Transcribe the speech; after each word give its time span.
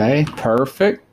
Okay, 0.00 0.24
perfect. 0.24 1.04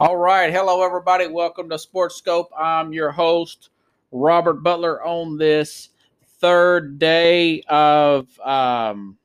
All 0.00 0.16
right. 0.16 0.52
Hello, 0.52 0.84
everybody. 0.84 1.28
Welcome 1.28 1.70
to 1.70 1.78
Sports 1.78 2.16
Scope. 2.16 2.50
I'm 2.58 2.92
your 2.92 3.12
host, 3.12 3.70
Robert 4.10 4.64
Butler, 4.64 5.04
on 5.06 5.38
this 5.38 5.90
third 6.40 6.98
day 6.98 7.62
of 7.68 8.26
um, 8.40 9.16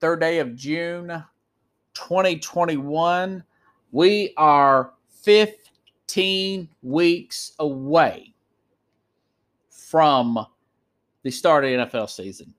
third 0.00 0.20
day 0.20 0.38
of 0.38 0.56
June 0.56 1.08
2021. 1.92 3.44
We 3.92 4.32
are 4.38 4.94
15 5.10 6.70
weeks 6.80 7.52
away 7.58 8.32
from 9.68 10.46
the 11.22 11.30
start 11.30 11.66
of 11.66 11.70
the 11.70 11.98
NFL 11.98 12.08
season. 12.08 12.54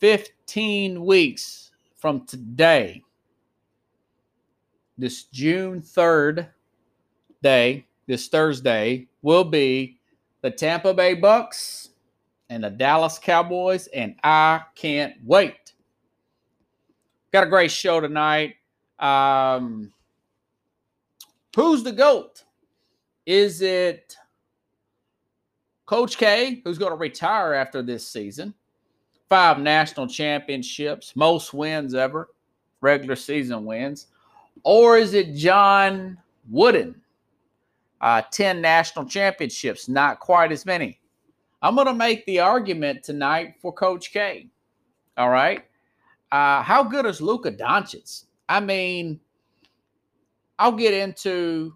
15 0.00 1.04
weeks 1.04 1.67
from 1.98 2.24
today, 2.26 3.02
this 4.96 5.24
June 5.24 5.80
3rd 5.80 6.48
day, 7.42 7.86
this 8.06 8.28
Thursday, 8.28 9.06
will 9.22 9.44
be 9.44 9.98
the 10.40 10.50
Tampa 10.50 10.94
Bay 10.94 11.14
Bucks 11.14 11.90
and 12.48 12.64
the 12.64 12.70
Dallas 12.70 13.18
Cowboys, 13.18 13.88
and 13.88 14.14
I 14.22 14.62
can't 14.74 15.14
wait. 15.24 15.74
Got 17.32 17.44
a 17.44 17.50
great 17.50 17.70
show 17.70 18.00
tonight. 18.00 18.54
Um, 18.98 19.92
who's 21.54 21.82
the 21.82 21.92
GOAT? 21.92 22.44
Is 23.26 23.60
it 23.60 24.16
Coach 25.84 26.16
K, 26.16 26.62
who's 26.64 26.78
going 26.78 26.92
to 26.92 26.96
retire 26.96 27.52
after 27.54 27.82
this 27.82 28.06
season? 28.06 28.54
Five 29.28 29.58
national 29.58 30.06
championships, 30.06 31.14
most 31.14 31.52
wins 31.52 31.94
ever, 31.94 32.30
regular 32.80 33.16
season 33.16 33.64
wins? 33.64 34.08
Or 34.64 34.96
is 34.96 35.14
it 35.14 35.34
John 35.34 36.18
Wooden? 36.50 37.00
Uh, 38.00 38.22
10 38.30 38.60
national 38.60 39.04
championships, 39.06 39.88
not 39.88 40.20
quite 40.20 40.52
as 40.52 40.64
many. 40.64 41.00
I'm 41.60 41.74
going 41.74 41.88
to 41.88 41.94
make 41.94 42.24
the 42.26 42.38
argument 42.38 43.02
tonight 43.02 43.56
for 43.60 43.72
Coach 43.72 44.12
K. 44.12 44.48
All 45.16 45.30
right. 45.30 45.64
Uh, 46.30 46.62
how 46.62 46.84
good 46.84 47.06
is 47.06 47.20
Luka 47.20 47.50
Doncic? 47.50 48.24
I 48.48 48.60
mean, 48.60 49.18
I'll 50.58 50.72
get 50.72 50.94
into 50.94 51.74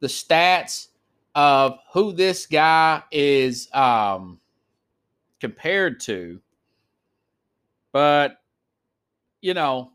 the 0.00 0.06
stats 0.06 0.88
of 1.34 1.78
who 1.92 2.12
this 2.12 2.46
guy 2.46 3.02
is 3.10 3.68
um, 3.74 4.38
compared 5.40 6.00
to 6.00 6.40
but 7.96 8.42
you 9.40 9.54
know, 9.54 9.92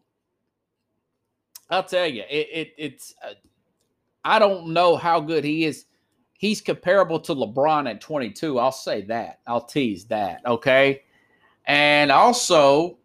I'll 1.70 1.84
tell 1.84 2.08
you, 2.08 2.24
it, 2.28 2.48
it 2.52 2.74
it's. 2.76 3.14
Uh, 3.24 3.34
I 4.26 4.40
don't 4.40 4.70
know 4.70 4.96
how 4.96 5.20
good 5.20 5.44
he 5.44 5.66
is. 5.66 5.86
He's 6.34 6.62
comparable 6.62 7.20
to 7.20 7.36
LeBron 7.36 7.88
at 7.88 8.02
22. 8.02 8.58
I'll 8.58 8.72
say 8.72 9.02
that. 9.04 9.42
I'll 9.46 9.66
tease 9.66 10.06
that. 10.06 10.42
Okay, 10.48 11.04
and 11.68 12.12
also. 12.12 12.98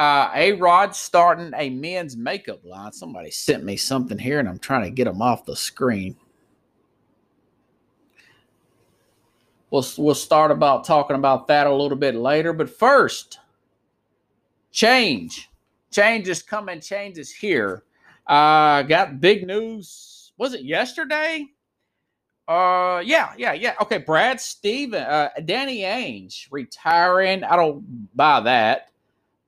Uh, 0.00 0.30
a 0.34 0.52
Rod 0.52 0.94
starting 0.94 1.52
a 1.56 1.70
men's 1.70 2.16
makeup 2.16 2.62
line. 2.64 2.92
Somebody 2.92 3.30
sent 3.30 3.62
me 3.62 3.76
something 3.76 4.18
here, 4.18 4.40
and 4.40 4.48
I'm 4.48 4.58
trying 4.58 4.82
to 4.82 4.90
get 4.90 5.04
them 5.04 5.22
off 5.22 5.46
the 5.46 5.56
screen. 5.56 6.16
We'll, 9.70 9.84
we'll 9.98 10.14
start 10.14 10.50
about 10.50 10.84
talking 10.84 11.16
about 11.16 11.48
that 11.48 11.66
a 11.66 11.74
little 11.74 11.98
bit 11.98 12.14
later. 12.14 12.52
But 12.52 12.70
first, 12.70 13.40
change. 14.70 15.50
Change 15.90 16.28
is 16.28 16.42
coming. 16.42 16.80
Change 16.80 17.18
is 17.18 17.32
here. 17.32 17.84
Uh, 18.26 18.82
got 18.82 19.20
big 19.20 19.46
news. 19.46 20.32
Was 20.38 20.54
it 20.54 20.62
yesterday? 20.62 21.46
Uh, 22.48 23.02
yeah, 23.04 23.32
yeah, 23.36 23.54
yeah. 23.54 23.74
Okay, 23.80 23.98
Brad 23.98 24.40
Steven, 24.40 25.02
uh, 25.02 25.30
Danny 25.44 25.80
Ainge 25.80 26.46
retiring. 26.50 27.42
I 27.42 27.56
don't 27.56 28.08
buy 28.14 28.40
that, 28.40 28.90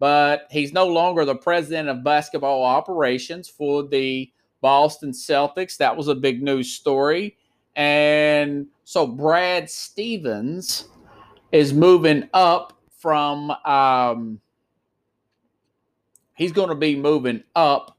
but 0.00 0.48
he's 0.50 0.72
no 0.72 0.87
longer 0.87 1.25
the 1.25 1.37
president 1.37 1.88
of 1.88 2.03
basketball 2.03 2.64
operations 2.64 3.48
for 3.48 3.84
the 3.84 4.32
Boston 4.60 5.12
Celtics. 5.12 5.76
That 5.76 5.97
was 5.97 6.09
a 6.09 6.14
big 6.14 6.43
news 6.43 6.72
story. 6.72 7.37
And 7.78 8.66
so 8.83 9.06
Brad 9.06 9.71
Stevens 9.71 10.89
is 11.53 11.72
moving 11.72 12.28
up 12.34 12.77
from 12.91 13.53
um, 13.65 14.41
he's 16.34 16.50
going 16.50 16.71
to 16.71 16.75
be 16.75 16.97
moving 16.97 17.44
up 17.55 17.97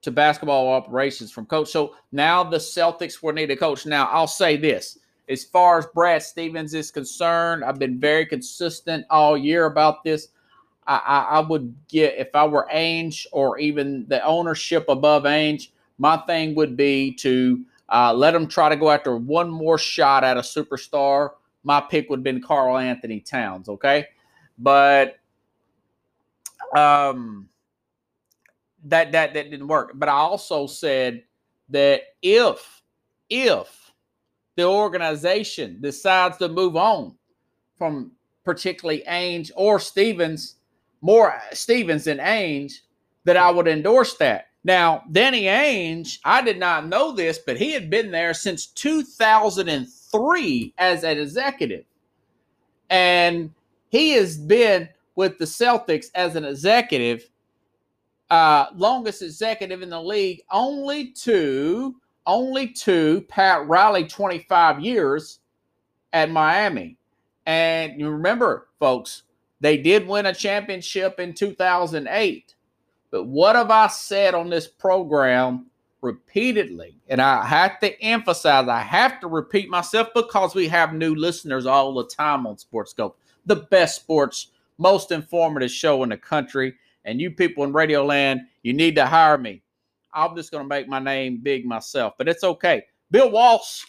to 0.00 0.10
basketball 0.10 0.72
operations 0.72 1.30
from 1.30 1.44
coach. 1.44 1.68
So 1.68 1.94
now 2.10 2.42
the 2.42 2.56
Celtics 2.56 3.22
will 3.22 3.34
need 3.34 3.50
a 3.50 3.56
coach. 3.56 3.84
Now 3.84 4.06
I'll 4.06 4.26
say 4.26 4.56
this. 4.56 4.98
As 5.28 5.44
far 5.44 5.78
as 5.78 5.86
Brad 5.94 6.22
Stevens 6.22 6.72
is 6.72 6.90
concerned, 6.90 7.62
I've 7.64 7.78
been 7.78 8.00
very 8.00 8.24
consistent 8.24 9.04
all 9.10 9.36
year 9.36 9.66
about 9.66 10.04
this. 10.04 10.28
I, 10.86 11.02
I, 11.04 11.20
I 11.36 11.40
would 11.40 11.74
get 11.88 12.14
if 12.16 12.34
I 12.34 12.46
were 12.46 12.66
Ainge 12.72 13.26
or 13.30 13.58
even 13.58 14.06
the 14.08 14.24
ownership 14.24 14.86
above 14.88 15.24
Ainge, 15.24 15.68
my 15.98 16.16
thing 16.16 16.54
would 16.54 16.78
be 16.78 17.12
to 17.16 17.62
uh, 17.88 18.12
let 18.12 18.32
them 18.32 18.46
try 18.46 18.68
to 18.68 18.76
go 18.76 18.90
after 18.90 19.16
one 19.16 19.50
more 19.50 19.78
shot 19.78 20.24
at 20.24 20.36
a 20.36 20.40
superstar. 20.40 21.30
My 21.64 21.80
pick 21.80 22.08
would 22.10 22.20
have 22.20 22.24
been 22.24 22.42
Karl-Anthony 22.42 23.20
Towns, 23.20 23.68
okay? 23.68 24.06
But 24.58 25.18
um, 26.76 27.48
that 28.84 29.12
that 29.12 29.34
that 29.34 29.50
didn't 29.50 29.68
work. 29.68 29.92
But 29.94 30.08
I 30.08 30.12
also 30.12 30.66
said 30.66 31.22
that 31.70 32.02
if 32.22 32.82
if 33.30 33.92
the 34.56 34.64
organization 34.64 35.78
decides 35.80 36.36
to 36.38 36.48
move 36.48 36.76
on 36.76 37.14
from 37.76 38.12
particularly 38.44 39.04
Ainge 39.08 39.50
or 39.54 39.78
Stevens, 39.78 40.56
more 41.00 41.40
Stevens 41.52 42.04
than 42.04 42.18
Ainge, 42.18 42.80
that 43.24 43.36
I 43.36 43.50
would 43.50 43.68
endorse 43.68 44.14
that. 44.16 44.47
Now, 44.68 45.02
Danny 45.10 45.44
Ainge, 45.44 46.18
I 46.26 46.42
did 46.42 46.58
not 46.58 46.88
know 46.88 47.12
this, 47.12 47.38
but 47.38 47.56
he 47.56 47.72
had 47.72 47.88
been 47.88 48.10
there 48.10 48.34
since 48.34 48.66
2003 48.66 50.74
as 50.76 51.04
an 51.04 51.18
executive. 51.18 51.86
And 52.90 53.54
he 53.88 54.10
has 54.10 54.36
been 54.36 54.90
with 55.14 55.38
the 55.38 55.46
Celtics 55.46 56.08
as 56.14 56.36
an 56.36 56.44
executive, 56.44 57.30
uh, 58.28 58.66
longest 58.74 59.22
executive 59.22 59.80
in 59.80 59.88
the 59.88 60.02
league, 60.02 60.42
only 60.52 61.12
to 61.12 61.96
only 62.26 62.68
to 62.68 63.22
Pat 63.22 63.66
Riley 63.66 64.04
25 64.04 64.80
years 64.80 65.38
at 66.12 66.30
Miami. 66.30 66.98
And 67.46 67.98
you 67.98 68.10
remember, 68.10 68.68
folks, 68.78 69.22
they 69.60 69.78
did 69.78 70.06
win 70.06 70.26
a 70.26 70.34
championship 70.34 71.18
in 71.18 71.32
2008. 71.32 72.54
But 73.10 73.24
what 73.24 73.56
have 73.56 73.70
I 73.70 73.86
said 73.88 74.34
on 74.34 74.50
this 74.50 74.66
program 74.66 75.66
repeatedly? 76.02 76.96
And 77.08 77.20
I 77.20 77.44
have 77.44 77.78
to 77.80 78.00
emphasize, 78.02 78.68
I 78.68 78.80
have 78.80 79.20
to 79.20 79.28
repeat 79.28 79.70
myself 79.70 80.08
because 80.14 80.54
we 80.54 80.68
have 80.68 80.92
new 80.92 81.14
listeners 81.14 81.66
all 81.66 81.94
the 81.94 82.06
time 82.06 82.46
on 82.46 82.58
Sports 82.58 82.90
Scope, 82.90 83.18
the 83.46 83.56
best 83.56 83.96
sports, 83.96 84.48
most 84.76 85.10
informative 85.10 85.70
show 85.70 86.02
in 86.02 86.10
the 86.10 86.16
country. 86.16 86.74
And 87.04 87.20
you 87.20 87.30
people 87.30 87.64
in 87.64 87.72
Radio 87.72 88.04
Land, 88.04 88.42
you 88.62 88.74
need 88.74 88.94
to 88.96 89.06
hire 89.06 89.38
me. 89.38 89.62
I'm 90.12 90.36
just 90.36 90.50
going 90.50 90.64
to 90.64 90.68
make 90.68 90.88
my 90.88 90.98
name 90.98 91.38
big 91.42 91.64
myself, 91.64 92.14
but 92.18 92.28
it's 92.28 92.44
okay. 92.44 92.82
Bill 93.10 93.30
Walsh, 93.30 93.84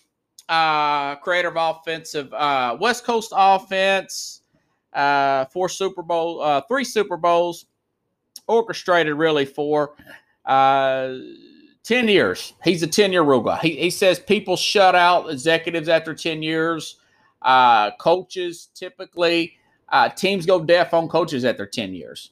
uh, 0.47 1.15
creator 1.17 1.49
of 1.49 1.55
offensive 1.57 2.33
uh, 2.33 2.77
West 2.79 3.03
Coast 3.03 3.33
offense, 3.35 4.41
uh, 4.93 5.45
four 5.45 5.69
Super 5.69 6.01
Bowl, 6.01 6.41
uh, 6.41 6.61
three 6.67 6.83
Super 6.83 7.17
Bowls, 7.17 7.65
orchestrated 8.49 9.15
really 9.15 9.45
for 9.45 9.93
uh, 10.45 11.13
10 11.83 12.07
years. 12.07 12.53
He's 12.63 12.83
a 12.83 12.87
10 12.87 13.13
year 13.13 13.23
rule 13.23 13.41
guy. 13.41 13.59
He, 13.59 13.77
he 13.77 13.89
says 13.89 14.19
people 14.19 14.57
shut 14.57 14.95
out 14.95 15.29
executives 15.29 15.87
after 15.87 16.13
10 16.13 16.43
years. 16.43 16.97
Uh, 17.41 17.91
coaches 17.97 18.69
typically, 18.75 19.53
uh, 19.89 20.09
teams 20.09 20.45
go 20.45 20.63
deaf 20.63 20.93
on 20.93 21.07
coaches 21.07 21.45
after 21.45 21.65
10 21.65 21.93
years. 21.93 22.31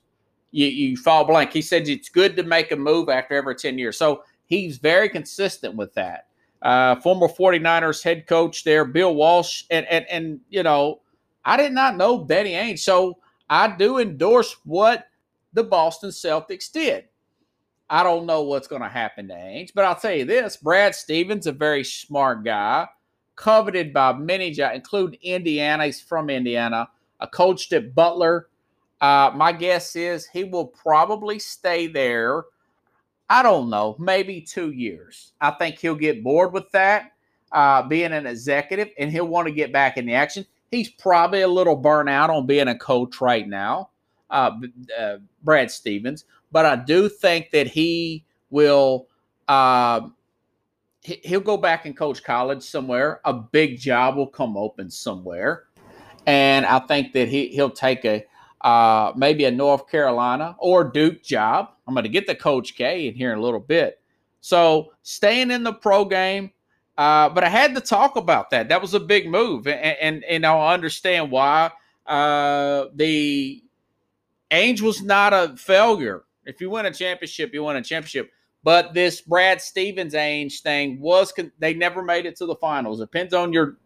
You, 0.52 0.68
you 0.68 0.98
fall 0.98 1.24
blank. 1.24 1.54
He 1.54 1.62
said 1.62 1.88
it's 1.88 2.10
good 2.10 2.36
to 2.36 2.44
make 2.44 2.72
a 2.72 2.76
move 2.76 3.08
after 3.08 3.36
every 3.36 3.56
10 3.56 3.78
years. 3.78 3.98
So 3.98 4.24
he's 4.48 4.78
very 4.78 5.08
consistent 5.08 5.76
with 5.76 5.94
that. 5.94 6.28
Uh, 6.62 6.96
former 6.96 7.28
49ers 7.28 8.04
head 8.04 8.28
coach 8.28 8.64
there, 8.64 8.84
Bill 8.84 9.16
Walsh. 9.16 9.64
And, 9.70 9.86
and, 9.86 10.06
and, 10.10 10.40
you 10.50 10.64
know, 10.64 11.02
I 11.46 11.56
did 11.56 11.72
not 11.72 11.96
know 11.96 12.26
Danny 12.26 12.54
Ainge. 12.54 12.80
So 12.80 13.18
I 13.50 13.76
do 13.76 14.00
endorse 14.00 14.58
what 14.66 15.06
the 15.58 15.64
Boston 15.64 16.12
Celtics 16.12 16.72
did. 16.72 17.06
I 17.90 18.04
don't 18.04 18.28
know 18.28 18.44
what's 18.44 18.68
going 18.68 18.84
to 18.84 18.88
happen 18.88 19.28
to 19.30 19.34
Ainge, 19.34 19.72
but 19.74 19.86
I'll 19.86 19.96
tell 19.96 20.14
you 20.14 20.24
this 20.24 20.56
Brad 20.56 20.94
Stevens, 20.94 21.48
a 21.48 21.52
very 21.52 21.84
smart 21.84 22.44
guy, 22.46 22.88
coveted 23.36 23.92
by 23.92 24.14
many, 24.14 24.56
including 24.74 25.20
Indiana. 25.24 25.86
He's 25.86 26.00
from 26.00 26.30
Indiana, 26.30 26.88
a 27.20 27.28
coached 27.28 27.74
at 27.74 27.96
Butler, 27.96 28.50
Uh, 29.00 29.32
my 29.36 29.52
guess 29.52 29.96
is 29.96 30.28
he 30.28 30.44
will 30.44 30.68
probably 30.68 31.40
stay 31.40 31.88
there. 31.88 32.46
I 33.30 33.44
don't 33.44 33.70
know, 33.70 33.96
maybe 34.00 34.42
two 34.42 34.72
years. 34.72 35.34
I 35.42 35.52
think 35.52 35.78
he'll 35.80 35.96
get 35.96 36.24
bored 36.24 36.54
with 36.54 36.72
that, 36.72 37.12
uh, 37.52 37.84
being 37.84 38.14
an 38.14 38.26
executive, 38.26 38.90
and 38.98 39.12
he'll 39.12 39.28
want 39.28 39.48
to 39.48 39.54
get 39.54 39.74
back 39.74 39.98
in 39.98 40.06
the 40.06 40.14
action. 40.14 40.46
He's 40.72 40.90
probably 40.90 41.42
a 41.42 41.48
little 41.48 41.76
burnt 41.76 42.10
out 42.10 42.30
on 42.30 42.46
being 42.46 42.68
a 42.68 42.78
coach 42.78 43.22
right 43.22 43.48
now, 43.48 43.90
uh, 44.30 44.52
uh 44.98 45.18
Brad 45.44 45.72
Stevens. 45.72 46.26
But 46.52 46.66
I 46.66 46.76
do 46.76 47.10
think 47.10 47.52
that 47.52 47.68
he 47.68 48.26
will. 48.50 49.08
Um, 49.48 50.16
he'll 51.02 51.40
go 51.40 51.58
back 51.58 51.86
and 51.86 51.96
coach 51.96 52.24
college 52.24 52.64
somewhere. 52.64 53.22
A 53.26 53.34
big 53.34 53.80
job 53.80 54.16
will 54.16 54.28
come 54.28 54.58
open 54.58 54.90
somewhere, 54.90 55.66
and 56.26 56.66
I 56.66 56.80
think 56.80 57.14
that 57.14 57.28
he 57.28 57.48
he'll 57.48 57.70
take 57.70 58.06
a 58.06 58.26
uh, 58.62 59.14
maybe 59.16 59.46
a 59.46 59.52
North 59.52 59.90
Carolina 59.90 60.56
or 60.60 60.84
Duke 60.84 61.24
job. 61.24 61.70
I'm 61.88 61.94
going 61.94 62.04
to 62.04 62.10
get 62.10 62.28
the 62.28 62.36
Coach 62.36 62.76
K 62.76 63.08
in 63.08 63.16
here 63.16 63.32
in 63.32 63.38
a 63.38 63.42
little 63.42 63.60
bit. 63.60 64.02
So 64.42 64.94
staying 65.04 65.52
in 65.52 65.64
the 65.64 65.74
pro 65.74 66.06
game, 66.06 66.52
uh, 66.98 67.30
but 67.30 67.44
I 67.44 67.50
had 67.50 67.76
to 67.76 67.82
talk 67.82 68.16
about 68.16 68.50
that. 68.52 68.70
That 68.70 68.82
was 68.82 68.94
a 68.94 69.00
big 69.00 69.30
move, 69.30 69.68
and 69.68 69.98
and, 70.02 70.24
and 70.24 70.46
I 70.46 70.74
understand 70.74 71.32
why. 71.32 71.72
Uh, 72.06 72.86
the 72.96 73.62
Ainge 74.52 74.82
was 74.82 75.02
not 75.02 75.34
a 75.34 75.56
failure. 75.58 76.24
If 76.46 76.62
you 76.62 76.70
win 76.70 76.86
a 76.86 76.94
championship, 76.94 77.54
you 77.54 77.64
win 77.64 77.76
a 77.76 77.84
championship. 77.84 78.32
But 78.64 78.94
this 78.94 79.22
Brad 79.22 79.62
Stevens 79.62 80.14
Ainge 80.14 80.62
thing 80.62 81.00
was 81.00 81.34
they 81.60 81.74
never 81.74 82.02
made 82.02 82.26
it 82.26 82.36
to 82.38 82.46
the 82.46 82.56
finals. 82.56 83.00
Depends 83.00 83.34
on 83.34 83.54
your 83.54 83.78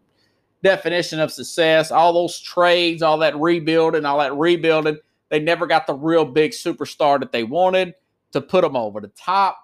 definition 0.62 1.20
of 1.20 1.32
success. 1.32 1.90
All 1.90 2.12
those 2.12 2.40
trades, 2.40 3.02
all 3.02 3.18
that 3.18 3.36
rebuilding, 3.36 4.04
all 4.04 4.18
that 4.18 4.34
rebuilding, 4.36 4.98
they 5.28 5.40
never 5.40 5.66
got 5.66 5.86
the 5.86 5.94
real 5.94 6.24
big 6.24 6.52
superstar 6.52 7.18
that 7.20 7.32
they 7.32 7.44
wanted 7.44 7.94
to 8.32 8.40
put 8.40 8.62
them 8.62 8.76
over 8.76 9.00
the 9.00 9.08
top. 9.08 9.58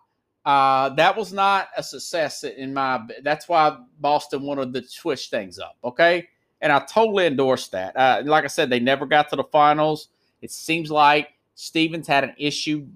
Uh, 0.44 0.88
that 0.90 1.16
was 1.16 1.32
not 1.32 1.68
a 1.76 1.82
success 1.82 2.42
in 2.44 2.72
my. 2.72 3.00
That's 3.22 3.48
why 3.48 3.76
Boston 4.00 4.42
wanted 4.42 4.72
to 4.72 4.88
switch 4.88 5.28
things 5.28 5.58
up. 5.58 5.76
Okay, 5.84 6.28
and 6.60 6.72
I 6.72 6.78
totally 6.80 7.26
endorse 7.26 7.68
that. 7.68 7.96
Uh, 7.96 8.22
like 8.24 8.44
I 8.44 8.48
said, 8.48 8.70
they 8.70 8.80
never 8.80 9.04
got 9.04 9.28
to 9.30 9.36
the 9.36 9.44
finals. 9.44 10.08
It 10.42 10.50
seems 10.50 10.90
like 10.90 11.30
Stevens 11.54 12.06
had 12.06 12.24
an 12.24 12.34
issue 12.38 12.86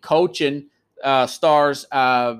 coaching 0.00 0.66
uh, 1.02 1.26
stars, 1.26 1.86
uh, 1.92 2.36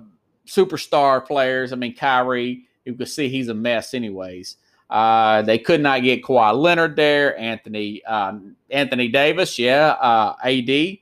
superstar 0.46 1.24
players. 1.24 1.72
I 1.72 1.76
mean, 1.76 1.94
Kyrie 1.94 2.68
you 2.88 2.94
can 2.94 3.06
see 3.06 3.28
he's 3.28 3.48
a 3.48 3.54
mess, 3.54 3.92
anyways. 3.92 4.56
Uh, 4.88 5.42
they 5.42 5.58
could 5.58 5.82
not 5.82 6.02
get 6.02 6.22
Kawhi 6.22 6.58
Leonard 6.58 6.96
there. 6.96 7.38
Anthony 7.38 8.02
um, 8.06 8.56
Anthony 8.70 9.08
Davis, 9.08 9.58
yeah, 9.58 9.90
uh, 10.00 10.34
AD, 10.42 10.96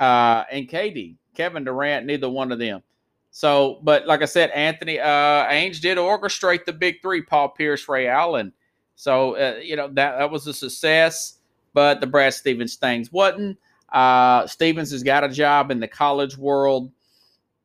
uh, 0.00 0.44
and 0.50 0.68
KD. 0.68 1.14
Kevin 1.34 1.64
Durant, 1.64 2.06
neither 2.06 2.28
one 2.28 2.50
of 2.50 2.58
them. 2.58 2.82
So, 3.30 3.78
but 3.82 4.06
like 4.06 4.22
I 4.22 4.24
said, 4.24 4.50
Anthony 4.50 4.98
uh, 4.98 5.46
Ainge 5.46 5.80
did 5.80 5.96
orchestrate 5.96 6.64
the 6.64 6.72
big 6.72 7.00
three: 7.00 7.22
Paul 7.22 7.50
Pierce, 7.50 7.88
Ray 7.88 8.08
Allen. 8.08 8.52
So, 8.96 9.36
uh, 9.36 9.60
you 9.62 9.76
know 9.76 9.86
that 9.88 10.18
that 10.18 10.30
was 10.30 10.44
a 10.48 10.54
success. 10.54 11.38
But 11.74 12.00
the 12.00 12.06
Brad 12.06 12.32
Stevens 12.32 12.76
things 12.76 13.12
wasn't. 13.12 13.58
Uh, 13.92 14.46
Stevens 14.46 14.90
has 14.90 15.02
got 15.02 15.24
a 15.24 15.28
job 15.28 15.70
in 15.70 15.80
the 15.80 15.88
college 15.88 16.38
world. 16.38 16.90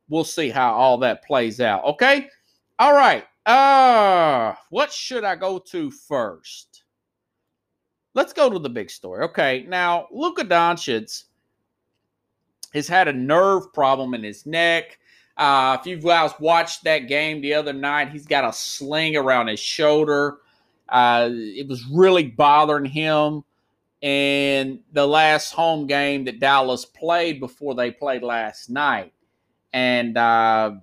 We'll 0.10 0.24
see 0.24 0.50
how 0.50 0.74
all 0.74 0.98
that 1.00 1.24
plays 1.24 1.62
out. 1.62 1.86
Okay. 1.86 2.28
All 2.78 2.94
right. 2.94 3.26
Uh, 3.46 4.56
what 4.70 4.92
should 4.92 5.24
I 5.24 5.36
go 5.36 5.60
to 5.60 5.90
first? 5.90 6.84
Let's 8.14 8.34
go 8.34 8.50
to 8.50 8.60
the 8.60 8.70
big 8.70 8.90
story. 8.90 9.24
Okay. 9.26 9.66
Now, 9.68 10.08
Luka 10.12 10.44
Doncic 10.44 11.24
has 12.74 12.88
had 12.88 13.08
a 13.08 13.14
nerve 13.14 13.72
problem 13.74 14.14
in 14.14 14.24
his 14.24 14.46
neck. 14.46 15.00
Uh, 15.38 15.78
if 15.80 15.88
you 15.88 15.98
guys 15.98 16.32
watched 16.40 16.84
that 16.84 17.08
game 17.08 17.42
the 17.42 17.54
other 17.54 17.74
night, 17.74 18.10
he's 18.10 18.26
got 18.26 18.44
a 18.44 18.52
sling 18.52 19.16
around 19.16 19.48
his 19.48 19.60
shoulder. 19.60 20.40
Uh, 20.90 21.30
it 21.32 21.68
was 21.68 21.86
really 21.88 22.26
bothering 22.26 22.86
him. 22.86 23.44
In 24.02 24.80
the 24.94 25.06
last 25.06 25.52
home 25.52 25.88
game 25.88 26.26
that 26.26 26.40
Dallas 26.40 26.86
played 26.86 27.40
before 27.40 27.76
they 27.76 27.92
played 27.92 28.24
last 28.24 28.70
night. 28.70 29.14
And 29.74 30.18
uh, 30.18 30.76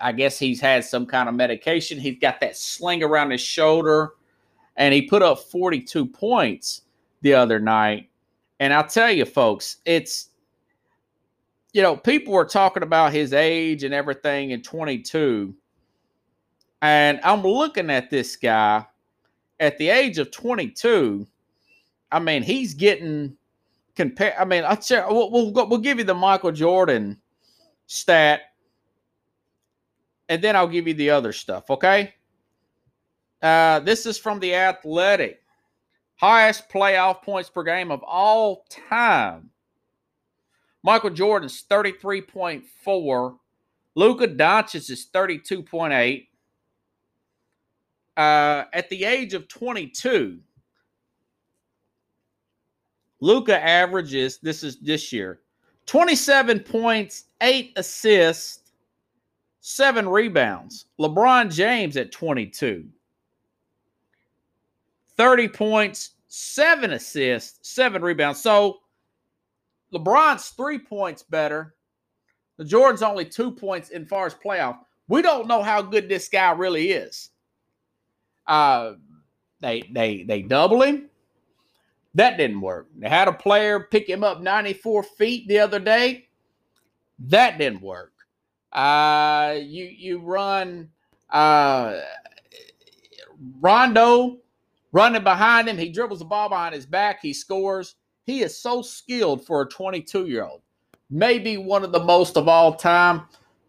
I 0.00 0.12
guess 0.12 0.38
he's 0.38 0.60
had 0.60 0.84
some 0.84 1.06
kind 1.06 1.28
of 1.28 1.34
medication. 1.34 1.98
He's 1.98 2.18
got 2.18 2.40
that 2.40 2.56
sling 2.56 3.02
around 3.02 3.30
his 3.30 3.40
shoulder, 3.40 4.14
and 4.76 4.92
he 4.92 5.02
put 5.02 5.22
up 5.22 5.38
42 5.38 6.06
points 6.06 6.82
the 7.22 7.34
other 7.34 7.58
night. 7.58 8.10
And 8.58 8.72
I'll 8.72 8.86
tell 8.86 9.10
you, 9.10 9.24
folks, 9.24 9.76
it's 9.84 10.30
you 11.76 11.82
know, 11.82 11.94
people 11.94 12.32
were 12.32 12.46
talking 12.46 12.82
about 12.82 13.12
his 13.12 13.34
age 13.34 13.84
and 13.84 13.92
everything 13.92 14.52
in 14.52 14.62
22. 14.62 15.54
And 16.80 17.20
I'm 17.22 17.42
looking 17.42 17.90
at 17.90 18.08
this 18.08 18.34
guy 18.34 18.86
at 19.60 19.76
the 19.76 19.90
age 19.90 20.16
of 20.16 20.30
22. 20.30 21.26
I 22.10 22.18
mean, 22.18 22.42
he's 22.42 22.74
getting 22.74 23.36
compared. 23.94 24.34
I 24.38 24.44
mean, 24.44 24.64
I'll 24.64 24.80
share, 24.80 25.06
we'll, 25.08 25.30
we'll, 25.30 25.52
we'll 25.68 25.78
give 25.78 25.98
you 25.98 26.04
the 26.04 26.14
Michael 26.14 26.52
Jordan 26.52 27.18
stat 27.86 28.40
and 30.28 30.42
then 30.42 30.56
I'll 30.56 30.68
give 30.68 30.88
you 30.88 30.94
the 30.94 31.10
other 31.10 31.32
stuff, 31.32 31.70
okay? 31.70 32.14
Uh, 33.40 33.80
this 33.80 34.06
is 34.06 34.18
from 34.18 34.40
the 34.40 34.54
Athletic. 34.54 35.42
Highest 36.16 36.68
playoff 36.68 37.22
points 37.22 37.50
per 37.50 37.62
game 37.62 37.90
of 37.90 38.02
all 38.02 38.64
time. 38.70 39.50
Michael 40.82 41.10
Jordan's 41.10 41.64
33.4. 41.68 43.36
Luka 43.94 44.28
Doncic 44.28 44.90
is 44.90 45.08
32.8. 45.12 46.26
Uh, 48.16 48.64
at 48.72 48.88
the 48.88 49.04
age 49.04 49.34
of 49.34 49.46
22, 49.46 50.38
Luka 53.20 53.62
averages, 53.62 54.38
this 54.38 54.62
is 54.62 54.78
this 54.80 55.12
year, 55.12 55.40
27 55.86 56.60
points, 56.60 57.24
8 57.40 57.72
assists, 57.76 58.72
seven 59.60 60.08
rebounds. 60.08 60.86
LeBron 61.00 61.52
James 61.52 61.96
at 61.96 62.12
22. 62.12 62.86
30 65.16 65.48
points, 65.48 66.10
seven 66.28 66.92
assists, 66.92 67.68
seven 67.68 68.02
rebounds. 68.02 68.40
So 68.40 68.78
LeBron's 69.92 70.50
three 70.50 70.78
points 70.78 71.22
better. 71.22 71.74
The 72.58 72.64
Jordan's 72.64 73.02
only 73.02 73.24
two 73.24 73.50
points 73.50 73.90
in 73.90 74.06
far 74.06 74.26
as 74.26 74.34
playoff. 74.34 74.78
We 75.08 75.22
don't 75.22 75.48
know 75.48 75.62
how 75.62 75.82
good 75.82 76.08
this 76.08 76.28
guy 76.28 76.52
really 76.52 76.90
is. 76.90 77.30
Uh, 78.46 78.92
they 79.60 79.82
they 79.92 80.22
they 80.22 80.42
double 80.42 80.82
him. 80.82 81.08
That 82.16 82.38
didn't 82.38 82.62
work. 82.62 82.88
They 82.96 83.10
had 83.10 83.28
a 83.28 83.32
player 83.32 83.78
pick 83.90 84.08
him 84.08 84.24
up 84.24 84.40
94 84.40 85.02
feet 85.02 85.46
the 85.48 85.58
other 85.58 85.78
day. 85.78 86.28
That 87.18 87.58
didn't 87.58 87.82
work. 87.82 88.14
Uh, 88.72 89.56
you 89.60 89.84
you 89.84 90.20
run 90.20 90.88
uh, 91.28 92.00
Rondo 93.60 94.38
running 94.92 95.24
behind 95.24 95.68
him. 95.68 95.76
He 95.76 95.90
dribbles 95.90 96.20
the 96.20 96.24
ball 96.24 96.48
behind 96.48 96.74
his 96.74 96.86
back. 96.86 97.20
He 97.20 97.34
scores. 97.34 97.96
He 98.24 98.40
is 98.40 98.58
so 98.58 98.80
skilled 98.80 99.44
for 99.44 99.60
a 99.60 99.68
22 99.68 100.26
year 100.26 100.44
old. 100.44 100.62
Maybe 101.10 101.58
one 101.58 101.84
of 101.84 101.92
the 101.92 102.02
most 102.02 102.38
of 102.38 102.48
all 102.48 102.74
time. 102.74 103.24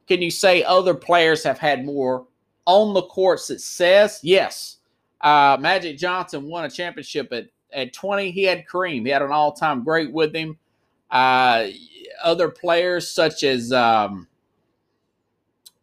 Can 0.08 0.22
you 0.22 0.32
say 0.32 0.64
other 0.64 0.94
players 0.94 1.44
have 1.44 1.60
had 1.60 1.84
more 1.84 2.28
on 2.66 2.94
the 2.94 3.02
court 3.04 3.42
success? 3.42 4.22
Yes. 4.24 4.78
Uh, 5.20 5.58
Magic 5.60 5.98
Johnson 5.98 6.48
won 6.48 6.64
a 6.64 6.70
championship 6.70 7.34
at, 7.34 7.50
at 7.74 7.94
20. 7.94 8.32
He 8.32 8.44
had 8.44 8.66
Kareem. 8.66 9.06
He 9.06 9.10
had 9.10 9.22
an 9.22 9.32
all 9.32 9.52
time 9.54 9.84
great 9.84 10.12
with 10.12 10.36
him. 10.36 10.58
Uh, 11.10 11.68
other 12.24 12.50
players 12.50 13.10
such 13.10 13.44
as 13.44 13.72
um, 13.72 14.28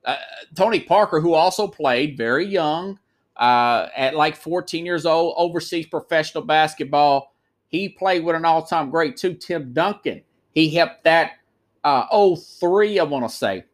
uh, 0.05 0.17
Tony 0.55 0.81
Parker, 0.81 1.21
who 1.21 1.35
also 1.35 1.67
played 1.67 2.17
very 2.17 2.47
young, 2.47 2.99
uh, 3.37 3.88
at 3.97 4.14
like 4.14 4.37
14 4.37 4.87
years 4.87 5.07
old, 5.07 5.35
overseas 5.37 5.87
professional 5.87 6.45
basketball. 6.45 7.35
He 7.69 7.88
played 7.88 8.25
with 8.25 8.37
an 8.37 8.45
all 8.45 8.64
time 8.64 8.91
great 8.91 9.17
too, 9.17 9.35
Tim 9.35 9.73
Duncan. 9.73 10.23
He 10.53 10.71
helped 10.71 11.05
that 11.05 11.33
uh, 11.83 12.37
03, 12.37 12.99
I 12.99 13.05
want 13.05 13.29
to 13.29 13.35
say, 13.35 13.64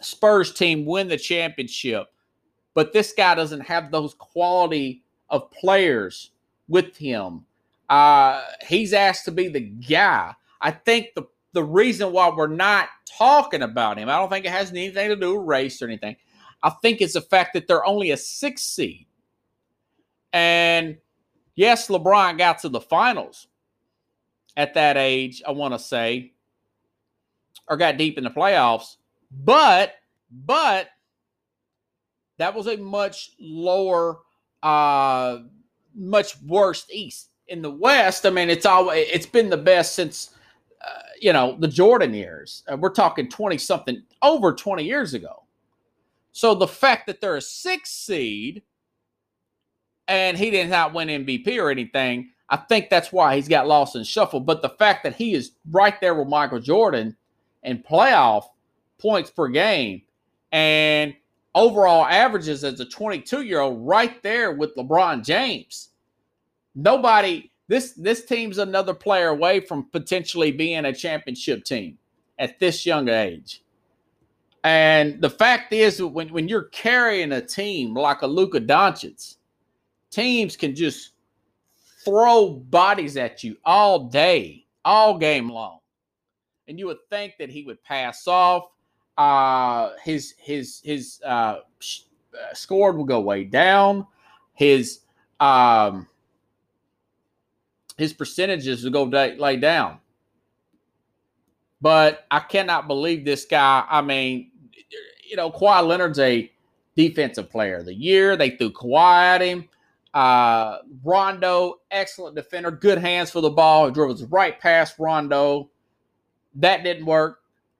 Spurs 0.00 0.52
team 0.52 0.84
win 0.84 1.08
the 1.08 1.18
championship. 1.18 2.08
But 2.74 2.92
this 2.92 3.12
guy 3.12 3.34
doesn't 3.34 3.60
have 3.60 3.90
those 3.90 4.14
quality 4.14 5.02
of 5.28 5.50
players 5.50 6.30
with 6.68 6.96
him. 6.96 7.44
Uh, 7.88 8.42
he's 8.66 8.92
asked 8.92 9.24
to 9.26 9.32
be 9.32 9.48
the 9.48 9.60
guy. 9.60 10.34
I 10.60 10.70
think 10.70 11.08
the 11.14 11.24
the 11.52 11.64
reason 11.64 12.12
why 12.12 12.30
we're 12.30 12.46
not 12.46 12.88
talking 13.18 13.62
about 13.62 13.98
him, 13.98 14.08
I 14.08 14.16
don't 14.16 14.30
think 14.30 14.46
it 14.46 14.52
has 14.52 14.70
anything 14.70 15.08
to 15.08 15.16
do 15.16 15.36
with 15.36 15.46
race 15.46 15.82
or 15.82 15.86
anything. 15.86 16.16
I 16.62 16.70
think 16.70 17.00
it's 17.00 17.12
the 17.12 17.20
fact 17.20 17.52
that 17.54 17.66
they're 17.66 17.84
only 17.84 18.12
a 18.12 18.16
six 18.16 18.62
seed. 18.62 19.06
And 20.32 20.96
yes, 21.54 21.88
LeBron 21.88 22.38
got 22.38 22.60
to 22.60 22.70
the 22.70 22.80
finals, 22.80 23.48
at 24.56 24.74
that 24.74 24.96
age, 24.96 25.42
I 25.46 25.52
want 25.52 25.74
to 25.74 25.78
say, 25.78 26.32
or 27.68 27.76
got 27.76 27.96
deep 27.96 28.18
in 28.18 28.24
the 28.24 28.30
playoffs. 28.30 28.96
But, 29.30 29.94
but 30.30 30.88
that 32.38 32.54
was 32.54 32.66
a 32.66 32.76
much 32.76 33.32
lower, 33.40 34.18
uh, 34.62 35.38
much 35.94 36.40
worse 36.42 36.86
East. 36.90 37.31
In 37.48 37.62
the 37.62 37.70
West, 37.70 38.24
I 38.24 38.30
mean, 38.30 38.48
it's 38.48 38.66
always 38.66 39.06
it's 39.12 39.26
been 39.26 39.50
the 39.50 39.56
best 39.56 39.94
since 39.94 40.30
uh, 40.80 41.02
you 41.20 41.32
know 41.32 41.56
the 41.58 41.68
Jordan 41.68 42.14
years. 42.14 42.62
Uh, 42.70 42.76
we're 42.76 42.90
talking 42.90 43.28
twenty 43.28 43.58
something, 43.58 44.02
over 44.22 44.52
twenty 44.52 44.84
years 44.84 45.14
ago. 45.14 45.42
So 46.32 46.54
the 46.54 46.68
fact 46.68 47.06
that 47.06 47.20
they're 47.20 47.36
a 47.36 47.42
six 47.42 47.90
seed 47.90 48.62
and 50.08 50.36
he 50.36 50.50
did 50.50 50.70
not 50.70 50.94
win 50.94 51.08
MVP 51.08 51.58
or 51.58 51.70
anything, 51.70 52.30
I 52.48 52.56
think 52.56 52.88
that's 52.88 53.12
why 53.12 53.36
he's 53.36 53.48
got 53.48 53.68
lost 53.68 53.96
in 53.96 54.04
shuffle. 54.04 54.40
But 54.40 54.62
the 54.62 54.70
fact 54.70 55.04
that 55.04 55.14
he 55.14 55.34
is 55.34 55.52
right 55.70 56.00
there 56.00 56.14
with 56.14 56.28
Michael 56.28 56.60
Jordan 56.60 57.16
in 57.62 57.82
playoff 57.82 58.44
points 58.98 59.30
per 59.30 59.48
game 59.48 60.02
and 60.52 61.14
overall 61.54 62.06
averages 62.06 62.64
as 62.64 62.80
a 62.80 62.84
22 62.84 63.42
year 63.42 63.60
old 63.60 63.86
right 63.86 64.22
there 64.22 64.52
with 64.52 64.74
LeBron 64.76 65.24
James. 65.24 65.90
Nobody, 66.74 67.50
this 67.68 67.92
this 67.92 68.24
team's 68.24 68.58
another 68.58 68.94
player 68.94 69.28
away 69.28 69.60
from 69.60 69.88
potentially 69.90 70.52
being 70.52 70.84
a 70.84 70.94
championship 70.94 71.64
team 71.64 71.98
at 72.38 72.58
this 72.58 72.86
young 72.86 73.08
age. 73.08 73.62
And 74.64 75.20
the 75.20 75.30
fact 75.30 75.72
is, 75.72 76.02
when, 76.02 76.28
when 76.28 76.48
you're 76.48 76.64
carrying 76.64 77.32
a 77.32 77.40
team 77.40 77.94
like 77.94 78.22
a 78.22 78.26
Luka 78.26 78.60
Doncic, 78.60 79.36
teams 80.10 80.56
can 80.56 80.74
just 80.74 81.12
throw 82.04 82.50
bodies 82.50 83.16
at 83.16 83.42
you 83.42 83.56
all 83.64 84.08
day, 84.08 84.66
all 84.84 85.18
game 85.18 85.48
long. 85.48 85.78
And 86.68 86.78
you 86.78 86.86
would 86.86 87.04
think 87.10 87.34
that 87.38 87.50
he 87.50 87.64
would 87.64 87.82
pass 87.82 88.26
off. 88.28 88.64
Uh, 89.18 89.90
his 90.02 90.34
his 90.38 90.80
his 90.84 91.20
uh, 91.24 91.28
uh 91.28 92.54
score 92.54 92.92
will 92.92 93.04
go 93.04 93.20
way 93.20 93.44
down. 93.44 94.06
His 94.54 95.00
um, 95.40 96.06
his 98.02 98.12
percentages 98.12 98.82
will 98.82 98.90
go 98.90 99.04
lay 99.04 99.56
down. 99.56 99.98
But 101.80 102.26
I 102.32 102.40
cannot 102.40 102.88
believe 102.88 103.24
this 103.24 103.44
guy. 103.44 103.84
I 103.88 104.02
mean, 104.02 104.50
you 105.24 105.36
know, 105.36 105.52
Kawhi 105.52 105.86
Leonard's 105.86 106.18
a 106.18 106.50
defensive 106.96 107.48
player 107.48 107.76
of 107.76 107.84
the 107.84 107.94
year. 107.94 108.36
They 108.36 108.50
threw 108.50 108.72
Kawhi 108.72 109.22
at 109.22 109.40
him. 109.40 109.68
Uh, 110.12 110.78
Rondo, 111.04 111.76
excellent 111.92 112.34
defender, 112.34 112.72
good 112.72 112.98
hands 112.98 113.30
for 113.30 113.40
the 113.40 113.50
ball. 113.50 113.88
He 113.88 114.00
his 114.08 114.24
right 114.24 114.58
past 114.58 114.96
Rondo. 114.98 115.70
That 116.56 116.82
didn't 116.82 117.06
work. 117.06 117.38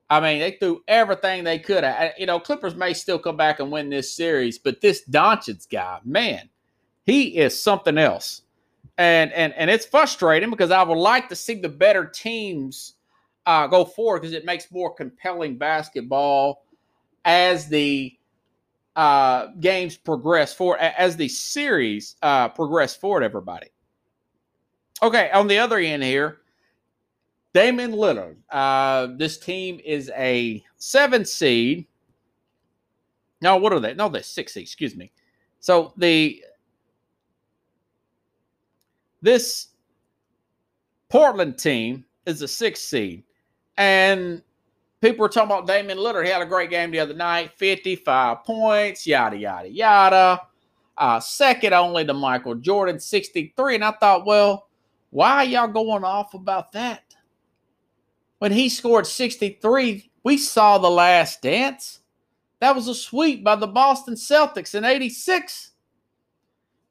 I 0.09 0.21
mean, 0.21 0.39
they 0.39 0.53
threw 0.53 0.85
everything 0.87 1.43
they 1.43 1.59
could. 1.59 1.83
I, 1.83 2.15
you 2.17 2.27
know, 2.27 2.39
Clippers 2.39 2.77
may 2.77 2.95
still 2.95 3.19
come 3.19 3.37
back 3.37 3.59
and 3.59 3.73
win 3.73 3.91
this 3.91 4.15
series, 4.15 4.57
but 4.57 4.81
this 4.81 5.03
Doncic 5.11 5.69
guy, 5.69 5.99
man, 6.05 6.49
he 7.05 7.39
is 7.39 7.61
something 7.61 7.99
else. 7.99 8.42
And 9.03 9.33
and 9.33 9.53
and 9.55 9.69
it's 9.69 9.85
frustrating 9.85 10.49
because 10.49 10.71
I 10.71 10.85
would 10.85 10.97
like 10.97 11.29
to 11.31 11.35
see 11.35 11.57
the 11.57 11.69
better 11.69 12.05
teams 12.05 12.95
uh, 13.47 13.67
go 13.67 13.85
forward 13.85 14.21
because 14.21 14.33
it 14.33 14.45
makes 14.45 14.71
more 14.71 14.95
compelling 14.95 15.59
basketball 15.59 16.65
as 17.25 17.67
the 17.67 18.17
uh, 18.95 19.47
games 19.59 19.97
progress 19.97 20.55
forward, 20.55 20.79
as 20.79 21.17
the 21.17 21.27
series 21.27 22.15
uh, 22.23 22.49
progress 22.51 22.95
forward, 22.95 23.25
everybody. 23.25 23.67
Okay, 25.03 25.33
on 25.33 25.49
the 25.49 25.59
other 25.59 25.79
end 25.79 26.05
here, 26.05 26.43
Damian 27.55 27.91
Lillard. 27.91 28.37
Uh, 28.51 29.09
this 29.17 29.37
team 29.37 29.81
is 29.85 30.13
a 30.15 30.63
seven 30.77 31.25
seed. 31.25 31.89
No, 33.41 33.57
what 33.57 33.73
are 33.73 33.81
they? 33.81 33.95
No, 33.95 34.09
they're 34.09 34.23
six 34.23 34.55
seed, 34.55 34.63
excuse 34.63 34.95
me. 34.95 35.11
So 35.59 35.93
the 35.97 36.45
this 39.23 39.69
Portland 41.09 41.59
team 41.59 42.05
is 42.27 42.43
a 42.43 42.49
six 42.49 42.81
seed. 42.81 43.23
And 43.79 44.43
people 45.01 45.23
were 45.23 45.29
talking 45.29 45.51
about 45.51 45.67
Damian 45.67 45.99
Lillard. 45.99 46.25
He 46.25 46.31
had 46.31 46.43
a 46.43 46.47
great 46.47 46.71
game 46.71 46.91
the 46.91 47.01
other 47.01 47.15
night 47.15 47.53
55 47.57 48.45
points, 48.45 49.07
yada, 49.07 49.37
yada, 49.37 49.71
yada. 49.71 50.41
Uh, 50.99 51.21
second 51.21 51.73
only 51.73 52.05
to 52.05 52.15
Michael 52.15 52.55
Jordan, 52.55 53.01
63. 53.01 53.77
And 53.77 53.85
I 53.85 53.93
thought, 53.93 54.27
well, 54.27 54.69
why 55.11 55.37
are 55.37 55.45
y'all 55.45 55.69
going 55.69 56.05
off 56.05 56.35
about 56.35 56.73
that? 56.73 57.03
When 58.39 58.53
he 58.53 58.69
scored 58.69 59.07
63, 59.07 60.11
we 60.25 60.37
saw 60.37 60.79
the 60.79 60.91
last 60.91 61.43
dance. 61.43 62.01
That 62.61 62.75
was 62.75 62.89
a 62.89 62.95
sweep 62.95 63.43
by 63.43 63.57
the 63.57 63.67
Boston 63.67 64.15
Celtics 64.15 64.75
in 64.75 64.85
86. 64.85 65.73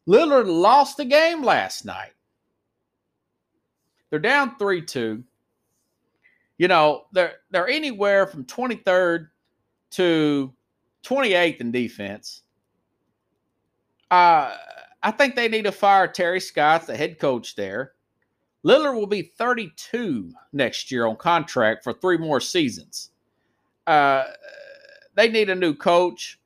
Lillard 0.08 0.48
lost 0.48 0.98
the 0.98 1.06
game 1.06 1.44
last 1.44 1.86
night. 1.86 2.12
They're 4.12 4.20
down 4.20 4.58
3 4.58 4.84
2 4.84 5.24
you 6.62 6.68
know, 6.68 7.06
they're 7.12 7.38
they're 7.50 7.68
anywhere 7.68 8.28
from 8.28 8.46
23rd 8.46 9.30
to 9.94 10.54
28th 11.04 11.60
in 11.60 11.72
defense. 11.72 12.44
Uh, 14.12 14.56
I 15.02 15.10
think 15.10 15.36
they 15.36 15.48
need 15.48 15.64
to 15.64 15.72
fire 15.72 16.08
Terry 16.08 16.40
Stotts, 16.40 16.86
the 16.86 16.96
head 16.96 17.18
coach 17.18 17.56
there. 17.56 17.94
Lillard 18.64 18.94
will 18.94 19.08
be 19.08 19.24
32 19.24 20.32
next 20.54 20.92
year 20.92 21.08
on 21.08 21.16
contract 21.16 21.84
for 21.84 21.94
three 21.94 22.20
more 22.20 22.40
seasons. 22.40 23.10
Uh, 23.88 24.26
they 25.16 25.30
need 25.30 25.50
a 25.50 25.56
new 25.56 25.74
coach. 25.74 26.40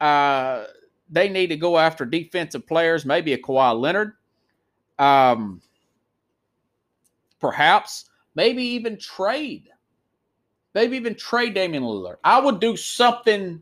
Uh, 0.00 0.66
they 1.10 1.28
need 1.28 1.48
to 1.48 1.56
go 1.56 1.76
after 1.76 2.04
defensive 2.04 2.68
players, 2.68 3.04
maybe 3.04 3.32
a 3.32 3.38
Kawhi 3.38 3.76
Leonard. 3.80 4.12
Um, 5.00 5.60
perhaps 7.40 8.06
Maybe 8.36 8.62
even 8.62 8.98
trade. 8.98 9.70
Maybe 10.74 10.96
even 10.96 11.14
trade 11.14 11.54
Damian 11.54 11.82
Lillard. 11.82 12.18
I 12.22 12.38
would 12.38 12.60
do 12.60 12.76
something 12.76 13.60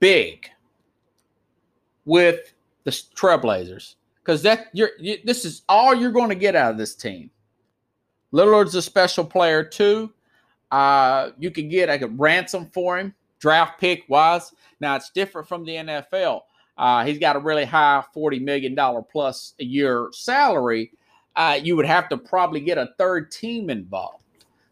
big 0.00 0.50
with 2.04 2.52
the 2.82 2.90
Trailblazers 2.90 3.94
because 4.18 4.42
that 4.42 4.66
you're 4.72 4.90
you, 4.98 5.18
this 5.24 5.44
is 5.44 5.62
all 5.68 5.94
you're 5.94 6.10
going 6.10 6.28
to 6.28 6.34
get 6.34 6.56
out 6.56 6.72
of 6.72 6.76
this 6.76 6.96
team. 6.96 7.30
Lillard's 8.32 8.74
a 8.74 8.82
special 8.82 9.24
player 9.24 9.62
too. 9.62 10.12
Uh, 10.72 11.30
you 11.38 11.52
could 11.52 11.70
get 11.70 11.88
a 11.88 12.06
ransom 12.08 12.66
for 12.74 12.98
him, 12.98 13.14
draft 13.38 13.80
pick 13.80 14.02
wise. 14.08 14.52
Now 14.80 14.96
it's 14.96 15.10
different 15.10 15.46
from 15.46 15.64
the 15.64 15.76
NFL. 15.76 16.40
Uh, 16.76 17.04
he's 17.04 17.20
got 17.20 17.36
a 17.36 17.38
really 17.38 17.64
high 17.64 18.02
forty 18.12 18.40
million 18.40 18.74
dollar 18.74 19.02
plus 19.02 19.54
a 19.60 19.64
year 19.64 20.08
salary, 20.12 20.90
uh, 21.36 21.58
you 21.62 21.76
would 21.76 21.86
have 21.86 22.08
to 22.08 22.16
probably 22.16 22.60
get 22.60 22.78
a 22.78 22.90
third 22.98 23.30
team 23.30 23.70
involved. 23.70 24.24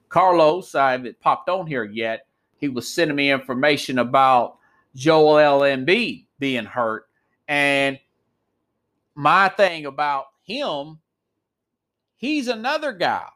Carlos, 0.08 0.74
I 0.74 0.92
haven't 0.92 1.20
popped 1.20 1.48
on 1.48 1.66
here 1.66 1.84
yet. 1.84 2.26
He 2.58 2.68
was 2.68 2.88
sending 2.88 3.16
me 3.16 3.32
information 3.32 3.98
about 3.98 4.58
Joel 4.94 5.60
Embiid 5.62 6.26
being 6.38 6.66
hurt. 6.66 7.06
And 7.48 7.98
my 9.14 9.48
thing 9.48 9.86
about 9.86 10.26
him, 10.42 10.98
he's 12.16 12.48
another 12.48 12.92
guy 12.92 13.26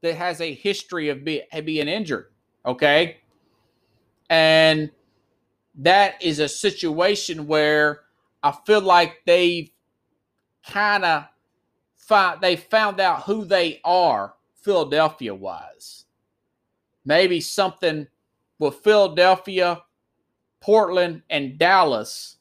that 0.00 0.14
has 0.14 0.40
a 0.40 0.52
history 0.52 1.08
of 1.10 1.24
be, 1.24 1.42
being 1.64 1.88
injured. 1.88 2.32
Okay. 2.66 3.18
And 4.28 4.90
that 5.76 6.22
is 6.22 6.38
a 6.38 6.48
situation 6.48 7.46
where 7.46 8.00
I 8.42 8.52
feel 8.66 8.80
like 8.80 9.20
they've 9.26 9.70
kind 10.66 11.04
of 11.04 11.24
they 12.40 12.56
found 12.56 13.00
out 13.00 13.22
who 13.22 13.44
they 13.44 13.80
are 13.84 14.34
Philadelphia 14.54 15.34
wise. 15.34 16.04
Maybe 17.04 17.40
something 17.40 18.06
with 18.58 18.76
Philadelphia, 18.76 19.82
Portland, 20.60 21.22
and 21.30 21.58
Dallas, 21.58 22.36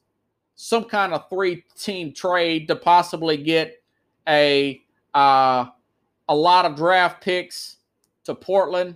some 0.55 0.85
kind 0.85 1.13
of 1.13 1.27
three 1.29 1.63
team 1.75 2.13
trade 2.13 2.67
to 2.67 2.75
possibly 2.75 3.37
get 3.37 3.81
a 4.27 4.81
uh, 5.13 5.65
a 6.29 6.35
lot 6.35 6.65
of 6.65 6.75
draft 6.75 7.23
picks 7.23 7.77
to 8.23 8.35
Portland 8.35 8.95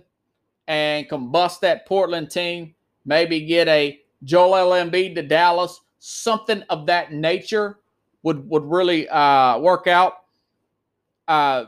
and 0.68 1.08
combust 1.08 1.60
that 1.60 1.86
Portland 1.86 2.30
team. 2.30 2.74
Maybe 3.04 3.40
get 3.40 3.68
a 3.68 4.00
Joel 4.24 4.70
Embiid 4.70 5.16
to 5.16 5.22
Dallas. 5.22 5.80
Something 5.98 6.62
of 6.70 6.86
that 6.86 7.12
nature 7.12 7.78
would 8.22 8.48
would 8.48 8.64
really 8.64 9.08
uh, 9.08 9.58
work 9.58 9.86
out. 9.86 10.25
Uh, 11.28 11.66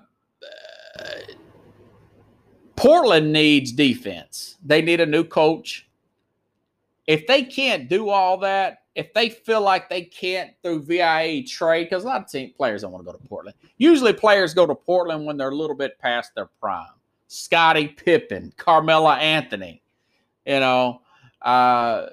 Portland 2.77 3.33
needs 3.33 3.73
defense. 3.73 4.57
They 4.65 4.83
need 4.83 5.01
a 5.01 5.07
new 5.07 5.25
coach. 5.25 5.89
If 7.07 7.27
they 7.27 7.43
can't 7.43 7.89
do 7.89 8.09
all 8.09 8.39
that, 8.39 8.83
if 8.95 9.13
they 9.15 9.31
feel 9.31 9.61
like 9.61 9.89
they 9.89 10.03
can't 10.03 10.51
through 10.63 10.83
VIA 10.83 11.45
trade, 11.45 11.85
because 11.85 12.05
a 12.05 12.07
lot 12.07 12.23
of 12.23 12.31
team 12.31 12.53
players 12.57 12.83
don't 12.83 12.93
want 12.93 13.05
to 13.05 13.13
go 13.13 13.17
to 13.17 13.29
Portland. 13.29 13.57
Usually 13.79 14.13
players 14.13 14.55
go 14.55 14.67
to 14.67 14.75
Portland 14.75 15.25
when 15.25 15.37
they're 15.37 15.51
a 15.51 15.57
little 15.57 15.77
bit 15.77 15.99
past 15.99 16.35
their 16.35 16.47
prime. 16.61 16.87
Scottie 17.29 17.89
Pippen, 17.89 18.53
Carmelo 18.57 19.11
Anthony, 19.11 19.83
you 20.47 20.61
know, 20.61 21.01
uh, 21.43 22.07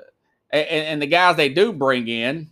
and, 0.51 0.67
and 0.67 1.01
the 1.01 1.07
guys 1.07 1.35
they 1.35 1.49
do 1.49 1.73
bring 1.73 2.07
in, 2.07 2.49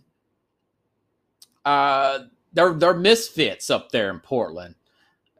uh, 1.64 2.20
they're 2.52 2.74
they're 2.74 2.94
misfits 2.94 3.70
up 3.70 3.90
there 3.90 4.10
in 4.10 4.20
Portland. 4.20 4.74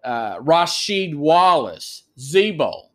Uh, 0.05 0.39
Rasheed 0.39 1.15
Wallace, 1.15 2.05
Z-Bo, 2.19 2.91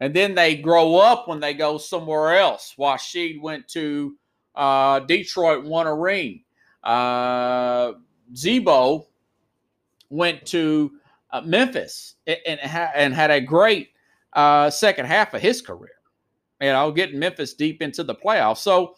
and 0.00 0.12
then 0.12 0.34
they 0.34 0.56
grow 0.56 0.96
up 0.96 1.28
when 1.28 1.38
they 1.38 1.54
go 1.54 1.78
somewhere 1.78 2.36
else. 2.36 2.74
Rasheed 2.76 3.40
went 3.40 3.68
to 3.68 4.16
uh, 4.54 5.00
Detroit, 5.00 5.64
won 5.64 5.86
a 5.86 5.94
ring. 5.94 6.42
Uh, 6.82 7.92
Z-Bo 8.34 9.06
went 10.10 10.44
to 10.46 10.92
uh, 11.30 11.40
Memphis 11.42 12.16
and, 12.26 12.38
and, 12.46 12.60
and, 12.60 13.14
had 13.14 13.30
a 13.30 13.40
great 13.40 13.90
uh, 14.32 14.68
second 14.70 15.06
half 15.06 15.34
of 15.34 15.40
his 15.40 15.62
career. 15.62 15.94
You 16.60 16.68
know, 16.68 16.92
getting 16.92 17.18
Memphis 17.18 17.54
deep 17.54 17.82
into 17.82 18.04
the 18.04 18.14
playoffs. 18.14 18.58
So 18.58 18.96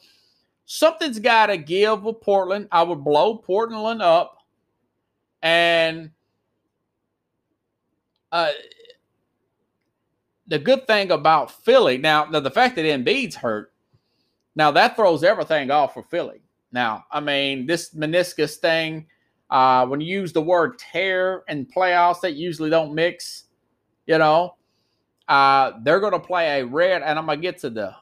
something's 0.66 1.18
got 1.18 1.46
to 1.46 1.56
give 1.56 2.02
with 2.02 2.20
Portland. 2.20 2.68
I 2.72 2.82
would 2.82 3.04
blow 3.04 3.36
Portland 3.36 4.02
up, 4.02 4.38
and 5.42 6.10
uh, 8.34 8.50
the 10.48 10.58
good 10.58 10.88
thing 10.88 11.12
about 11.12 11.52
Philly 11.64 11.98
now, 11.98 12.24
the, 12.24 12.40
the 12.40 12.50
fact 12.50 12.74
that 12.74 12.84
Embiid's 12.84 13.36
hurt, 13.36 13.72
now 14.56 14.72
that 14.72 14.96
throws 14.96 15.22
everything 15.22 15.70
off 15.70 15.94
for 15.94 16.02
Philly. 16.02 16.42
Now, 16.72 17.04
I 17.12 17.20
mean, 17.20 17.64
this 17.64 17.94
meniscus 17.94 18.56
thing, 18.56 19.06
uh, 19.50 19.86
when 19.86 20.00
you 20.00 20.20
use 20.20 20.32
the 20.32 20.42
word 20.42 20.80
tear 20.80 21.44
in 21.48 21.64
playoffs, 21.66 22.20
that 22.22 22.34
usually 22.34 22.70
don't 22.70 22.92
mix, 22.92 23.44
you 24.06 24.18
know. 24.18 24.56
Uh, 25.28 25.72
they're 25.84 26.00
to 26.12 26.18
play 26.18 26.60
a 26.60 26.66
red, 26.66 27.02
and 27.02 27.16
I'm 27.16 27.28
to 27.28 27.36
get 27.36 27.58
to 27.58 27.70
the, 27.70 27.94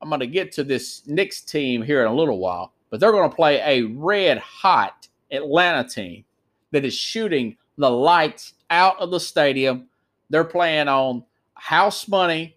I'm 0.00 0.08
to 0.18 0.26
get 0.26 0.52
to 0.52 0.64
this 0.64 1.06
Knicks 1.06 1.42
team 1.42 1.82
here 1.82 2.00
in 2.00 2.10
a 2.10 2.14
little 2.14 2.38
while, 2.38 2.72
but 2.88 2.98
they're 2.98 3.12
to 3.28 3.36
play 3.36 3.60
a 3.62 3.82
red 3.82 4.38
hot 4.38 5.06
Atlanta 5.30 5.86
team 5.86 6.24
that 6.72 6.86
is 6.86 6.94
shooting 6.94 7.58
the 7.78 7.90
lights 7.90 8.54
out 8.70 8.98
of 8.98 9.10
the 9.10 9.20
stadium. 9.20 9.88
They're 10.30 10.44
playing 10.44 10.88
on 10.88 11.24
house 11.54 12.08
money, 12.08 12.56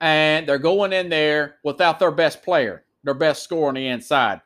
and 0.00 0.48
they're 0.48 0.58
going 0.58 0.92
in 0.92 1.08
there 1.08 1.56
without 1.64 1.98
their 1.98 2.10
best 2.10 2.42
player, 2.42 2.84
their 3.04 3.14
best 3.14 3.42
scorer 3.42 3.68
on 3.68 3.74
the 3.74 3.86
inside. 3.86 4.40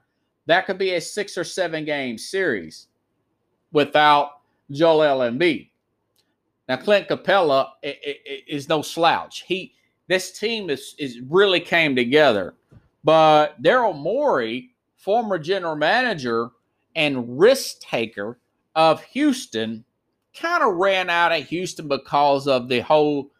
That 0.47 0.67
could 0.67 0.79
be 0.79 0.95
a 0.95 1.01
six 1.01 1.39
or 1.39 1.45
seven 1.45 1.85
game 1.85 2.19
series 2.19 2.89
without 3.73 4.41
Joel 4.71 5.31
Embiid. 5.31 5.71
Now, 6.69 6.77
Clint 6.77 7.09
Capela 7.09 7.69
is 7.83 8.69
no 8.69 8.83
slouch. 8.83 9.45
He 9.47 9.75
this 10.09 10.39
team 10.39 10.69
is 10.71 10.95
is 10.99 11.21
really 11.29 11.61
came 11.61 11.97
together, 11.97 12.55
but 13.05 13.63
Daryl 13.63 13.97
Morey, 13.97 14.71
former 14.97 15.39
general 15.39 15.77
manager 15.77 16.51
and 16.97 17.39
risk 17.39 17.81
taker 17.81 18.39
of 18.75 19.03
Houston, 19.05 19.85
kind 20.39 20.63
of 20.63 20.75
ran 20.75 21.11
out 21.11 21.33
of 21.33 21.47
Houston 21.49 21.89
because 21.89 22.47
of 22.47 22.69
the 22.69 22.81
whole 22.81 23.31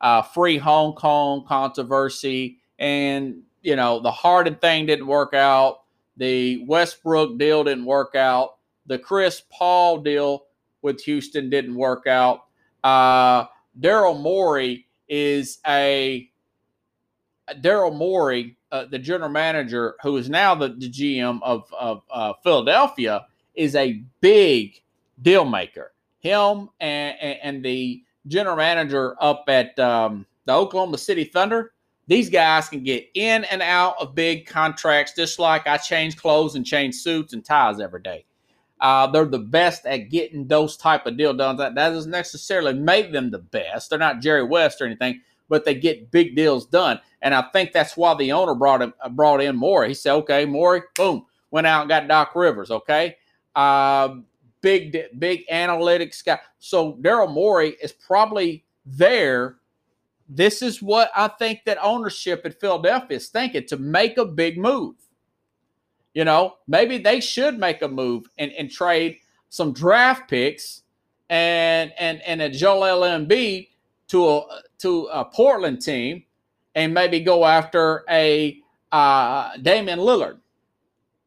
uh, 0.00 0.22
free 0.22 0.58
Hong 0.58 0.94
Kong 0.94 1.44
controversy, 1.46 2.58
and 2.78 3.42
you 3.62 3.76
know 3.76 4.00
the 4.00 4.10
Harden 4.10 4.56
thing 4.56 4.86
didn't 4.86 5.06
work 5.06 5.34
out. 5.34 5.82
The 6.16 6.64
Westbrook 6.66 7.38
deal 7.38 7.64
didn't 7.64 7.86
work 7.86 8.14
out. 8.14 8.56
The 8.86 8.98
Chris 8.98 9.42
Paul 9.50 9.98
deal 9.98 10.44
with 10.82 11.00
Houston 11.02 11.48
didn't 11.48 11.74
work 11.74 12.06
out. 12.06 12.42
Uh, 12.82 13.44
Daryl 13.80 14.20
Morey 14.20 14.86
is 15.08 15.58
a 15.66 16.28
Daryl 17.60 17.94
Morey, 17.94 18.56
uh, 18.70 18.86
the 18.86 18.98
general 18.98 19.30
manager, 19.30 19.94
who 20.02 20.16
is 20.16 20.28
now 20.28 20.54
the, 20.54 20.68
the 20.68 20.90
GM 20.90 21.40
of, 21.42 21.72
of 21.78 22.02
uh, 22.10 22.32
Philadelphia, 22.42 23.26
is 23.54 23.74
a 23.74 24.02
big 24.20 24.81
deal 25.22 25.44
maker. 25.44 25.92
Him 26.18 26.68
and, 26.80 27.16
and, 27.20 27.64
the 27.64 28.02
general 28.28 28.56
manager 28.56 29.16
up 29.20 29.44
at 29.48 29.76
um, 29.78 30.24
the 30.44 30.52
Oklahoma 30.52 30.98
City 30.98 31.24
Thunder, 31.24 31.72
these 32.06 32.30
guys 32.30 32.68
can 32.68 32.84
get 32.84 33.08
in 33.14 33.44
and 33.44 33.62
out 33.62 33.96
of 34.00 34.14
big 34.14 34.46
contracts 34.46 35.14
just 35.14 35.38
like 35.38 35.66
I 35.66 35.78
change 35.78 36.16
clothes 36.16 36.54
and 36.54 36.64
change 36.64 36.94
suits 36.96 37.32
and 37.32 37.44
ties 37.44 37.80
every 37.80 38.02
day. 38.02 38.24
Uh, 38.80 39.06
they're 39.06 39.24
the 39.24 39.38
best 39.38 39.86
at 39.86 40.10
getting 40.10 40.46
those 40.46 40.76
type 40.76 41.06
of 41.06 41.16
deal 41.16 41.32
done. 41.32 41.56
That, 41.56 41.76
that 41.76 41.90
doesn't 41.90 42.10
necessarily 42.10 42.74
make 42.74 43.12
them 43.12 43.30
the 43.30 43.38
best. 43.38 43.90
They're 43.90 43.98
not 43.98 44.20
Jerry 44.20 44.42
West 44.42 44.80
or 44.80 44.86
anything, 44.86 45.22
but 45.48 45.64
they 45.64 45.74
get 45.74 46.10
big 46.10 46.34
deals 46.34 46.66
done. 46.66 47.00
And 47.22 47.32
I 47.32 47.42
think 47.52 47.72
that's 47.72 47.96
why 47.96 48.14
the 48.14 48.32
owner 48.32 48.56
brought 48.56 48.82
him 48.82 48.92
brought 49.12 49.40
in 49.40 49.54
Morey. 49.54 49.88
He 49.88 49.94
said, 49.94 50.14
"Okay, 50.14 50.44
Morey, 50.44 50.82
boom, 50.96 51.26
went 51.52 51.68
out 51.68 51.82
and 51.82 51.88
got 51.88 52.08
Doc 52.08 52.34
Rivers. 52.34 52.72
Okay, 52.72 53.16
uh, 53.54 54.16
big 54.62 54.96
big 55.18 55.46
analytics 55.48 56.24
guy. 56.24 56.38
So 56.58 56.94
Daryl 56.94 57.32
Morey 57.32 57.76
is 57.82 57.92
probably 57.92 58.64
there. 58.86 59.56
This 60.28 60.62
is 60.62 60.80
what 60.80 61.10
I 61.14 61.28
think 61.28 61.64
that 61.66 61.78
ownership 61.82 62.42
at 62.46 62.58
Philadelphia 62.58 63.18
is 63.18 63.28
thinking 63.28 63.66
to 63.66 63.76
make 63.76 64.16
a 64.16 64.24
big 64.24 64.56
move. 64.56 64.94
You 66.14 66.24
know, 66.24 66.56
maybe 66.66 66.98
they 66.98 67.20
should 67.20 67.58
make 67.58 67.82
a 67.82 67.88
move 67.88 68.26
and, 68.38 68.52
and 68.52 68.70
trade 68.70 69.18
some 69.48 69.72
draft 69.72 70.30
picks 70.30 70.82
and 71.28 71.92
and 71.98 72.22
and 72.22 72.40
a 72.40 72.48
Joel 72.48 73.02
Embiid 73.02 73.68
to 74.08 74.28
a 74.28 74.62
to 74.78 75.06
a 75.12 75.24
Portland 75.24 75.82
team 75.82 76.24
and 76.74 76.94
maybe 76.94 77.20
go 77.20 77.44
after 77.44 78.04
a 78.08 78.58
uh, 78.90 79.56
Damian 79.58 79.98
Lillard 79.98 80.38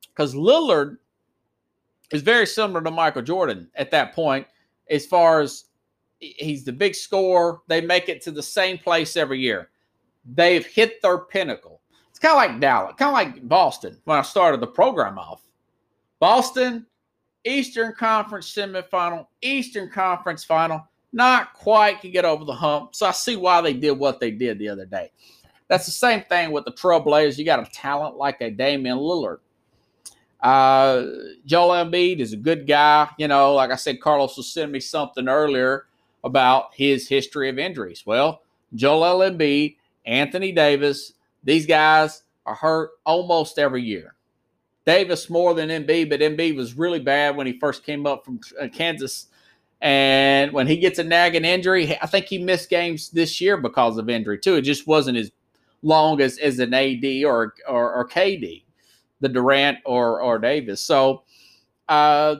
because 0.09 0.33
Lillard 0.33 0.97
is 2.11 2.21
very 2.21 2.45
similar 2.45 2.81
to 2.81 2.91
Michael 2.91 3.21
Jordan 3.21 3.69
at 3.75 3.91
that 3.91 4.13
point 4.13 4.47
as 4.89 5.05
far 5.05 5.41
as 5.41 5.65
he's 6.19 6.63
the 6.63 6.73
big 6.73 6.95
scorer. 6.95 7.59
They 7.67 7.81
make 7.81 8.09
it 8.09 8.21
to 8.23 8.31
the 8.31 8.43
same 8.43 8.77
place 8.77 9.17
every 9.17 9.39
year. 9.39 9.69
They've 10.25 10.65
hit 10.65 11.01
their 11.01 11.19
pinnacle. 11.19 11.81
It's 12.09 12.19
kind 12.19 12.31
of 12.31 12.37
like 12.37 12.61
Dallas, 12.61 12.95
kind 12.97 13.09
of 13.09 13.13
like 13.13 13.47
Boston 13.47 13.97
when 14.05 14.17
I 14.17 14.21
started 14.21 14.61
the 14.61 14.67
program 14.67 15.19
off. 15.19 15.41
Boston, 16.19 16.85
Eastern 17.43 17.93
Conference 17.93 18.53
semifinal, 18.53 19.27
Eastern 19.41 19.89
Conference 19.89 20.43
final, 20.43 20.81
not 21.11 21.53
quite 21.53 22.01
can 22.01 22.11
get 22.11 22.25
over 22.25 22.45
the 22.45 22.53
hump. 22.53 22.95
So 22.95 23.05
I 23.05 23.11
see 23.11 23.35
why 23.35 23.61
they 23.61 23.73
did 23.73 23.91
what 23.91 24.19
they 24.19 24.31
did 24.31 24.59
the 24.59 24.69
other 24.69 24.85
day. 24.85 25.11
That's 25.67 25.85
the 25.85 25.91
same 25.91 26.23
thing 26.23 26.51
with 26.51 26.65
the 26.65 26.71
Trailblazers. 26.71 27.37
You 27.37 27.45
got 27.45 27.65
a 27.65 27.71
talent 27.71 28.17
like 28.17 28.41
a 28.41 28.51
Damian 28.51 28.97
Lillard. 28.97 29.39
Uh, 30.45 31.07
Joel 31.47 31.83
Embiid 31.83 32.19
is 32.19 32.31
a 32.31 32.37
good 32.37 32.67
guy. 32.67 33.09
You 33.17 33.27
know, 33.27 33.55
like 33.55 33.71
I 33.71 33.75
said, 33.75 33.99
Carlos 33.99 34.37
was 34.37 34.53
sending 34.53 34.73
me 34.73 34.79
something 34.79 35.27
earlier 35.27 35.87
about 36.23 36.69
his 36.75 37.09
history 37.09 37.49
of 37.49 37.57
injuries. 37.57 38.03
Well, 38.05 38.43
Joel 38.75 39.27
Embiid, 39.27 39.77
Anthony 40.05 40.51
Davis, 40.51 41.13
these 41.43 41.65
guys 41.65 42.21
are 42.45 42.53
hurt 42.53 42.91
almost 43.07 43.57
every 43.57 43.81
year. 43.81 44.13
Davis 44.85 45.31
more 45.31 45.55
than 45.55 45.69
Embiid, 45.69 46.11
but 46.11 46.19
Embiid 46.19 46.55
was 46.55 46.77
really 46.77 46.99
bad 46.99 47.35
when 47.35 47.47
he 47.47 47.57
first 47.57 47.83
came 47.83 48.05
up 48.05 48.23
from 48.23 48.39
uh, 48.61 48.67
Kansas. 48.71 49.29
And 49.81 50.51
when 50.51 50.67
he 50.67 50.77
gets 50.77 50.99
a 50.99 51.03
nagging 51.03 51.43
injury, 51.43 51.97
I 51.99 52.05
think 52.05 52.27
he 52.27 52.37
missed 52.37 52.69
games 52.69 53.09
this 53.09 53.41
year 53.41 53.57
because 53.57 53.97
of 53.97 54.11
injury 54.11 54.37
too. 54.37 54.57
It 54.57 54.61
just 54.61 54.85
wasn't 54.85 55.17
as 55.17 55.31
long 55.81 56.21
as, 56.21 56.37
as 56.37 56.59
an 56.59 56.75
AD 56.75 57.03
or, 57.25 57.55
or, 57.67 57.93
or 57.95 58.07
KD, 58.07 58.61
the 59.25 59.33
Durant 59.33 59.79
or 59.85 60.21
or 60.21 60.37
Davis. 60.37 60.81
So 60.81 61.23
uh, 61.89 62.35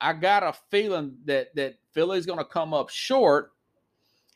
I 0.00 0.12
got 0.14 0.42
a 0.42 0.54
feeling 0.70 1.16
that 1.26 1.54
that 1.54 1.76
Philly's 1.92 2.24
going 2.24 2.38
to 2.38 2.44
come 2.44 2.72
up 2.72 2.88
short, 2.88 3.52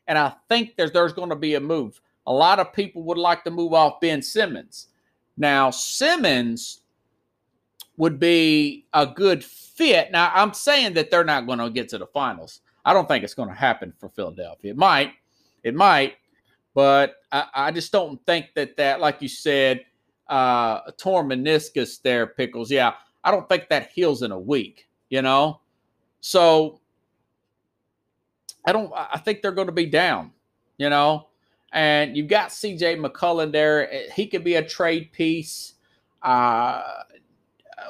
and 0.06 0.18
I 0.18 0.34
think 0.50 0.76
there's 0.76 0.92
there's 0.92 1.14
going 1.14 1.30
to 1.30 1.36
be 1.36 1.54
a 1.54 1.60
move. 1.60 2.00
A 2.26 2.32
lot 2.32 2.60
of 2.60 2.72
people 2.72 3.02
would 3.04 3.18
like 3.18 3.42
to 3.44 3.50
move 3.50 3.72
off 3.72 4.00
Ben 4.00 4.20
Simmons. 4.20 4.88
Now, 5.36 5.70
Simmons 5.70 6.82
would 7.96 8.20
be 8.20 8.86
a 8.92 9.06
good 9.06 9.42
fit. 9.42 10.12
Now, 10.12 10.30
I'm 10.34 10.52
saying 10.52 10.92
that 10.94 11.10
they're 11.10 11.24
not 11.24 11.46
going 11.46 11.58
to 11.58 11.70
get 11.70 11.88
to 11.88 11.98
the 11.98 12.06
finals. 12.06 12.60
I 12.84 12.92
don't 12.92 13.08
think 13.08 13.24
it's 13.24 13.34
going 13.34 13.48
to 13.48 13.54
happen 13.54 13.92
for 13.98 14.08
Philadelphia. 14.10 14.72
It 14.72 14.76
might, 14.76 15.12
it 15.64 15.74
might, 15.74 16.16
but 16.74 17.16
I, 17.32 17.46
I 17.54 17.70
just 17.72 17.92
don't 17.92 18.24
think 18.26 18.50
that 18.54 18.76
that, 18.76 19.00
like 19.00 19.22
you 19.22 19.28
said, 19.28 19.84
uh, 20.32 20.80
a 20.86 20.92
torn 20.92 21.28
meniscus 21.28 22.00
there, 22.00 22.26
Pickles. 22.26 22.70
Yeah, 22.70 22.94
I 23.22 23.30
don't 23.30 23.46
think 23.48 23.68
that 23.68 23.90
heals 23.92 24.22
in 24.22 24.32
a 24.32 24.38
week, 24.38 24.88
you 25.10 25.20
know? 25.20 25.60
So 26.22 26.80
I 28.64 28.72
don't, 28.72 28.90
I 28.94 29.18
think 29.18 29.42
they're 29.42 29.52
going 29.52 29.66
to 29.66 29.72
be 29.72 29.84
down, 29.84 30.32
you 30.78 30.88
know? 30.88 31.28
And 31.74 32.16
you've 32.16 32.28
got 32.28 32.48
CJ 32.48 33.04
McCollum 33.04 33.52
there. 33.52 33.92
Eh, 33.92 34.10
he 34.14 34.26
could 34.26 34.42
be 34.42 34.54
a 34.54 34.66
trade 34.66 35.12
piece. 35.12 35.74
Uh, 36.22 36.82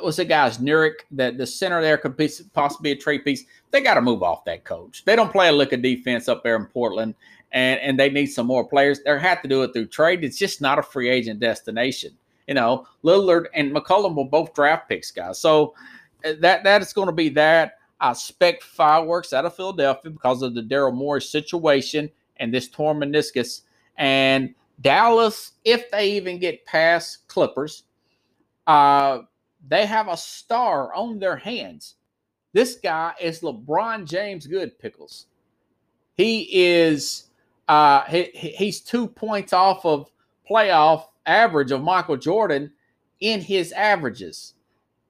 what's 0.00 0.16
the 0.16 0.24
guy's 0.24 0.58
Nurk? 0.58 0.94
That 1.12 1.38
the 1.38 1.46
center 1.46 1.80
there 1.80 1.98
could 1.98 2.16
be 2.16 2.28
possibly 2.54 2.90
a 2.90 2.96
trade 2.96 3.24
piece. 3.24 3.44
They 3.70 3.82
got 3.82 3.94
to 3.94 4.02
move 4.02 4.24
off 4.24 4.44
that 4.46 4.64
coach. 4.64 5.04
They 5.04 5.14
don't 5.14 5.30
play 5.30 5.48
a 5.48 5.52
lick 5.52 5.72
of 5.72 5.82
defense 5.82 6.28
up 6.28 6.42
there 6.42 6.56
in 6.56 6.66
Portland, 6.66 7.14
and 7.52 7.80
and 7.80 7.98
they 7.98 8.08
need 8.08 8.26
some 8.26 8.46
more 8.46 8.66
players. 8.66 9.00
They 9.04 9.18
have 9.18 9.42
to 9.42 9.48
do 9.48 9.62
it 9.62 9.72
through 9.72 9.86
trade. 9.86 10.22
It's 10.22 10.38
just 10.38 10.60
not 10.60 10.78
a 10.78 10.82
free 10.82 11.08
agent 11.08 11.40
destination. 11.40 12.16
You 12.46 12.54
know, 12.54 12.86
Lillard 13.04 13.46
and 13.54 13.74
McCollum 13.74 14.16
will 14.16 14.24
both 14.24 14.54
draft 14.54 14.88
picks, 14.88 15.10
guys. 15.10 15.38
So 15.38 15.74
uh, 16.24 16.32
that 16.40 16.64
that 16.64 16.82
is 16.82 16.92
going 16.92 17.06
to 17.06 17.12
be 17.12 17.28
that. 17.30 17.78
I 18.00 18.10
expect 18.10 18.64
fireworks 18.64 19.32
out 19.32 19.44
of 19.44 19.54
Philadelphia 19.54 20.10
because 20.10 20.42
of 20.42 20.54
the 20.54 20.62
Daryl 20.62 20.92
Morey 20.92 21.22
situation 21.22 22.10
and 22.38 22.52
this 22.52 22.68
torn 22.68 22.98
meniscus. 22.98 23.62
And 23.96 24.54
Dallas, 24.80 25.52
if 25.64 25.90
they 25.90 26.10
even 26.12 26.40
get 26.40 26.66
past 26.66 27.28
Clippers, 27.28 27.84
uh, 28.66 29.20
they 29.68 29.86
have 29.86 30.08
a 30.08 30.16
star 30.16 30.92
on 30.94 31.20
their 31.20 31.36
hands. 31.36 31.94
This 32.52 32.76
guy 32.76 33.14
is 33.20 33.40
LeBron 33.40 34.06
James 34.06 34.46
Good 34.46 34.78
Pickles. 34.78 35.26
He 36.14 36.48
is 36.52 37.28
uh, 37.68 38.02
he, 38.02 38.24
he's 38.34 38.80
two 38.80 39.06
points 39.06 39.52
off 39.52 39.86
of 39.86 40.10
playoff 40.50 41.06
average 41.26 41.70
of 41.70 41.82
Michael 41.82 42.16
Jordan 42.16 42.72
in 43.20 43.40
his 43.40 43.72
averages. 43.72 44.54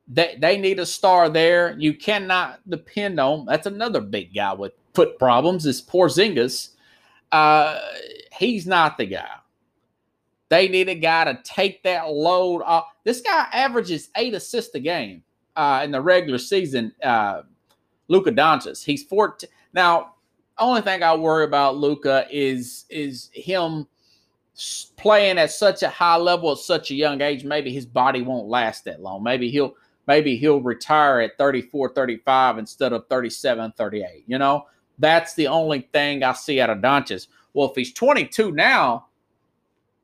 They, 0.08 0.36
they 0.40 0.58
need 0.58 0.78
a 0.78 0.86
star 0.86 1.28
there. 1.28 1.76
You 1.78 1.94
cannot 1.94 2.60
depend 2.68 3.18
on. 3.20 3.46
That's 3.46 3.66
another 3.66 4.00
big 4.00 4.34
guy 4.34 4.52
with 4.52 4.72
foot 4.94 5.18
problems. 5.18 5.64
Is 5.66 5.80
Porzingis. 5.80 6.70
Uh, 7.30 7.78
he's 8.32 8.66
not 8.66 8.98
the 8.98 9.06
guy. 9.06 9.30
They 10.50 10.68
need 10.68 10.90
a 10.90 10.94
guy 10.94 11.24
to 11.24 11.40
take 11.44 11.82
that 11.84 12.10
load 12.10 12.62
off. 12.62 12.84
This 13.04 13.22
guy 13.22 13.46
averages 13.52 14.10
eight 14.16 14.34
assists 14.34 14.74
a 14.74 14.80
game 14.80 15.22
uh, 15.56 15.80
in 15.82 15.92
the 15.92 16.00
regular 16.00 16.38
season. 16.38 16.92
Uh, 17.02 17.42
Luka 18.08 18.30
Doncic. 18.30 18.84
He's 18.84 19.02
14. 19.04 19.48
Now, 19.72 20.14
only 20.58 20.82
thing 20.82 21.02
I 21.02 21.14
worry 21.16 21.44
about 21.44 21.76
Luka 21.76 22.26
is 22.30 22.84
is 22.90 23.30
him 23.32 23.86
playing 24.96 25.38
at 25.38 25.50
such 25.50 25.82
a 25.82 25.88
high 25.88 26.16
level 26.16 26.52
at 26.52 26.58
such 26.58 26.90
a 26.90 26.94
young 26.94 27.20
age. 27.20 27.44
Maybe 27.44 27.72
his 27.72 27.86
body 27.86 28.22
won't 28.22 28.48
last 28.48 28.84
that 28.84 29.00
long. 29.00 29.22
Maybe 29.22 29.50
he'll 29.50 29.74
maybe 30.06 30.36
he'll 30.36 30.60
retire 30.60 31.20
at 31.20 31.38
34, 31.38 31.90
35 31.94 32.58
instead 32.58 32.92
of 32.92 33.06
37, 33.08 33.72
38. 33.76 34.24
You 34.26 34.38
know, 34.38 34.66
that's 34.98 35.34
the 35.34 35.48
only 35.48 35.88
thing 35.92 36.22
I 36.22 36.32
see 36.32 36.60
out 36.60 36.70
of 36.70 36.78
Doncic. 36.78 37.26
Well, 37.54 37.70
if 37.70 37.76
he's 37.76 37.92
22 37.92 38.52
now, 38.52 39.06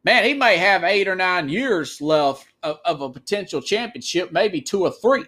man, 0.05 0.25
he 0.25 0.35
may 0.35 0.57
have 0.57 0.85
eight 0.85 1.09
or 1.09 1.17
nine 1.17 1.49
years 1.49 2.01
left 2.01 2.47
of, 2.63 2.79
of 2.85 3.01
a 3.01 3.11
potential 3.11 3.61
championship, 3.61 4.33
maybe 4.33 4.61
two 4.61 4.83
or 4.83 4.93
three. 4.93 5.25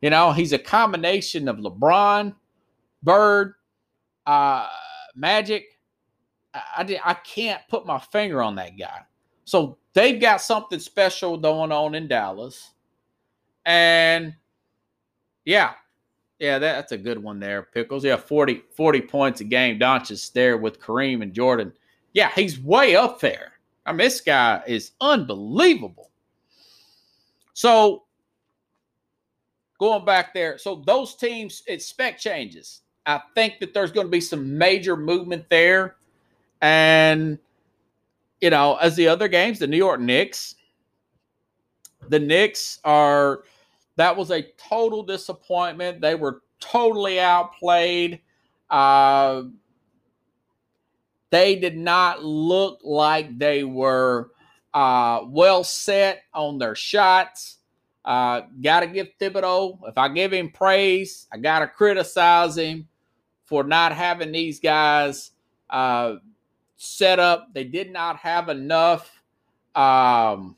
You 0.00 0.10
know, 0.10 0.32
he's 0.32 0.52
a 0.52 0.58
combination 0.58 1.48
of 1.48 1.56
LeBron, 1.56 2.34
Bird, 3.02 3.54
uh, 4.26 4.68
Magic. 5.16 5.77
I, 6.54 6.60
I, 6.78 7.00
I 7.10 7.14
can't 7.14 7.62
put 7.68 7.86
my 7.86 7.98
finger 7.98 8.42
on 8.42 8.54
that 8.56 8.78
guy. 8.78 9.00
So 9.44 9.78
they've 9.94 10.20
got 10.20 10.40
something 10.42 10.78
special 10.78 11.36
going 11.36 11.72
on 11.72 11.94
in 11.94 12.08
Dallas. 12.08 12.72
And 13.64 14.34
yeah, 15.44 15.72
yeah, 16.38 16.58
that, 16.58 16.74
that's 16.74 16.92
a 16.92 16.98
good 16.98 17.22
one 17.22 17.40
there, 17.40 17.62
Pickles. 17.62 18.04
Yeah, 18.04 18.16
40, 18.16 18.62
40 18.76 19.00
points 19.02 19.40
a 19.40 19.44
game. 19.44 19.78
Doncic 19.78 20.32
there 20.32 20.56
with 20.56 20.80
Kareem 20.80 21.22
and 21.22 21.32
Jordan. 21.32 21.72
Yeah, 22.12 22.30
he's 22.34 22.60
way 22.60 22.96
up 22.96 23.20
there. 23.20 23.52
I 23.84 23.92
mean, 23.92 23.98
this 23.98 24.20
guy 24.20 24.62
is 24.66 24.92
unbelievable. 25.00 26.10
So 27.54 28.04
going 29.80 30.04
back 30.04 30.32
there, 30.34 30.58
so 30.58 30.82
those 30.86 31.16
teams, 31.16 31.62
expect 31.66 32.20
changes. 32.20 32.82
I 33.06 33.20
think 33.34 33.58
that 33.60 33.72
there's 33.72 33.90
going 33.90 34.06
to 34.06 34.10
be 34.10 34.20
some 34.20 34.56
major 34.58 34.96
movement 34.96 35.48
there. 35.48 35.96
And, 36.60 37.38
you 38.40 38.50
know, 38.50 38.76
as 38.76 38.96
the 38.96 39.08
other 39.08 39.28
games, 39.28 39.58
the 39.58 39.66
New 39.66 39.76
York 39.76 40.00
Knicks, 40.00 40.54
the 42.08 42.18
Knicks 42.18 42.80
are– 42.84 43.44
that 43.98 44.16
was 44.16 44.30
a 44.30 44.46
total 44.56 45.02
disappointment. 45.02 46.00
They 46.00 46.14
were 46.14 46.42
totally 46.60 47.18
outplayed. 47.18 48.20
Uh, 48.70 49.42
they 51.30 51.56
did 51.56 51.76
not 51.76 52.22
look 52.22 52.78
like 52.84 53.36
they 53.40 53.64
were 53.64 54.30
uh, 54.72 55.22
well 55.26 55.64
set 55.64 56.22
on 56.32 56.58
their 56.58 56.76
shots. 56.76 57.56
Uh, 58.04 58.42
got 58.62 58.80
to 58.80 58.86
give 58.86 59.08
Thibodeau, 59.20 59.80
if 59.88 59.98
I 59.98 60.08
give 60.08 60.32
him 60.32 60.52
praise, 60.52 61.26
I 61.32 61.38
got 61.38 61.58
to 61.58 61.66
criticize 61.66 62.56
him 62.56 62.86
for 63.46 63.64
not 63.64 63.90
having 63.90 64.30
these 64.30 64.60
guys 64.60 65.32
uh, 66.78 66.82
set 66.82 67.18
up. 67.18 67.52
They 67.54 67.64
did 67.64 67.92
not 67.92 68.16
have 68.16 68.48
enough. 68.48 69.22
Um, 69.74 70.56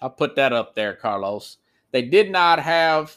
I'll 0.00 0.10
put 0.10 0.36
that 0.36 0.52
up 0.52 0.74
there, 0.74 0.94
Carlos. 0.94 1.58
They 1.90 2.02
did 2.02 2.30
not 2.30 2.60
have, 2.60 3.16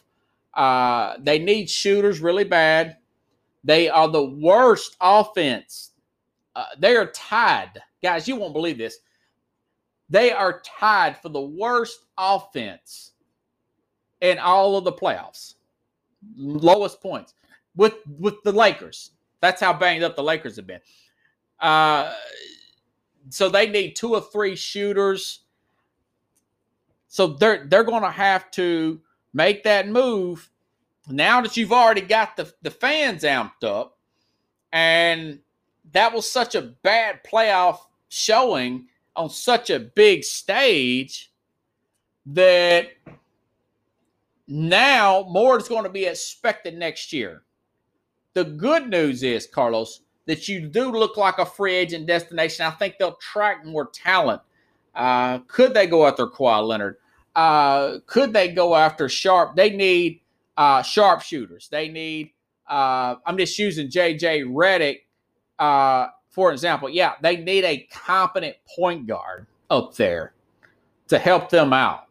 uh, 0.54 1.16
they 1.20 1.40
need 1.40 1.70
shooters 1.70 2.20
really 2.20 2.44
bad. 2.44 2.98
They 3.64 3.90
are 3.90 4.08
the 4.08 4.26
worst 4.26 4.98
offense. 5.00 5.92
Uh, 6.56 6.66
they 6.80 6.96
are 6.96 7.08
tied. 7.08 7.82
Guys, 8.02 8.28
you 8.28 8.36
won't 8.36 8.54
believe 8.54 8.78
this. 8.78 9.00
They 10.10 10.32
are 10.32 10.62
tied 10.62 11.18
for 11.18 11.30
the 11.30 11.42
worst 11.42 12.06
offense 12.18 13.14
in 14.22 14.40
all 14.40 14.76
of 14.76 14.84
the 14.84 14.92
playoffs. 14.92 15.56
Lowest 16.36 17.02
points 17.02 17.34
with 17.76 17.96
with 18.20 18.36
the 18.44 18.52
Lakers. 18.52 19.12
That's 19.40 19.62
how 19.62 19.74
banged 19.74 20.04
up 20.04 20.16
the 20.16 20.24
Lakers 20.24 20.58
have 20.58 20.68
been. 20.68 20.82
Uh, 21.62 22.12
so 23.30 23.50
they 23.50 23.69
need 23.69 23.95
two 23.95 24.15
or 24.15 24.21
three 24.21 24.56
shooters 24.56 25.41
so 27.12 27.28
they're 27.28 27.65
they're 27.65 27.84
going 27.84 28.04
to 28.04 28.10
have 28.10 28.50
to 28.52 29.02
make 29.34 29.63
that 29.63 29.86
move 29.86 30.50
now 31.10 31.41
that 31.41 31.58
you've 31.58 31.74
already 31.74 32.00
got 32.00 32.38
the, 32.38 32.54
the 32.62 32.71
fans 32.71 33.24
amped 33.24 33.65
up. 33.65 33.97
And 34.71 35.39
that 35.91 36.13
was 36.13 36.32
such 36.32 36.56
a 36.56 36.62
bad 36.62 37.19
playoff 37.30 37.80
showing 38.08 38.88
on 39.17 39.30
such 39.30 39.69
a 39.69 39.78
big 39.78 40.24
stage 40.24 41.34
that 42.28 42.91
now 44.47 45.26
more 45.30 45.58
is 45.58 45.67
going 45.67 45.84
to 45.84 45.89
be 45.89 46.06
expected 46.06 46.78
next 46.78 47.12
year. 47.12 47.41
The 48.36 48.45
good 48.45 48.89
news 48.89 49.21
is, 49.21 49.47
Carlos, 49.47 50.04
that 50.26 50.48
you 50.48 50.68
do 50.68 50.92
look 50.92 51.18
like 51.18 51.40
a 51.40 51.46
free 51.46 51.76
agent 51.76 52.08
destination. 52.08 52.66
I 52.66 52.72
think 52.72 52.96
they'll 53.00 53.16
track 53.16 53.66
more 53.66 53.88
talent. 53.88 54.42
Uh, 54.94 55.40
could 55.48 55.74
they 55.74 55.88
go 55.88 56.06
after 56.06 56.28
Kawhi 56.28 56.68
Leonard? 56.68 56.98
uh, 57.36 58.00
could 58.06 58.34
they 58.34 58.50
go 58.50 58.76
after 58.76 59.08
sharp? 59.08 59.56
They 59.56 59.70
need 59.70 60.22
uh, 60.58 60.82
sharpshooters. 60.82 61.70
They 61.70 61.88
need. 61.90 62.32
Uh, 62.68 63.16
I'm 63.26 63.38
just 63.38 63.58
using 63.58 63.90
JJ 63.90 64.46
Redick 64.46 65.00
uh, 65.60 66.08
for 66.30 66.52
example. 66.52 66.90
Yeah, 66.90 67.14
they 67.22 67.38
need 67.38 67.64
a 67.64 67.88
competent 67.92 68.56
point 68.76 69.08
guard 69.08 69.48
up 69.70 69.96
there 69.96 70.34
to 71.08 71.20
help 71.20 71.50
them 71.50 71.74
out. 71.74 72.06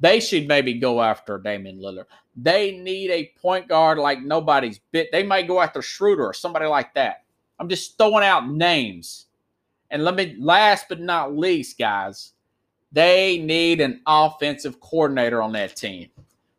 They 0.00 0.20
should 0.20 0.48
maybe 0.48 0.74
go 0.74 1.02
after 1.02 1.38
Damian 1.38 1.78
Lillard. 1.78 2.06
They 2.36 2.78
need 2.78 3.10
a 3.10 3.32
point 3.40 3.68
guard 3.68 3.98
like 3.98 4.22
nobody's 4.22 4.80
bit. 4.90 5.08
They 5.12 5.22
might 5.22 5.46
go 5.46 5.60
after 5.60 5.82
Schroeder 5.82 6.24
or 6.24 6.34
somebody 6.34 6.66
like 6.66 6.94
that. 6.94 7.23
I'm 7.58 7.68
just 7.68 7.96
throwing 7.96 8.24
out 8.24 8.48
names. 8.48 9.26
And 9.90 10.04
let 10.04 10.14
me, 10.16 10.36
last 10.38 10.86
but 10.88 11.00
not 11.00 11.36
least, 11.36 11.78
guys, 11.78 12.32
they 12.92 13.38
need 13.38 13.80
an 13.80 14.00
offensive 14.06 14.80
coordinator 14.80 15.42
on 15.42 15.52
that 15.52 15.76
team. 15.76 16.08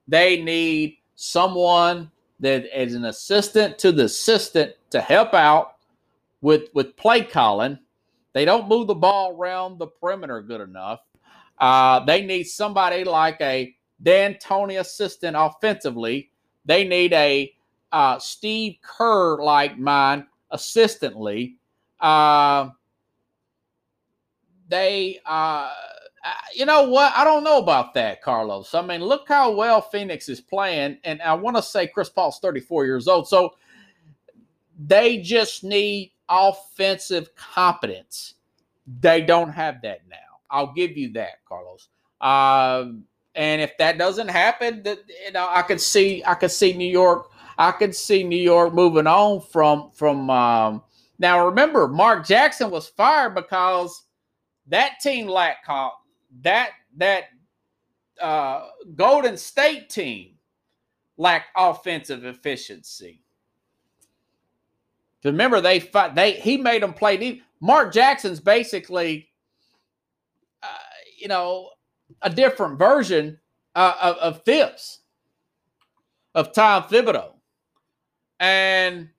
They 0.08 0.42
need 0.42 0.98
someone 1.16 2.12
that 2.40 2.66
is 2.80 2.94
an 2.94 3.06
assistant 3.06 3.78
to 3.80 3.92
the 3.92 4.06
assistant 4.06 4.74
to 4.92 5.02
help 5.02 5.34
out 5.34 5.78
with 6.42 6.70
with 6.74 6.96
play 6.98 7.22
calling. 7.22 7.80
They 8.34 8.46
don't 8.46 8.68
move 8.68 8.88
the 8.88 8.96
ball 8.96 9.36
around 9.36 9.80
the 9.80 9.88
perimeter 9.88 10.42
good 10.42 10.62
enough. 10.62 11.00
Uh, 11.58 12.04
they 12.04 12.26
need 12.26 12.44
somebody 12.44 13.06
like 13.06 13.40
a 13.40 13.74
D'Antoni 14.04 14.80
assistant 14.80 15.38
offensively. 15.40 16.32
They 16.66 16.84
need 16.86 17.14
a 17.14 17.54
uh, 17.94 18.20
Steve 18.20 18.76
Kerr 18.82 19.42
like 19.42 19.80
mine 19.80 20.28
assistantly. 20.56 21.58
Uh, 22.00 22.70
they 24.68 25.20
uh, 25.26 25.72
you 26.54 26.66
know 26.66 26.90
what? 26.90 27.14
I 27.16 27.24
don't 27.24 27.44
know 27.44 27.60
about 27.60 27.94
that, 27.94 28.22
Carlos. 28.22 28.74
I 28.74 28.82
mean, 28.82 29.02
look 29.02 29.28
how 29.28 29.52
well 29.52 29.82
Phoenix 29.82 30.28
is 30.30 30.42
playing. 30.42 30.98
And 31.04 31.22
I 31.22 31.34
want 31.34 31.56
to 31.56 31.62
say 31.64 31.88
Chris 31.88 32.10
Paul's 32.10 32.40
34 32.40 32.86
years 32.86 33.08
old. 33.08 33.28
So 33.28 33.56
they 34.78 35.20
just 35.20 35.64
need 35.64 36.14
offensive 36.28 37.36
competence. 37.36 38.36
They 39.02 39.22
don't 39.22 39.52
have 39.52 39.82
that 39.84 40.02
now. 40.10 40.18
I'll 40.50 40.74
give 40.74 40.98
you 40.98 41.14
that, 41.14 41.46
Carlos. 41.48 41.90
Um, 42.22 43.04
and 43.36 43.62
if 43.62 43.78
that 43.78 43.98
doesn't 43.98 44.30
happen, 44.30 44.82
that 44.84 45.00
you 45.26 45.32
know, 45.34 45.48
I 45.50 45.62
could 45.62 45.82
see 45.82 46.24
I 46.26 46.36
could 46.36 46.52
see 46.52 46.74
New 46.74 46.90
York. 46.90 47.32
I 47.58 47.72
could 47.72 47.96
see 47.96 48.24
New 48.24 48.36
York 48.36 48.74
moving 48.74 49.08
on 49.08 49.42
from 49.42 49.92
from. 49.92 50.30
Um, 50.30 50.84
now 51.18 51.46
remember, 51.46 51.88
Mark 51.88 52.26
Jackson 52.28 52.70
was 52.70 52.88
fired 52.88 53.36
because 53.36 54.04
that 54.68 55.00
team 55.02 55.28
lacked 55.28 55.68
that 56.42 56.72
that 56.98 57.26
uh, 58.22 58.68
Golden 58.96 59.38
State 59.38 59.90
team 59.90 60.36
lacked 61.18 61.50
offensive 61.56 62.26
efficiency. 62.26 63.22
Remember, 65.24 65.60
they 65.60 65.80
fight. 65.80 66.14
They 66.16 66.34
he 66.34 66.58
made 66.58 66.84
them 66.84 66.94
play 66.94 67.18
deep. 67.18 67.44
Mark 67.60 67.92
Jackson's 67.92 68.40
basically, 68.40 69.30
uh, 70.62 70.68
you 71.18 71.28
know, 71.28 71.72
a 72.22 72.30
different 72.30 72.78
version 72.78 73.40
uh, 73.74 73.96
of, 74.02 74.18
of 74.18 74.44
Thibs, 74.44 75.00
of 76.36 76.54
Tom 76.54 76.84
Thibodeau, 76.84 77.32
and 78.40 79.10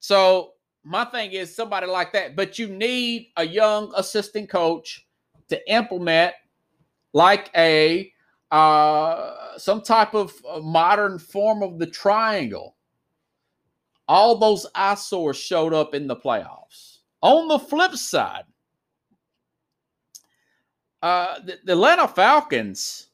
so 0.00 0.52
my 0.84 1.04
thing 1.04 1.32
is 1.32 1.54
somebody 1.54 1.86
like 1.86 2.12
that. 2.12 2.36
But 2.36 2.58
you 2.58 2.68
need 2.68 3.28
a 3.36 3.46
young 3.46 3.92
assistant 3.96 4.48
coach 4.48 5.06
to 5.48 5.72
implement 5.72 6.34
like 7.12 7.50
a 7.56 8.12
uh, 8.50 9.58
some 9.58 9.80
type 9.80 10.14
of 10.14 10.32
uh, 10.48 10.58
modern 10.60 11.18
form 11.18 11.62
of 11.62 11.78
the 11.78 11.86
triangle. 11.86 12.76
All 14.08 14.36
those 14.38 14.66
eyesores 14.74 15.36
showed 15.36 15.72
up 15.72 15.94
in 15.94 16.08
the 16.08 16.16
playoffs. 16.16 16.98
On 17.22 17.46
the 17.46 17.58
flip 17.60 17.94
side, 17.94 18.44
uh, 21.02 21.38
the, 21.40 21.58
the 21.64 21.72
Atlanta 21.72 22.08
Falcons, 22.08 23.10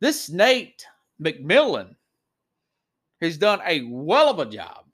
this 0.00 0.28
Nate 0.28 0.84
McMillan 1.22 1.94
has 3.22 3.38
done 3.38 3.60
a 3.66 3.82
well 3.88 4.28
of 4.28 4.38
a 4.38 4.46
job 4.46 4.84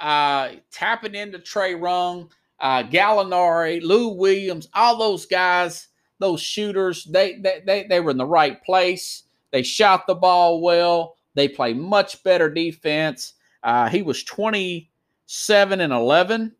uh, 0.00 0.50
tapping 0.70 1.14
into 1.14 1.38
Trae 1.38 1.80
Young, 1.80 2.30
uh, 2.60 2.82
Gallinari, 2.84 3.82
Lou 3.82 4.08
Williams, 4.08 4.68
all 4.74 4.96
those 4.96 5.26
guys 5.26 5.88
those 6.18 6.40
shooters, 6.40 7.04
they, 7.04 7.38
they, 7.38 7.62
they, 7.66 7.86
they 7.88 8.00
were 8.00 8.10
in 8.10 8.16
the 8.16 8.26
right 8.26 8.62
place. 8.62 9.24
They 9.52 9.62
shot 9.62 10.06
the 10.06 10.14
ball 10.14 10.60
well. 10.60 11.16
They 11.34 11.48
play 11.48 11.74
much 11.74 12.22
better 12.22 12.48
defense. 12.48 13.34
Uh, 13.62 13.88
he 13.88 14.02
was 14.02 14.24
27 14.24 15.80
and 15.80 15.92
11, 15.92 16.54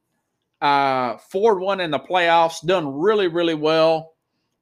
uh, 0.60 1.16
4 1.16 1.58
1 1.58 1.80
in 1.80 1.90
the 1.90 1.98
playoffs, 1.98 2.64
done 2.64 2.98
really, 2.98 3.28
really 3.28 3.54
well. 3.54 4.14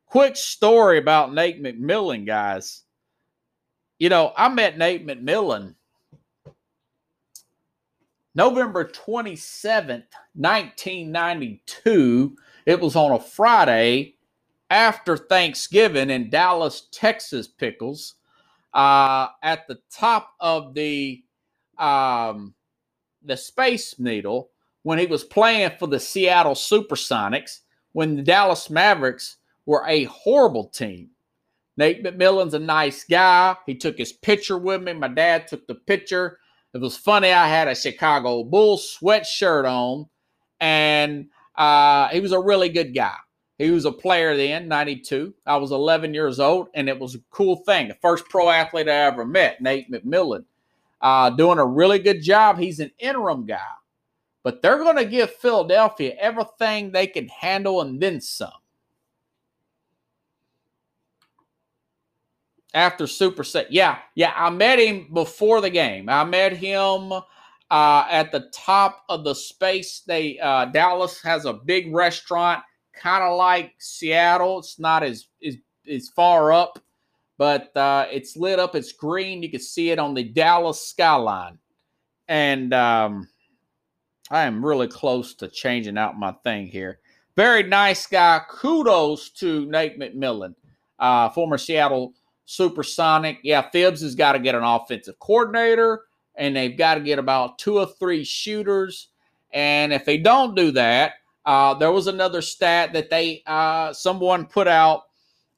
Quick 0.06 0.36
story 0.36 0.98
about 0.98 1.34
Nate 1.34 1.62
McMillan, 1.62 2.26
guys. 2.26 2.82
You 3.98 4.08
know, 4.08 4.32
I 4.36 4.48
met 4.48 4.78
Nate 4.78 5.06
McMillan 5.06 5.74
November 8.34 8.84
27th, 8.84 10.06
1992. 10.34 12.36
It 12.66 12.80
was 12.80 12.96
on 12.96 13.12
a 13.12 13.20
Friday 13.20 14.16
after 14.70 15.16
Thanksgiving 15.16 16.10
in 16.10 16.30
Dallas, 16.30 16.88
Texas, 16.90 17.46
Pickles, 17.46 18.14
uh, 18.72 19.28
at 19.42 19.68
the 19.68 19.78
top 19.90 20.30
of 20.40 20.74
the 20.74 21.22
um, 21.78 22.54
the 23.22 23.36
Space 23.36 23.98
Needle 23.98 24.50
when 24.82 24.98
he 24.98 25.06
was 25.06 25.24
playing 25.24 25.72
for 25.78 25.86
the 25.86 26.00
Seattle 26.00 26.54
Supersonics 26.54 27.60
when 27.92 28.16
the 28.16 28.22
Dallas 28.22 28.70
Mavericks 28.70 29.36
were 29.66 29.84
a 29.86 30.04
horrible 30.04 30.68
team. 30.68 31.10
Nate 31.76 32.04
McMillan's 32.04 32.54
a 32.54 32.58
nice 32.58 33.04
guy. 33.04 33.56
He 33.66 33.74
took 33.74 33.98
his 33.98 34.12
picture 34.12 34.58
with 34.58 34.82
me. 34.82 34.92
My 34.92 35.08
dad 35.08 35.48
took 35.48 35.66
the 35.66 35.74
picture. 35.74 36.38
It 36.74 36.80
was 36.80 36.96
funny. 36.96 37.30
I 37.30 37.46
had 37.46 37.68
a 37.68 37.74
Chicago 37.74 38.42
Bulls 38.42 38.98
sweatshirt 39.00 39.64
on, 39.64 40.08
and 40.58 41.28
uh, 41.54 42.08
he 42.08 42.18
was 42.18 42.32
a 42.32 42.40
really 42.40 42.68
good 42.68 42.92
guy. 42.92 43.14
He 43.58 43.70
was 43.70 43.84
a 43.84 43.92
player 43.92 44.36
then, 44.36 44.66
92. 44.66 45.32
I 45.46 45.56
was 45.56 45.70
11 45.70 46.12
years 46.14 46.40
old, 46.40 46.66
and 46.74 46.88
it 46.88 46.98
was 46.98 47.14
a 47.14 47.20
cool 47.30 47.58
thing. 47.58 47.86
The 47.86 47.94
first 47.94 48.28
pro 48.28 48.50
athlete 48.50 48.88
I 48.88 49.06
ever 49.06 49.24
met, 49.24 49.60
Nate 49.60 49.88
McMillan, 49.88 50.44
uh, 51.00 51.30
doing 51.30 51.60
a 51.60 51.64
really 51.64 52.00
good 52.00 52.20
job. 52.20 52.58
He's 52.58 52.80
an 52.80 52.90
interim 52.98 53.46
guy, 53.46 53.60
but 54.42 54.60
they're 54.60 54.78
going 54.78 54.96
to 54.96 55.04
give 55.04 55.32
Philadelphia 55.32 56.16
everything 56.18 56.90
they 56.90 57.06
can 57.06 57.28
handle 57.28 57.82
and 57.82 58.00
then 58.00 58.20
some. 58.20 58.50
After 62.74 63.06
Super 63.06 63.44
Set. 63.44 63.72
Yeah, 63.72 63.98
yeah, 64.16 64.32
I 64.36 64.50
met 64.50 64.80
him 64.80 65.08
before 65.12 65.60
the 65.60 65.70
game. 65.70 66.08
I 66.08 66.24
met 66.24 66.52
him 66.56 67.12
uh, 67.70 68.06
at 68.10 68.32
the 68.32 68.50
top 68.52 69.04
of 69.08 69.24
the 69.24 69.34
space. 69.34 70.02
They 70.06 70.38
uh, 70.40 70.66
Dallas 70.66 71.22
has 71.22 71.44
a 71.44 71.52
big 71.52 71.94
restaurant 71.94 72.62
kind 72.92 73.22
of 73.22 73.36
like 73.36 73.74
Seattle. 73.78 74.58
It's 74.58 74.78
not 74.78 75.02
as 75.04 75.28
as, 75.46 75.56
as 75.88 76.08
far 76.10 76.52
up, 76.52 76.78
but 77.38 77.76
uh, 77.76 78.06
it's 78.10 78.36
lit 78.36 78.58
up. 78.58 78.74
It's 78.74 78.92
green. 78.92 79.42
You 79.42 79.50
can 79.50 79.60
see 79.60 79.90
it 79.90 79.98
on 79.98 80.14
the 80.14 80.24
Dallas 80.24 80.80
skyline. 80.80 81.58
And 82.28 82.72
um, 82.74 83.28
I 84.30 84.44
am 84.44 84.64
really 84.64 84.88
close 84.88 85.34
to 85.34 85.48
changing 85.48 85.98
out 85.98 86.18
my 86.18 86.32
thing 86.42 86.66
here. 86.66 87.00
Very 87.36 87.62
nice 87.62 88.06
guy. 88.06 88.40
Kudos 88.48 89.30
to 89.30 89.66
Nate 89.66 89.98
McMillan, 89.98 90.54
uh, 90.98 91.28
former 91.30 91.58
Seattle 91.58 92.14
Supersonic. 92.46 93.38
Yeah, 93.42 93.62
Thibs 93.62 94.02
has 94.02 94.14
got 94.14 94.32
to 94.32 94.38
get 94.38 94.54
an 94.54 94.64
offensive 94.64 95.18
coordinator, 95.18 96.02
and 96.34 96.54
they've 96.54 96.76
got 96.76 96.94
to 96.94 97.00
get 97.00 97.18
about 97.18 97.58
two 97.58 97.78
or 97.78 97.86
three 97.86 98.24
shooters. 98.24 99.08
And 99.52 99.92
if 99.92 100.04
they 100.04 100.18
don't 100.18 100.54
do 100.54 100.72
that, 100.72 101.12
uh, 101.46 101.74
there 101.74 101.92
was 101.92 102.06
another 102.06 102.42
stat 102.42 102.92
that 102.92 103.10
they 103.10 103.42
uh, 103.46 103.92
someone 103.92 104.46
put 104.46 104.66
out. 104.66 105.02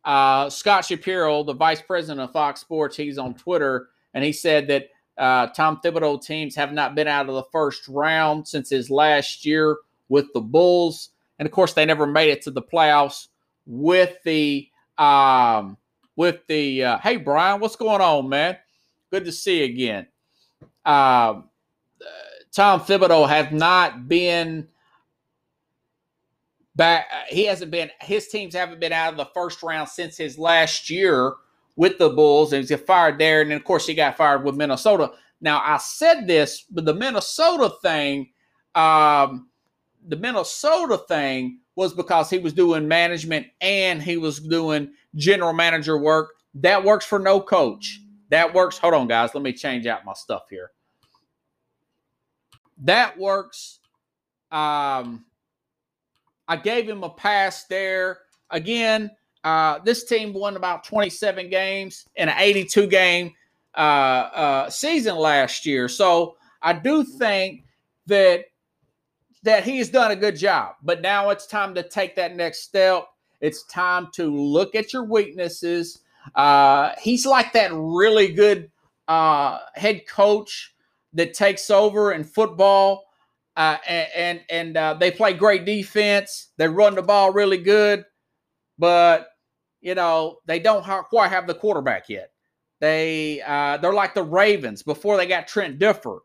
Uh, 0.04 0.48
Scott 0.48 0.84
Shapiro, 0.84 1.42
the 1.42 1.54
vice 1.54 1.82
president 1.82 2.20
of 2.20 2.32
Fox 2.32 2.60
Sports, 2.60 2.96
he's 2.96 3.18
on 3.18 3.34
Twitter, 3.34 3.88
and 4.14 4.22
he 4.22 4.32
said 4.32 4.68
that 4.68 4.88
uh, 5.18 5.48
Tom 5.48 5.80
Thibodeau 5.82 6.22
teams 6.22 6.54
have 6.54 6.72
not 6.72 6.94
been 6.94 7.08
out 7.08 7.28
of 7.28 7.34
the 7.34 7.42
first 7.50 7.88
round 7.88 8.46
since 8.46 8.70
his 8.70 8.90
last 8.90 9.44
year 9.44 9.78
with 10.08 10.26
the 10.34 10.40
Bulls, 10.40 11.10
and 11.38 11.46
of 11.46 11.52
course 11.52 11.72
they 11.72 11.84
never 11.84 12.06
made 12.06 12.30
it 12.30 12.42
to 12.42 12.50
the 12.50 12.62
playoffs 12.62 13.28
with 13.66 14.16
the 14.24 14.68
um, 14.98 15.76
with 16.16 16.46
the. 16.48 16.84
Uh, 16.84 16.98
hey 16.98 17.16
Brian, 17.16 17.60
what's 17.60 17.76
going 17.76 18.00
on, 18.00 18.28
man? 18.28 18.56
Good 19.10 19.26
to 19.26 19.32
see 19.32 19.58
you 19.58 19.64
again. 19.66 20.06
Um, 20.84 21.50
Tom 22.52 22.80
Thibodeau 22.80 23.28
has 23.28 23.52
not 23.52 24.08
been 24.08 24.68
back. 26.74 27.06
Uh, 27.12 27.24
he 27.28 27.44
hasn't 27.44 27.70
been. 27.70 27.90
His 28.00 28.28
teams 28.28 28.54
haven't 28.54 28.80
been 28.80 28.92
out 28.92 29.12
of 29.12 29.16
the 29.16 29.28
first 29.34 29.62
round 29.62 29.88
since 29.88 30.16
his 30.16 30.38
last 30.38 30.88
year 30.90 31.34
with 31.76 31.98
the 31.98 32.08
Bulls, 32.08 32.52
and 32.52 32.66
he's 32.66 32.80
fired 32.80 33.18
there. 33.18 33.42
And 33.42 33.50
then, 33.50 33.58
of 33.58 33.64
course, 33.64 33.86
he 33.86 33.94
got 33.94 34.16
fired 34.16 34.44
with 34.44 34.56
Minnesota. 34.56 35.12
Now, 35.40 35.60
I 35.62 35.76
said 35.76 36.26
this, 36.26 36.64
but 36.70 36.86
the 36.86 36.94
Minnesota 36.94 37.70
thing, 37.82 38.30
um, 38.74 39.48
the 40.06 40.16
Minnesota 40.16 40.98
thing 41.06 41.60
was 41.74 41.92
because 41.92 42.30
he 42.30 42.38
was 42.38 42.54
doing 42.54 42.88
management 42.88 43.48
and 43.60 44.02
he 44.02 44.16
was 44.16 44.40
doing 44.40 44.92
general 45.16 45.52
manager 45.52 45.98
work. 45.98 46.30
That 46.54 46.84
works 46.84 47.04
for 47.04 47.18
no 47.18 47.40
coach. 47.40 48.00
That 48.30 48.54
works. 48.54 48.78
Hold 48.78 48.94
on, 48.94 49.08
guys. 49.08 49.34
Let 49.34 49.42
me 49.42 49.52
change 49.52 49.86
out 49.86 50.04
my 50.04 50.14
stuff 50.14 50.44
here. 50.50 50.70
That 52.78 53.18
works. 53.18 53.80
Um, 54.50 55.24
I 56.48 56.56
gave 56.56 56.88
him 56.88 57.02
a 57.02 57.10
pass 57.10 57.64
there. 57.64 58.20
Again, 58.50 59.10
uh, 59.44 59.78
this 59.84 60.04
team 60.04 60.32
won 60.32 60.56
about 60.56 60.84
27 60.84 61.48
games 61.50 62.06
in 62.16 62.28
an 62.28 62.34
82 62.38 62.86
game 62.86 63.32
uh, 63.76 63.80
uh, 63.80 64.70
season 64.70 65.16
last 65.16 65.66
year. 65.66 65.88
So 65.88 66.36
I 66.62 66.72
do 66.72 67.04
think 67.04 67.64
that 68.06 68.44
that 69.42 69.64
he's 69.64 69.88
done 69.88 70.10
a 70.10 70.16
good 70.16 70.36
job. 70.36 70.74
But 70.82 71.00
now 71.00 71.30
it's 71.30 71.46
time 71.46 71.74
to 71.76 71.88
take 71.88 72.16
that 72.16 72.34
next 72.34 72.62
step. 72.62 73.06
It's 73.40 73.64
time 73.64 74.08
to 74.14 74.34
look 74.34 74.74
at 74.74 74.92
your 74.92 75.04
weaknesses. 75.04 76.00
Uh, 76.34 76.92
he's 77.00 77.26
like 77.26 77.52
that 77.52 77.70
really 77.72 78.32
good 78.32 78.70
uh, 79.08 79.58
head 79.74 80.06
coach 80.08 80.74
that 81.12 81.34
takes 81.34 81.70
over 81.70 82.12
in 82.12 82.24
football 82.24 83.06
uh, 83.56 83.78
and 83.86 84.40
and 84.50 84.76
uh, 84.76 84.94
they 84.94 85.10
play 85.10 85.32
great 85.32 85.64
defense. 85.64 86.48
They 86.58 86.68
run 86.68 86.94
the 86.94 87.02
ball 87.02 87.32
really 87.32 87.58
good, 87.58 88.04
but 88.78 89.28
you 89.80 89.94
know 89.94 90.38
they 90.46 90.58
don't 90.58 90.84
quite 90.84 91.30
have 91.30 91.46
the 91.46 91.54
quarterback 91.54 92.08
yet. 92.08 92.32
They 92.80 93.40
uh, 93.40 93.78
they're 93.78 93.94
like 93.94 94.14
the 94.14 94.22
Ravens 94.22 94.82
before 94.82 95.16
they 95.16 95.26
got 95.26 95.48
Trent 95.48 95.78
Dilfer. 95.78 96.18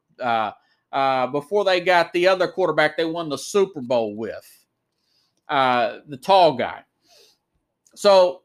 Uh, 0.92 1.28
before 1.28 1.64
they 1.64 1.80
got 1.80 2.12
the 2.12 2.28
other 2.28 2.50
quarterback, 2.50 2.98
they 2.98 3.06
won 3.06 3.30
the 3.30 3.38
Super 3.38 3.80
Bowl 3.80 4.16
with 4.18 4.66
the 5.48 6.20
tall 6.22 6.58
guy. 6.58 6.84
So 7.96 8.42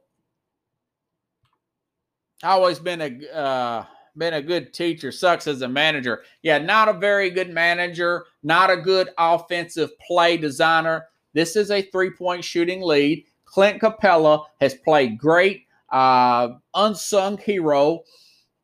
always 2.43 2.79
been 2.79 3.01
a 3.01 3.37
uh, 3.37 3.85
been 4.17 4.35
a 4.35 4.43
good 4.43 4.73
teacher. 4.73 5.13
Sucks 5.13 5.47
as 5.47 5.63
a 5.63 5.69
manager. 5.69 6.23
Yeah, 6.43 6.59
not 6.59 6.89
a 6.89 6.93
very 6.95 7.31
good 7.31 7.51
manager. 7.51 8.27
Not 8.43 8.71
a 8.71 8.77
good 8.77 9.11
offensive 9.19 9.91
play 10.07 10.37
designer. 10.37 11.07
This 11.35 11.57
is 11.57 11.71
a 11.71 11.83
three 11.83 12.11
point 12.11 12.45
shooting 12.45 12.81
lead. 12.81 13.25
Clint 13.45 13.81
Capela 13.81 14.45
has 14.61 14.75
played 14.75 15.19
great. 15.19 15.67
Uh, 15.91 16.49
unsung 16.75 17.39
hero. 17.39 18.01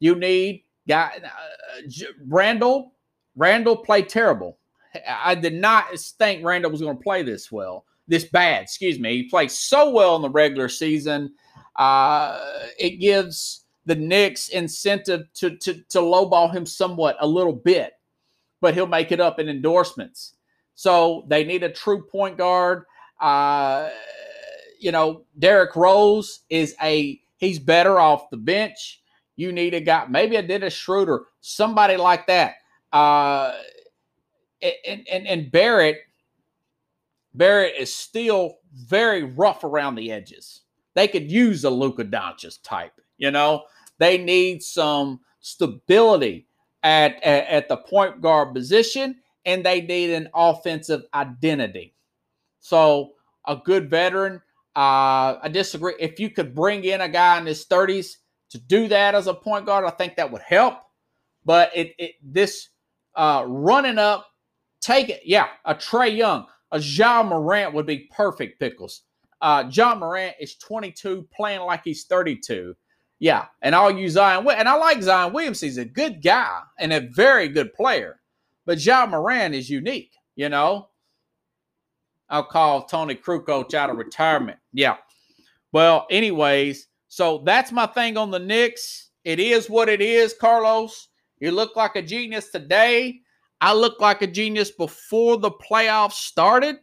You 0.00 0.16
need 0.16 0.64
guy 0.88 1.12
uh, 1.24 1.80
Randall 2.26 2.94
Randle 3.36 3.76
played 3.76 4.08
terrible. 4.08 4.58
I 5.08 5.34
did 5.34 5.54
not 5.54 5.98
think 6.18 6.44
Randle 6.44 6.70
was 6.70 6.82
going 6.82 6.96
to 6.96 7.02
play 7.02 7.22
this 7.22 7.50
well, 7.50 7.86
this 8.08 8.24
bad. 8.24 8.62
Excuse 8.62 8.98
me. 8.98 9.16
He 9.16 9.28
played 9.28 9.50
so 9.50 9.90
well 9.90 10.16
in 10.16 10.22
the 10.22 10.30
regular 10.30 10.68
season. 10.68 11.32
Uh, 11.76 12.38
it 12.78 13.00
gives 13.00 13.64
the 13.86 13.94
Knicks 13.94 14.48
incentive 14.48 15.32
to, 15.34 15.56
to 15.56 15.74
to 15.88 15.98
lowball 15.98 16.52
him 16.52 16.66
somewhat 16.66 17.16
a 17.20 17.26
little 17.26 17.52
bit, 17.52 17.94
but 18.60 18.74
he'll 18.74 18.86
make 18.86 19.12
it 19.12 19.20
up 19.20 19.38
in 19.38 19.48
endorsements. 19.48 20.34
So 20.74 21.24
they 21.28 21.44
need 21.44 21.62
a 21.62 21.70
true 21.70 22.02
point 22.02 22.38
guard. 22.38 22.84
Uh, 23.20 23.88
you 24.78 24.92
know, 24.92 25.24
Derrick 25.38 25.76
Rose 25.76 26.40
is 26.50 26.74
a 26.82 27.20
he's 27.38 27.58
better 27.58 27.98
off 27.98 28.30
the 28.30 28.36
bench. 28.36 29.02
You 29.36 29.52
need 29.52 29.74
a 29.74 29.80
guy, 29.80 30.06
maybe 30.08 30.36
a 30.36 30.42
Dennis 30.42 30.74
Schroeder, 30.74 31.24
somebody 31.40 31.96
like 31.96 32.26
that. 32.26 32.54
Uh, 32.92 33.54
and, 34.86 35.06
and 35.10 35.26
and 35.26 35.50
Barrett, 35.50 35.98
Barrett 37.34 37.74
is 37.78 37.94
still 37.94 38.58
very 38.74 39.22
rough 39.22 39.64
around 39.64 39.94
the 39.94 40.12
edges. 40.12 40.62
They 40.94 41.08
could 41.08 41.30
use 41.30 41.64
a 41.64 41.70
Luka 41.70 42.04
Doncic 42.04 42.58
type. 42.62 43.00
You 43.18 43.30
know, 43.30 43.64
they 43.98 44.18
need 44.18 44.62
some 44.62 45.20
stability 45.40 46.46
at, 46.82 47.22
at, 47.22 47.46
at 47.46 47.68
the 47.68 47.76
point 47.76 48.20
guard 48.20 48.54
position, 48.54 49.16
and 49.46 49.64
they 49.64 49.80
need 49.80 50.10
an 50.10 50.28
offensive 50.34 51.02
identity. 51.14 51.94
So 52.60 53.12
a 53.46 53.56
good 53.56 53.88
veteran. 53.88 54.36
Uh, 54.76 55.38
I 55.42 55.48
disagree. 55.52 55.94
If 55.98 56.20
you 56.20 56.30
could 56.30 56.54
bring 56.54 56.84
in 56.84 57.00
a 57.00 57.08
guy 57.08 57.38
in 57.38 57.46
his 57.46 57.64
30s 57.66 58.16
to 58.50 58.58
do 58.58 58.88
that 58.88 59.14
as 59.14 59.26
a 59.26 59.34
point 59.34 59.66
guard, 59.66 59.84
I 59.84 59.90
think 59.90 60.16
that 60.16 60.30
would 60.30 60.42
help. 60.42 60.78
But 61.44 61.70
it, 61.74 61.94
it 61.98 62.12
this 62.22 62.68
uh, 63.14 63.44
running 63.46 63.98
up 63.98 64.26
Take 64.82 65.08
it. 65.08 65.22
Yeah, 65.24 65.46
a 65.64 65.74
Trae 65.76 66.14
Young, 66.14 66.46
a 66.72 66.80
Ja 66.80 67.22
Morant 67.22 67.74
would 67.74 67.86
be 67.86 68.10
perfect 68.14 68.58
pickles. 68.58 69.02
Uh, 69.40 69.64
Ja 69.70 69.94
Morant 69.94 70.34
is 70.40 70.56
22, 70.56 71.28
playing 71.34 71.60
like 71.60 71.82
he's 71.84 72.04
32. 72.04 72.74
Yeah, 73.18 73.46
and 73.60 73.74
I'll 73.74 73.96
use 73.96 74.12
Zion. 74.12 74.46
And 74.48 74.68
I 74.68 74.74
like 74.76 75.00
Zion 75.02 75.32
Williams. 75.32 75.60
He's 75.60 75.78
a 75.78 75.84
good 75.84 76.22
guy 76.22 76.60
and 76.78 76.92
a 76.92 77.00
very 77.00 77.48
good 77.48 77.72
player. 77.72 78.20
But 78.66 78.78
John 78.78 79.10
Morant 79.10 79.54
is 79.54 79.70
unique, 79.70 80.12
you 80.34 80.48
know. 80.48 80.88
I'll 82.28 82.44
call 82.44 82.84
Toni 82.84 83.14
Kukoc 83.14 83.74
out 83.74 83.90
of 83.90 83.96
retirement. 83.96 84.58
Yeah. 84.72 84.96
Well, 85.70 86.06
anyways, 86.10 86.88
so 87.08 87.42
that's 87.44 87.70
my 87.70 87.86
thing 87.86 88.16
on 88.16 88.30
the 88.30 88.38
Knicks. 88.38 89.10
It 89.24 89.38
is 89.38 89.68
what 89.68 89.88
it 89.88 90.00
is, 90.00 90.34
Carlos. 90.34 91.08
You 91.38 91.50
look 91.50 91.76
like 91.76 91.96
a 91.96 92.02
genius 92.02 92.50
today. 92.50 93.20
I 93.62 93.72
looked 93.72 94.00
like 94.00 94.22
a 94.22 94.26
genius 94.26 94.72
before 94.72 95.38
the 95.38 95.52
playoffs 95.52 96.14
started, 96.14 96.80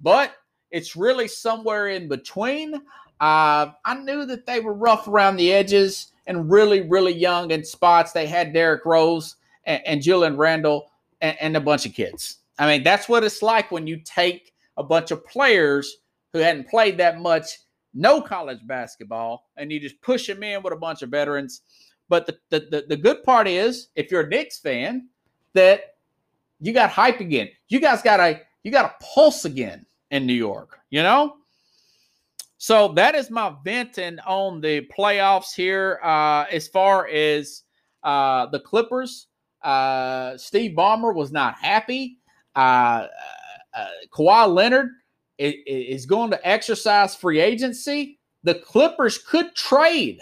but 0.00 0.32
it's 0.70 0.94
really 0.94 1.26
somewhere 1.26 1.88
in 1.88 2.06
between. 2.06 2.74
Uh, 3.20 3.72
I 3.84 3.94
knew 4.00 4.24
that 4.26 4.46
they 4.46 4.60
were 4.60 4.74
rough 4.74 5.08
around 5.08 5.36
the 5.36 5.52
edges 5.52 6.12
and 6.26 6.48
really, 6.48 6.82
really 6.82 7.12
young 7.12 7.50
in 7.50 7.64
spots. 7.64 8.12
They 8.12 8.28
had 8.28 8.52
Derrick 8.52 8.84
Rose 8.84 9.34
and, 9.64 9.82
and 9.84 10.38
Randle 10.38 10.88
and, 11.20 11.36
and 11.40 11.56
a 11.56 11.60
bunch 11.60 11.84
of 11.84 11.94
kids. 11.94 12.38
I 12.60 12.68
mean, 12.68 12.84
that's 12.84 13.08
what 13.08 13.24
it's 13.24 13.42
like 13.42 13.72
when 13.72 13.88
you 13.88 13.96
take 13.96 14.54
a 14.76 14.84
bunch 14.84 15.10
of 15.10 15.26
players 15.26 15.96
who 16.32 16.38
hadn't 16.38 16.68
played 16.68 16.96
that 16.98 17.18
much, 17.18 17.46
no 17.92 18.20
college 18.20 18.64
basketball, 18.68 19.48
and 19.56 19.72
you 19.72 19.80
just 19.80 20.00
push 20.00 20.28
them 20.28 20.44
in 20.44 20.62
with 20.62 20.72
a 20.72 20.76
bunch 20.76 21.02
of 21.02 21.10
veterans. 21.10 21.62
But 22.08 22.26
the, 22.26 22.38
the, 22.50 22.60
the, 22.70 22.84
the 22.90 22.96
good 22.96 23.24
part 23.24 23.48
is, 23.48 23.88
if 23.96 24.12
you're 24.12 24.22
a 24.22 24.28
Knicks 24.28 24.60
fan, 24.60 25.08
that 25.54 25.93
you 26.64 26.72
got 26.72 26.88
hype 26.88 27.20
again. 27.20 27.50
You 27.68 27.78
guys 27.78 28.00
got 28.00 28.20
a 28.20 28.40
you 28.62 28.70
got 28.70 28.86
a 28.86 29.04
pulse 29.04 29.44
again 29.44 29.84
in 30.10 30.26
New 30.26 30.32
York, 30.32 30.78
you 30.88 31.02
know? 31.02 31.36
So 32.56 32.88
that 32.94 33.14
is 33.14 33.30
my 33.30 33.54
venting 33.62 34.18
on 34.20 34.62
the 34.62 34.88
playoffs 34.96 35.54
here. 35.54 36.00
Uh, 36.02 36.46
as 36.50 36.66
far 36.66 37.06
as 37.08 37.64
uh, 38.02 38.46
the 38.46 38.60
Clippers, 38.60 39.26
uh, 39.62 40.38
Steve 40.38 40.74
Ballmer 40.74 41.14
was 41.14 41.30
not 41.30 41.56
happy. 41.56 42.16
Uh, 42.56 43.08
uh, 43.76 43.86
Kawhi 44.10 44.48
Leonard 44.48 44.88
is, 45.36 45.54
is 45.66 46.06
going 46.06 46.30
to 46.30 46.48
exercise 46.48 47.14
free 47.14 47.40
agency. 47.40 48.18
The 48.42 48.54
Clippers 48.54 49.18
could 49.18 49.54
trade 49.54 50.20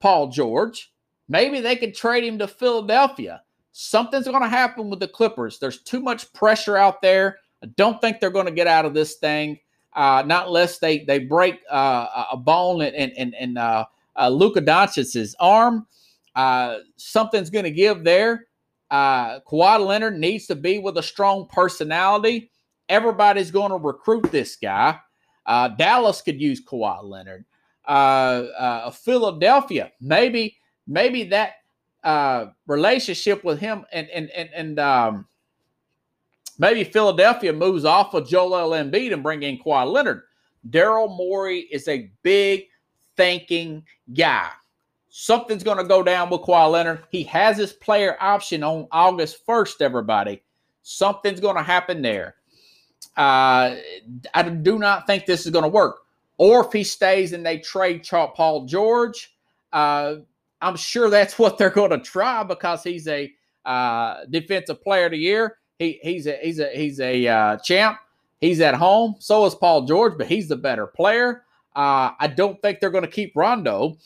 Paul 0.00 0.28
George. 0.30 0.92
Maybe 1.28 1.60
they 1.60 1.76
could 1.76 1.94
trade 1.94 2.24
him 2.24 2.38
to 2.40 2.48
Philadelphia 2.48 3.42
something's 3.80 4.26
going 4.26 4.42
to 4.42 4.48
happen 4.48 4.90
with 4.90 4.98
the 4.98 5.06
Clippers. 5.06 5.60
There's 5.60 5.80
too 5.82 6.00
much 6.00 6.32
pressure 6.32 6.76
out 6.76 7.00
there. 7.00 7.38
I 7.62 7.66
don't 7.76 8.00
think 8.00 8.18
they're 8.18 8.28
going 8.28 8.46
to 8.46 8.52
get 8.52 8.66
out 8.66 8.84
of 8.84 8.92
this 8.92 9.16
thing, 9.16 9.56
uh, 9.94 10.24
not 10.26 10.48
unless 10.48 10.78
they 10.78 11.04
they 11.04 11.20
break 11.20 11.60
uh, 11.70 12.24
a 12.32 12.36
bone 12.36 12.82
in 12.82 13.10
in, 13.12 13.34
in 13.34 13.56
uh, 13.56 13.84
uh, 14.16 14.28
Luka 14.30 14.60
Doncic's 14.60 15.36
arm. 15.38 15.86
Uh, 16.34 16.78
something's 16.96 17.50
going 17.50 17.64
to 17.64 17.70
give 17.70 18.02
there. 18.02 18.46
Uh, 18.90 19.38
Kawhi 19.40 19.84
Leonard 19.86 20.18
needs 20.18 20.46
to 20.46 20.56
be 20.56 20.80
with 20.80 20.98
a 20.98 21.02
strong 21.02 21.46
personality. 21.46 22.50
Everybody's 22.88 23.52
going 23.52 23.70
to 23.70 23.76
recruit 23.76 24.24
this 24.32 24.56
guy. 24.56 24.98
Uh, 25.46 25.68
Dallas 25.68 26.20
could 26.20 26.40
use 26.40 26.64
Kawhi 26.64 27.04
Leonard. 27.04 27.44
Uh, 27.84 28.90
Philadelphia, 28.90 29.92
maybe 30.00 30.56
maybe 30.88 31.24
that 31.24 31.52
uh, 32.08 32.52
relationship 32.66 33.44
with 33.44 33.58
him, 33.60 33.84
and 33.92 34.08
and 34.08 34.30
and, 34.30 34.48
and 34.54 34.78
um, 34.78 35.26
maybe 36.58 36.82
Philadelphia 36.82 37.52
moves 37.52 37.84
off 37.84 38.14
of 38.14 38.26
Joel 38.26 38.70
Embiid 38.70 39.12
and 39.12 39.22
bring 39.22 39.42
in 39.42 39.58
Kawhi 39.58 39.92
Leonard. 39.92 40.22
Daryl 40.70 41.14
Morey 41.14 41.68
is 41.70 41.86
a 41.86 42.10
big 42.22 42.64
thinking 43.14 43.84
guy. 44.14 44.48
Something's 45.10 45.62
going 45.62 45.76
to 45.76 45.84
go 45.84 46.02
down 46.02 46.30
with 46.30 46.40
Kawhi 46.40 46.70
Leonard. 46.70 47.04
He 47.10 47.24
has 47.24 47.58
his 47.58 47.74
player 47.74 48.16
option 48.20 48.62
on 48.62 48.88
August 48.90 49.46
1st, 49.46 49.82
everybody. 49.82 50.42
Something's 50.82 51.40
going 51.40 51.56
to 51.56 51.62
happen 51.62 52.00
there. 52.00 52.36
Uh, 53.18 53.76
I 54.32 54.42
do 54.42 54.78
not 54.78 55.06
think 55.06 55.26
this 55.26 55.44
is 55.44 55.52
going 55.52 55.64
to 55.64 55.68
work. 55.68 55.98
Or 56.38 56.64
if 56.64 56.72
he 56.72 56.84
stays 56.84 57.34
and 57.34 57.44
they 57.44 57.58
trade 57.58 58.06
Paul 58.08 58.64
George, 58.64 59.36
uh, 59.72 60.16
I'm 60.60 60.76
sure 60.76 61.10
that's 61.10 61.38
what 61.38 61.58
they're 61.58 61.70
going 61.70 61.90
to 61.90 61.98
try 61.98 62.42
because 62.42 62.82
he's 62.82 63.06
a 63.08 63.32
uh, 63.64 64.24
defensive 64.30 64.82
player 64.82 65.06
of 65.06 65.12
the 65.12 65.18
year. 65.18 65.58
He, 65.78 66.00
he's 66.02 66.26
a 66.26 66.36
he's 66.42 66.58
a 66.58 66.68
he's 66.74 67.00
a 67.00 67.26
uh, 67.28 67.56
champ. 67.58 67.98
He's 68.40 68.60
at 68.60 68.74
home. 68.74 69.16
So 69.18 69.44
is 69.46 69.54
Paul 69.54 69.84
George, 69.84 70.14
but 70.16 70.26
he's 70.26 70.48
the 70.48 70.56
better 70.56 70.86
player. 70.86 71.44
Uh, 71.74 72.10
I 72.18 72.28
don't 72.28 72.60
think 72.62 72.80
they're 72.80 72.90
going 72.90 73.04
to 73.04 73.10
keep 73.10 73.32
Rondo. 73.36 73.96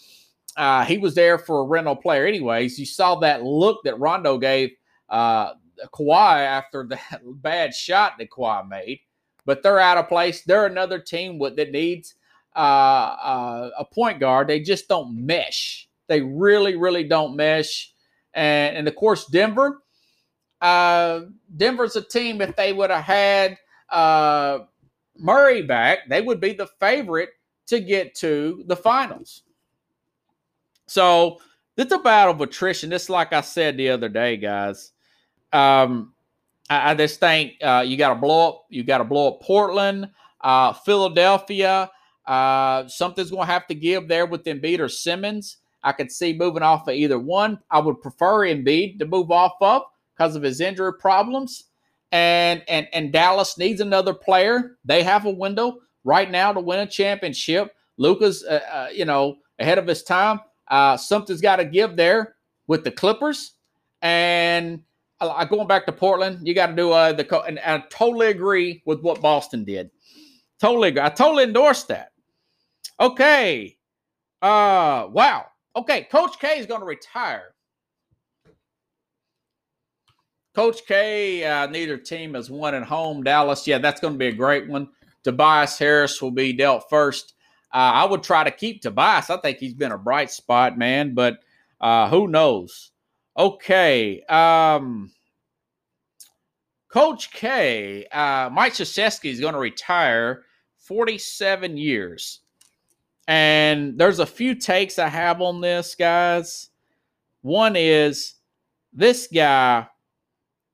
Uh, 0.57 0.85
he 0.85 0.99
was 0.99 1.15
there 1.15 1.39
for 1.39 1.61
a 1.61 1.65
rental 1.65 1.97
player, 1.97 2.27
anyways. 2.27 2.79
You 2.79 2.87
saw 2.87 3.15
that 3.21 3.43
look 3.43 3.83
that 3.85 3.99
Rondo 3.99 4.37
gave 4.39 4.73
uh, 5.09 5.55
Kawhi 5.95 6.45
after 6.45 6.87
that 6.91 7.21
bad 7.25 7.75
shot 7.75 8.15
that 8.19 8.31
Kawhi 8.31 8.69
made. 8.69 9.01
But 9.45 9.63
they're 9.63 9.81
out 9.81 9.99
of 9.99 10.09
place. 10.09 10.43
They're 10.43 10.67
another 10.67 10.99
team 10.99 11.39
that 11.39 11.73
needs 11.73 12.15
uh, 12.55 12.59
uh, 12.59 13.71
a 13.79 13.85
point 13.85 14.21
guard. 14.21 14.49
They 14.49 14.61
just 14.61 14.89
don't 14.89 15.27
mesh. 15.27 15.89
They 16.13 16.21
really, 16.21 16.77
really 16.77 17.05
don't 17.05 17.37
mesh. 17.37 17.91
And, 18.35 18.77
and 18.77 18.87
of 18.87 18.95
course, 18.97 19.25
Denver. 19.29 19.79
Uh, 20.61 21.21
Denver's 21.57 21.97
a 21.97 22.03
team, 22.03 22.43
if 22.43 22.55
they 22.55 22.75
would 22.75 22.91
have 22.91 23.03
had 23.03 23.57
uh, 23.89 24.59
Murray 25.17 25.63
back, 25.63 26.01
they 26.11 26.21
would 26.21 26.39
be 26.39 26.53
the 26.53 26.69
favorite 26.79 27.31
to 27.69 27.81
get 27.81 28.15
to 28.17 28.63
the 28.67 28.77
finals. 28.77 29.45
So 30.87 31.39
it's 31.79 31.93
a 31.93 31.99
battle 31.99 32.35
of 32.35 32.41
attrition. 32.43 32.93
It's 32.93 33.09
like 33.09 33.33
I 33.33 33.41
said 33.41 33.79
the 33.79 33.89
other 33.89 34.11
day, 34.11 34.37
guys. 34.37 34.93
Um, 35.51 36.13
I, 36.69 36.91
I 36.91 36.95
just 36.95 37.21
think 37.21 37.55
uh, 37.63 37.85
you 37.87 37.97
got 37.97 38.11
to 38.11 38.21
blow 38.21 38.49
up. 38.51 38.67
You 38.69 38.85
got 38.85 38.99
to 38.99 39.05
blow 39.05 39.29
up 39.29 39.41
Portland, 39.41 40.11
uh, 40.43 40.75
Philadelphia. 40.75 41.91
Uh, 42.27 42.87
something's 42.87 43.31
going 43.31 43.47
to 43.47 43.53
have 43.53 43.67
to 43.69 43.75
give 43.75 44.09
there 44.09 44.27
with 44.27 44.45
Embiid 44.45 44.81
or 44.81 44.91
Simmons. 44.91 45.57
I 45.83 45.93
could 45.93 46.13
see 46.13 46.33
moving 46.33 46.63
off 46.63 46.89
of 46.89 46.95
either 46.95 47.19
one. 47.19 47.59
I 47.71 47.81
would 47.81 48.01
prefer 48.01 48.41
Embiid 48.41 48.99
to 48.99 49.07
move 49.07 49.31
off 49.31 49.53
of 49.61 49.83
because 50.17 50.37
of 50.37 50.43
his 50.43 50.61
injury 50.61 50.93
problems. 50.99 51.65
And 52.13 52.63
and 52.69 52.87
and 52.93 53.13
Dallas 53.13 53.57
needs 53.57 53.81
another 53.81 54.13
player. 54.13 54.77
They 54.85 55.03
have 55.03 55.25
a 55.25 55.31
window 55.31 55.79
right 56.05 56.31
now 56.31 56.53
to 56.53 56.61
win 56.61 56.81
a 56.81 56.87
championship. 56.87 57.75
Luka's, 57.97 58.45
uh, 58.45 58.61
uh, 58.73 58.89
you 58.93 59.05
know, 59.05 59.39
ahead 59.59 59.79
of 59.79 59.87
his 59.87 60.03
time. 60.03 60.41
Uh, 60.69 60.97
something's 60.97 61.41
got 61.41 61.57
to 61.57 61.65
give 61.65 61.97
there 61.97 62.37
with 62.67 62.85
the 62.85 62.91
Clippers. 62.91 63.55
And 64.01 64.83
uh, 65.21 65.45
going 65.45 65.69
back 65.69 65.87
to 65.87 65.93
Portland, 65.93 66.47
you 66.47 66.55
got 66.55 66.69
to 66.69 66.77
do 66.77 66.91
uh, 66.91 67.13
the, 67.13 67.41
and 67.43 67.59
I 67.61 67.85
totally 67.91 68.29
agree 68.29 68.83
with 68.85 69.01
what 69.01 69.21
Boston 69.21 69.65
did. 69.65 69.91
Totally 70.61 70.89
agree. 70.89 71.03
I 71.03 71.09
totally 71.11 71.45
endorse 71.45 71.85
that. 71.85 72.13
Okay. 72.99 73.77
Uh, 74.41 75.09
wow. 75.11 75.47
Okay. 75.77 76.03
Coach 76.05 76.39
K 76.39 76.59
is 76.59 76.67
going 76.67 76.81
to 76.81 76.87
retire. 76.87 77.55
Coach 80.55 80.85
K, 80.87 81.45
uh, 81.45 81.67
neither 81.67 81.97
team 81.97 82.35
has 82.35 82.51
won 82.51 82.75
at 82.75 82.83
home. 82.83 83.23
Dallas, 83.23 83.67
yeah, 83.67 83.79
that's 83.79 84.01
going 84.01 84.13
to 84.13 84.19
be 84.19 84.27
a 84.27 84.33
great 84.33 84.69
one. 84.69 84.89
Tobias 85.25 85.79
Harris 85.79 86.21
will 86.21 86.31
be 86.31 86.53
dealt 86.53 86.85
first. 86.91 87.35
Uh, 87.73 87.79
I 87.95 88.05
would 88.05 88.23
try 88.23 88.45
to 88.45 88.51
keep 88.51 88.83
Tobias. 88.83 89.31
I 89.31 89.39
think 89.39 89.59
he's 89.59 89.73
been 89.73 89.93
a 89.93 89.99
bright 89.99 90.31
spot, 90.31 90.77
man, 90.77 91.15
but 91.15 91.39
uh, 91.81 92.09
who 92.11 92.29
knows? 92.29 92.91
Okay. 93.39 94.23
Um, 94.25 95.11
Coach 96.91 97.33
K, 97.33 98.07
uh, 98.13 98.51
Mike 98.53 98.75
Krzyzewski 98.75 99.31
is 99.31 99.41
going 99.41 99.55
to 99.55 99.59
retire 99.59 100.45
47 100.77 101.79
years. 101.79 102.42
And 103.29 103.99
there's 103.99 104.19
a 104.19 104.27
few 104.27 104.55
takes 104.55 104.99
I 104.99 105.09
have 105.09 105.41
on 105.41 105.61
this, 105.61 105.95
guys. 105.95 106.71
One 107.43 107.77
is 107.77 108.35
this 108.93 109.29
guy 109.33 109.89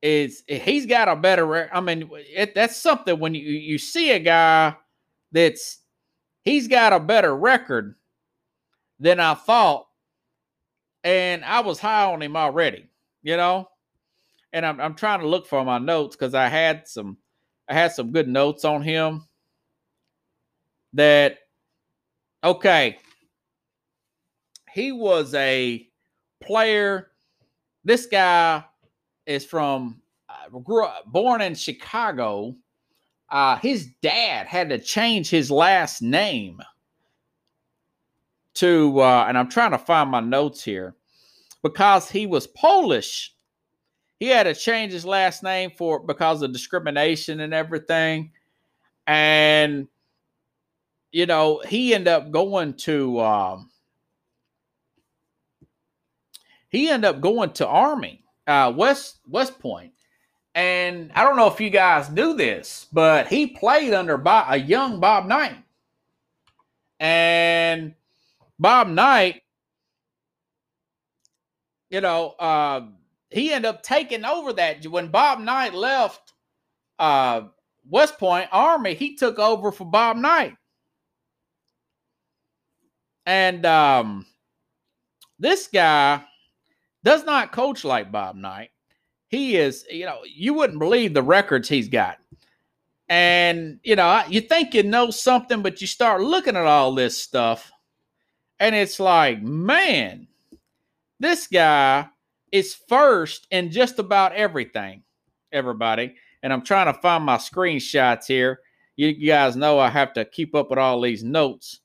is 0.03 0.45
he's 0.47 0.87
got 0.87 1.09
a 1.09 1.17
better. 1.17 1.75
I 1.75 1.81
mean, 1.81 2.09
it, 2.13 2.55
that's 2.55 2.77
something 2.77 3.19
when 3.19 3.35
you 3.35 3.43
you 3.43 3.79
see 3.79 4.13
a 4.13 4.19
guy 4.19 4.77
that's 5.33 5.79
he's 6.45 6.69
got 6.69 6.93
a 6.93 7.01
better 7.01 7.35
record 7.37 7.97
than 9.01 9.21
I 9.21 9.35
thought, 9.35 9.87
and 11.05 11.45
I 11.45 11.61
was 11.61 11.79
high 11.79 12.05
on 12.05 12.23
him 12.23 12.37
already, 12.37 12.89
you 13.23 13.37
know. 13.37 13.69
And 14.53 14.65
I'm 14.65 14.81
I'm 14.81 14.95
trying 14.95 15.21
to 15.21 15.29
look 15.29 15.47
for 15.47 15.65
my 15.65 15.79
notes 15.79 16.17
because 16.17 16.35
I 16.35 16.49
had 16.49 16.89
some 16.89 17.19
I 17.69 17.75
had 17.75 17.93
some 17.93 18.13
good 18.13 18.29
notes 18.29 18.65
on 18.65 18.83
him. 18.83 19.27
That 20.95 21.39
okay, 22.43 22.99
he 24.73 24.93
was 24.93 25.35
a 25.35 25.87
player. 26.41 27.11
This 27.85 28.07
guy 28.07 28.65
is 29.27 29.45
from 29.45 30.01
uh, 30.29 30.59
grew 30.59 30.85
up, 30.85 31.07
born 31.07 31.41
in 31.41 31.55
Chicago. 31.55 32.55
Uh, 33.31 33.57
his 33.57 33.89
dad 34.03 34.47
had 34.47 34.69
to 34.71 34.79
change 34.79 35.29
his 35.29 35.51
last 35.51 36.01
name 36.01 36.61
to, 38.55 39.01
uh, 39.01 39.27
and 39.29 39.37
I'm 39.37 39.51
trying 39.51 39.71
to 39.73 39.79
find 39.79 40.11
my 40.11 40.21
notes 40.21 40.65
here, 40.65 40.97
because 41.63 42.11
he 42.11 42.27
was 42.27 42.47
Polish. 42.47 43.35
He 44.19 44.27
had 44.27 44.45
to 44.45 44.55
change 44.55 44.93
his 44.93 45.05
last 45.05 45.43
name 45.43 45.71
for 45.77 46.01
because 46.01 46.43
of 46.43 46.53
discrimination 46.53 47.41
and 47.41 47.55
everything, 47.55 48.33
and 49.07 49.87
you 51.13 51.27
know 51.27 51.63
he 51.67 51.95
ended 51.95 52.09
up 52.09 52.31
going 52.31 52.75
to. 52.75 53.21
Um, 53.21 53.71
he 56.71 56.91
ended 56.91 57.09
up 57.09 57.21
going 57.21 57.53
to 57.53 57.67
Army 57.67 58.23
uh, 58.47 58.73
West 58.75 59.21
West 59.27 59.59
Point, 59.59 59.93
and 60.55 61.11
I 61.15 61.25
don't 61.25 61.37
know 61.37 61.49
if 61.49 61.61
you 61.61 61.71
guys 61.71 62.11
knew 62.11 62.35
this, 62.35 62.87
but 62.93 63.29
he 63.29 63.47
played 63.47 63.95
under 63.95 64.17
Bob, 64.17 64.47
a 64.51 64.59
young 64.59 65.01
Bob 65.01 65.27
Knight, 65.27 65.57
and 67.01 67.95
Bob 68.59 68.89
Knight, 68.89 69.43
you 71.91 72.01
know, 72.01 72.35
uh, 72.39 72.87
he 73.31 73.53
ended 73.53 73.69
up 73.69 73.83
taking 73.83 74.25
over 74.25 74.53
that 74.55 74.85
when 74.87 75.09
Bob 75.09 75.39
Knight 75.41 75.75
left 75.75 76.33
uh, 76.99 77.43
West 77.89 78.19
Point 78.19 78.49
Army. 78.51 78.95
He 78.95 79.15
took 79.15 79.39
over 79.39 79.71
for 79.71 79.85
Bob 79.85 80.17
Knight, 80.17 80.57
and 83.29 83.67
um, 83.67 84.25
this 85.39 85.67
guy 85.67 86.25
does 87.05 87.25
not 87.25 87.53
coach 87.53 87.85
like 87.85 88.11
Bob 88.11 88.37
Knight. 88.37 88.71
He 89.27 89.57
is, 89.57 89.85
you 89.91 90.07
know, 90.07 90.21
you 90.25 90.55
wouldn't 90.55 90.79
believe 90.79 91.13
the 91.13 91.23
records 91.23 91.69
he's 91.69 91.91
got. 91.91 92.17
And, 93.11 93.81
you 93.83 93.97
know, 93.97 94.23
you 94.31 94.41
think 94.41 94.73
you 94.73 94.83
know 94.83 95.11
something, 95.11 95.61
but 95.61 95.83
you 95.83 95.87
start 95.87 96.23
looking 96.23 96.57
at 96.57 96.65
all 96.65 96.95
this 96.95 97.23
stuff, 97.23 97.71
and 98.61 98.75
it's 98.75 98.99
like, 98.99 99.43
man, 99.43 100.27
this 101.21 101.49
guy 101.49 102.09
is 102.51 102.75
first 102.75 103.47
in 103.51 103.71
just 103.71 103.99
about 103.99 104.33
everything, 104.33 105.03
everybody. 105.53 106.15
And 106.43 106.51
I'm 106.51 106.63
trying 106.63 106.93
to 106.93 106.99
find 106.99 107.25
my 107.25 107.37
screenshots 107.37 108.25
here. 108.25 108.61
You, 108.97 109.09
you 109.09 109.27
guys 109.27 109.55
know 109.55 109.79
I 109.79 109.91
have 109.91 110.15
to 110.15 110.25
keep 110.25 110.55
up 110.55 110.71
with 110.71 110.79
all 110.79 111.03
these 111.03 111.23
notes. 111.23 111.81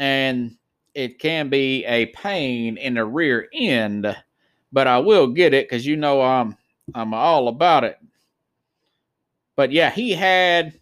And 0.00 0.56
it 0.94 1.18
can 1.18 1.50
be 1.50 1.84
a 1.84 2.06
pain 2.06 2.78
in 2.78 2.94
the 2.94 3.04
rear 3.04 3.48
end, 3.52 4.16
but 4.72 4.86
I 4.86 4.98
will 4.98 5.28
get 5.28 5.54
it 5.54 5.68
because 5.68 5.86
you 5.86 5.96
know 5.96 6.22
I'm 6.22 6.56
I'm 6.94 7.14
all 7.14 7.48
about 7.48 7.84
it. 7.84 7.98
But 9.56 9.70
yeah, 9.72 9.90
he 9.90 10.12
had 10.12 10.80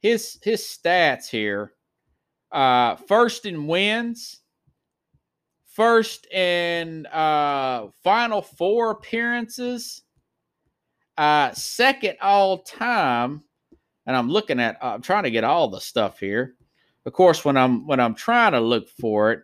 his 0.00 0.38
his 0.42 0.60
stats 0.60 1.28
here. 1.28 1.72
Uh 2.50 2.96
first 2.96 3.46
in 3.46 3.68
wins, 3.68 4.40
first 5.66 6.26
in 6.26 7.06
uh 7.06 7.86
final 8.02 8.42
four 8.42 8.90
appearances, 8.90 10.02
uh 11.16 11.52
second 11.52 12.16
all 12.20 12.58
time, 12.58 13.44
and 14.04 14.16
I'm 14.16 14.28
looking 14.28 14.58
at 14.58 14.78
I'm 14.82 15.00
trying 15.00 15.24
to 15.24 15.30
get 15.30 15.44
all 15.44 15.68
the 15.68 15.80
stuff 15.80 16.18
here 16.18 16.56
of 17.06 17.12
course, 17.12 17.44
when 17.44 17.56
I'm 17.56 17.86
when 17.86 18.00
I'm 18.00 18.14
trying 18.16 18.52
to 18.52 18.60
look 18.60 18.88
for 18.88 19.32
it, 19.32 19.42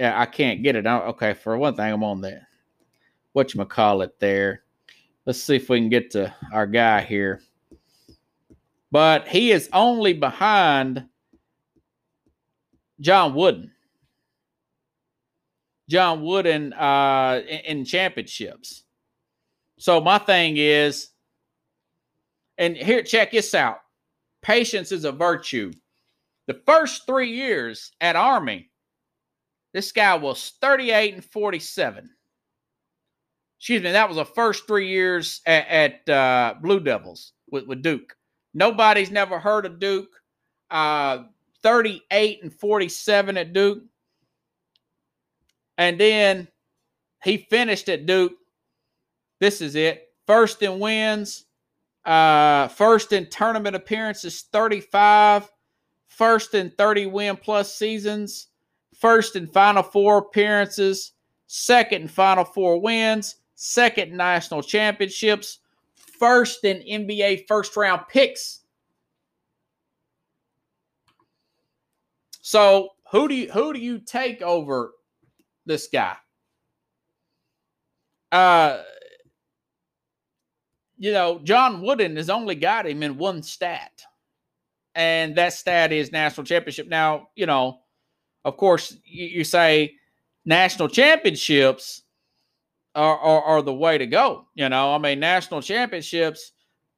I 0.00 0.26
can't 0.26 0.64
get 0.64 0.74
it. 0.74 0.84
okay, 0.84 1.32
for 1.32 1.56
one 1.56 1.76
thing, 1.76 1.92
I'm 1.92 2.02
on 2.02 2.20
the 2.20 2.40
what 3.32 3.54
you 3.54 3.64
call 3.64 4.02
it 4.02 4.18
there. 4.18 4.64
Let's 5.24 5.40
see 5.40 5.56
if 5.56 5.68
we 5.68 5.78
can 5.78 5.88
get 5.88 6.10
to 6.10 6.34
our 6.52 6.66
guy 6.66 7.02
here. 7.02 7.40
But 8.90 9.28
he 9.28 9.52
is 9.52 9.70
only 9.72 10.12
behind 10.12 11.06
John 13.00 13.34
Wooden. 13.34 13.70
John 15.88 16.22
Wooden 16.22 16.72
uh, 16.72 17.42
in, 17.48 17.78
in 17.78 17.84
championships. 17.84 18.82
So 19.78 20.00
my 20.00 20.18
thing 20.18 20.56
is, 20.56 21.10
and 22.58 22.76
here, 22.76 23.02
check 23.02 23.30
this 23.30 23.54
out. 23.54 23.78
Patience 24.42 24.90
is 24.90 25.04
a 25.04 25.12
virtue. 25.12 25.72
The 26.46 26.60
first 26.66 27.06
three 27.06 27.30
years 27.30 27.92
at 28.00 28.16
Army, 28.16 28.70
this 29.72 29.92
guy 29.92 30.16
was 30.16 30.54
38 30.60 31.14
and 31.14 31.24
47. 31.24 32.10
Excuse 33.58 33.82
me, 33.82 33.92
that 33.92 34.08
was 34.08 34.16
the 34.16 34.24
first 34.24 34.66
three 34.66 34.88
years 34.88 35.40
at, 35.46 35.68
at 35.68 36.08
uh, 36.08 36.54
Blue 36.60 36.80
Devils 36.80 37.32
with, 37.50 37.66
with 37.66 37.82
Duke. 37.82 38.16
Nobody's 38.54 39.10
never 39.10 39.38
heard 39.38 39.66
of 39.66 39.78
Duke. 39.78 40.10
Uh, 40.70 41.24
38 41.62 42.42
and 42.42 42.52
47 42.52 43.36
at 43.36 43.52
Duke. 43.52 43.84
And 45.78 45.98
then 45.98 46.48
he 47.22 47.38
finished 47.38 47.88
at 47.88 48.06
Duke. 48.06 48.32
This 49.40 49.60
is 49.60 49.74
it. 49.74 50.08
First 50.26 50.62
in 50.62 50.78
wins, 50.78 51.44
uh, 52.04 52.68
first 52.68 53.12
in 53.12 53.28
tournament 53.30 53.76
appearances, 53.76 54.42
35 54.52 55.48
first 56.16 56.54
in 56.54 56.70
30 56.70 57.06
win 57.06 57.36
plus 57.36 57.74
seasons, 57.74 58.48
first 58.98 59.36
in 59.36 59.46
Final 59.46 59.82
Four 59.82 60.18
appearances, 60.18 61.12
second 61.46 62.02
in 62.02 62.08
Final 62.08 62.44
Four 62.44 62.80
wins, 62.80 63.36
second 63.54 64.16
national 64.16 64.62
championships, 64.62 65.58
first 66.18 66.64
in 66.64 66.78
NBA 66.78 67.46
first 67.48 67.76
round 67.76 68.02
picks. 68.08 68.60
So 72.40 72.90
who 73.10 73.28
do 73.28 73.34
you 73.34 73.50
who 73.50 73.72
do 73.72 73.78
you 73.78 73.98
take 73.98 74.42
over 74.42 74.92
this 75.64 75.88
guy? 75.92 76.16
Uh 78.30 78.82
you 80.98 81.12
know, 81.12 81.40
John 81.42 81.82
Wooden 81.82 82.14
has 82.16 82.30
only 82.30 82.54
got 82.54 82.86
him 82.86 83.02
in 83.02 83.18
one 83.18 83.42
stat 83.42 84.04
and 84.94 85.36
that 85.36 85.52
stat 85.52 85.92
is 85.92 86.12
national 86.12 86.44
championship. 86.44 86.88
Now, 86.88 87.28
you 87.34 87.46
know, 87.46 87.80
of 88.44 88.56
course, 88.56 88.96
you, 89.04 89.26
you 89.26 89.44
say 89.44 89.94
national 90.44 90.88
championships 90.88 92.02
are, 92.94 93.18
are, 93.18 93.42
are 93.42 93.62
the 93.62 93.72
way 93.72 93.98
to 93.98 94.06
go. 94.06 94.46
You 94.54 94.68
know, 94.68 94.94
I 94.94 94.98
mean, 94.98 95.20
national 95.20 95.62
championships 95.62 96.52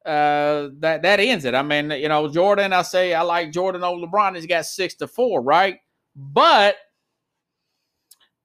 uh 0.04 0.68
that 0.80 1.00
that 1.00 1.18
ends 1.18 1.46
it. 1.46 1.54
I 1.54 1.62
mean, 1.62 1.90
you 1.90 2.08
know, 2.08 2.28
Jordan, 2.28 2.74
I 2.74 2.82
say 2.82 3.14
I 3.14 3.22
like 3.22 3.52
Jordan 3.52 3.82
over 3.82 4.06
LeBron, 4.06 4.36
he's 4.36 4.46
got 4.46 4.66
six 4.66 4.94
to 4.96 5.06
four, 5.06 5.40
right? 5.40 5.78
But 6.14 6.76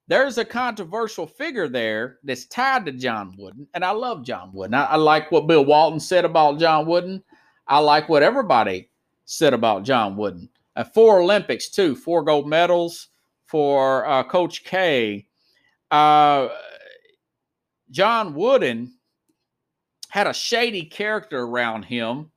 there's 0.08 0.38
a 0.38 0.44
controversial 0.44 1.26
figure 1.26 1.68
there 1.68 2.18
that's 2.24 2.46
tied 2.46 2.86
to 2.86 2.92
John 2.92 3.34
Wooden, 3.38 3.68
and 3.74 3.84
I 3.84 3.90
love 3.90 4.24
John 4.24 4.50
Wooden. 4.52 4.74
I, 4.74 4.84
I 4.84 4.96
like 4.96 5.30
what 5.30 5.46
Bill 5.46 5.64
Walton 5.64 6.00
said 6.00 6.24
about 6.24 6.58
John 6.58 6.86
Wooden. 6.86 7.22
I 7.68 7.78
like 7.78 8.08
what 8.08 8.22
everybody 8.22 8.89
said 9.30 9.54
about 9.54 9.84
John 9.84 10.16
Wooden. 10.16 10.48
Uh, 10.74 10.82
four 10.82 11.20
Olympics 11.20 11.68
too, 11.68 11.94
four 11.94 12.24
gold 12.24 12.48
medals 12.48 13.08
for 13.46 14.04
uh, 14.06 14.24
Coach 14.24 14.64
K. 14.64 15.26
Uh, 15.90 16.48
John 17.90 18.34
Wooden 18.34 18.92
had 20.08 20.26
a 20.26 20.34
shady 20.34 20.84
character 20.84 21.40
around 21.40 21.84
him 21.84 22.30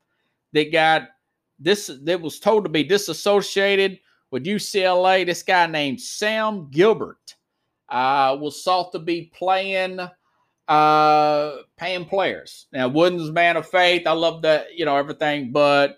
that 0.53 0.71
got 0.71 1.09
this 1.59 1.89
that 2.03 2.21
was 2.21 2.39
told 2.39 2.63
to 2.65 2.69
be 2.69 2.83
disassociated 2.83 3.99
with 4.29 4.45
UCLA. 4.45 5.25
This 5.25 5.41
guy 5.41 5.65
named 5.65 5.99
Sam 5.99 6.69
Gilbert 6.69 7.35
uh, 7.89 8.37
was 8.39 8.61
thought 8.61 8.91
to 8.91 8.99
be 8.99 9.31
playing 9.35 9.99
uh 10.67 11.51
paying 11.75 12.05
players. 12.05 12.67
Now 12.71 12.87
Wooden's 12.87 13.31
man 13.31 13.57
of 13.57 13.67
faith. 13.67 14.05
I 14.05 14.11
love 14.11 14.43
that, 14.43 14.77
you 14.77 14.85
know, 14.85 14.95
everything, 14.95 15.51
but 15.51 15.97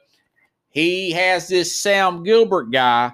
he 0.75 1.09
has 1.13 1.47
this 1.47 1.81
Sam 1.81 2.21
Gilbert 2.21 2.69
guy, 2.69 3.13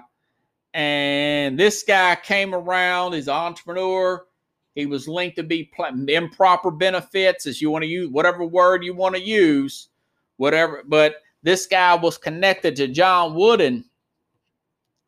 and 0.74 1.56
this 1.56 1.84
guy 1.84 2.16
came 2.16 2.56
around, 2.56 3.12
he's 3.12 3.28
an 3.28 3.34
entrepreneur. 3.34 4.26
He 4.74 4.86
was 4.86 5.06
linked 5.06 5.36
to 5.36 5.44
be 5.44 5.70
improper 6.08 6.72
benefits, 6.72 7.46
as 7.46 7.62
you 7.62 7.70
want 7.70 7.82
to 7.82 7.88
use 7.88 8.10
whatever 8.10 8.44
word 8.44 8.82
you 8.82 8.94
want 8.94 9.14
to 9.14 9.22
use, 9.22 9.90
whatever. 10.38 10.82
But 10.84 11.16
this 11.44 11.66
guy 11.66 11.94
was 11.94 12.18
connected 12.18 12.74
to 12.76 12.88
John 12.88 13.36
Wooden 13.36 13.84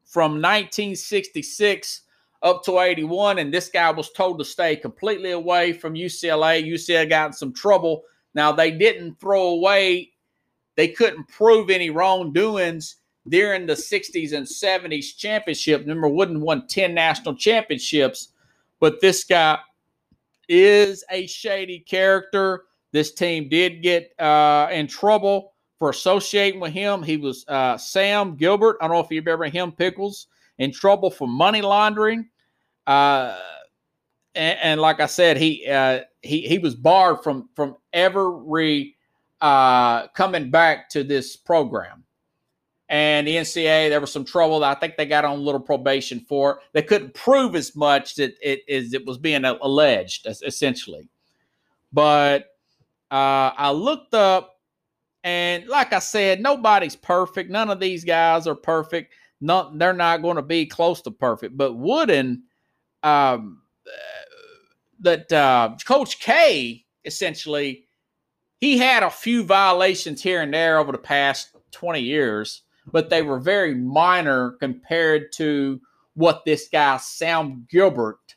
from 0.04 0.32
1966 0.34 2.02
up 2.42 2.62
to 2.66 2.78
81, 2.78 3.38
and 3.38 3.52
this 3.52 3.68
guy 3.68 3.90
was 3.90 4.12
told 4.12 4.38
to 4.38 4.44
stay 4.44 4.76
completely 4.76 5.32
away 5.32 5.72
from 5.72 5.94
UCLA. 5.94 6.64
UCLA 6.64 7.08
got 7.08 7.26
in 7.28 7.32
some 7.32 7.52
trouble. 7.52 8.04
Now 8.34 8.52
they 8.52 8.70
didn't 8.70 9.18
throw 9.18 9.48
away, 9.48 10.12
they 10.76 10.88
couldn't 10.88 11.28
prove 11.28 11.70
any 11.70 11.90
wrongdoings 11.90 12.96
during 13.28 13.66
the 13.66 13.74
60s 13.74 14.32
and 14.32 14.46
70s 14.46 15.16
championship. 15.16 15.80
Remember, 15.80 16.08
Wooden 16.08 16.40
won 16.40 16.66
10 16.66 16.94
national 16.94 17.36
championships, 17.36 18.28
but 18.80 19.00
this 19.00 19.24
guy 19.24 19.58
is 20.48 21.04
a 21.10 21.26
shady 21.26 21.80
character. 21.80 22.64
This 22.92 23.12
team 23.12 23.48
did 23.48 23.82
get 23.82 24.12
uh, 24.20 24.68
in 24.70 24.86
trouble 24.86 25.54
for 25.78 25.90
associating 25.90 26.60
with 26.60 26.72
him. 26.72 27.02
He 27.02 27.16
was 27.16 27.44
uh, 27.48 27.76
Sam 27.76 28.36
Gilbert. 28.36 28.76
I 28.80 28.86
don't 28.86 28.96
know 28.96 29.00
if 29.00 29.10
you've 29.10 29.26
remember 29.26 29.46
him, 29.46 29.72
Pickles, 29.72 30.28
in 30.58 30.70
trouble 30.70 31.10
for 31.10 31.26
money 31.26 31.62
laundering. 31.62 32.28
Uh, 32.86 33.36
and, 34.34 34.58
and, 34.62 34.80
like 34.80 35.00
I 35.00 35.06
said, 35.06 35.36
he 35.36 35.66
uh, 35.66 36.00
he 36.22 36.42
he 36.42 36.58
was 36.58 36.74
barred 36.74 37.22
from 37.22 37.48
from 37.54 37.76
ever 37.92 38.30
re 38.32 38.93
uh, 39.44 40.08
coming 40.08 40.50
back 40.50 40.88
to 40.88 41.04
this 41.04 41.36
program. 41.36 42.02
And 42.88 43.26
the 43.26 43.36
NCAA, 43.36 43.90
there 43.90 44.00
was 44.00 44.10
some 44.10 44.24
trouble. 44.24 44.64
I 44.64 44.74
think 44.74 44.96
they 44.96 45.04
got 45.04 45.26
on 45.26 45.38
a 45.38 45.42
little 45.42 45.60
probation 45.60 46.20
for. 46.20 46.52
it. 46.52 46.56
They 46.72 46.82
couldn't 46.82 47.12
prove 47.12 47.54
as 47.54 47.76
much 47.76 48.14
that 48.14 48.34
it 48.40 48.62
is 48.66 48.94
it 48.94 49.04
was 49.04 49.18
being 49.18 49.44
alleged, 49.44 50.26
essentially. 50.26 51.10
But 51.92 52.46
uh, 53.10 53.52
I 53.56 53.70
looked 53.70 54.14
up, 54.14 54.60
and 55.24 55.66
like 55.68 55.92
I 55.92 55.98
said, 55.98 56.40
nobody's 56.40 56.96
perfect. 56.96 57.50
None 57.50 57.68
of 57.68 57.80
these 57.80 58.02
guys 58.02 58.46
are 58.46 58.54
perfect. 58.54 59.12
Not, 59.42 59.78
they're 59.78 59.92
not 59.92 60.22
going 60.22 60.36
to 60.36 60.42
be 60.42 60.64
close 60.64 61.02
to 61.02 61.10
perfect. 61.10 61.54
But 61.54 61.74
Wooden 61.74 62.44
um, 63.02 63.60
that 65.00 65.30
uh, 65.30 65.76
Coach 65.84 66.18
K 66.18 66.86
essentially 67.04 67.83
he 68.60 68.78
had 68.78 69.02
a 69.02 69.10
few 69.10 69.44
violations 69.44 70.22
here 70.22 70.42
and 70.42 70.52
there 70.52 70.78
over 70.78 70.92
the 70.92 70.98
past 70.98 71.54
20 71.72 72.00
years, 72.00 72.62
but 72.86 73.10
they 73.10 73.22
were 73.22 73.38
very 73.38 73.74
minor 73.74 74.52
compared 74.52 75.32
to 75.32 75.80
what 76.14 76.44
this 76.44 76.68
guy 76.68 76.96
Sam 76.98 77.66
Gilbert 77.70 78.36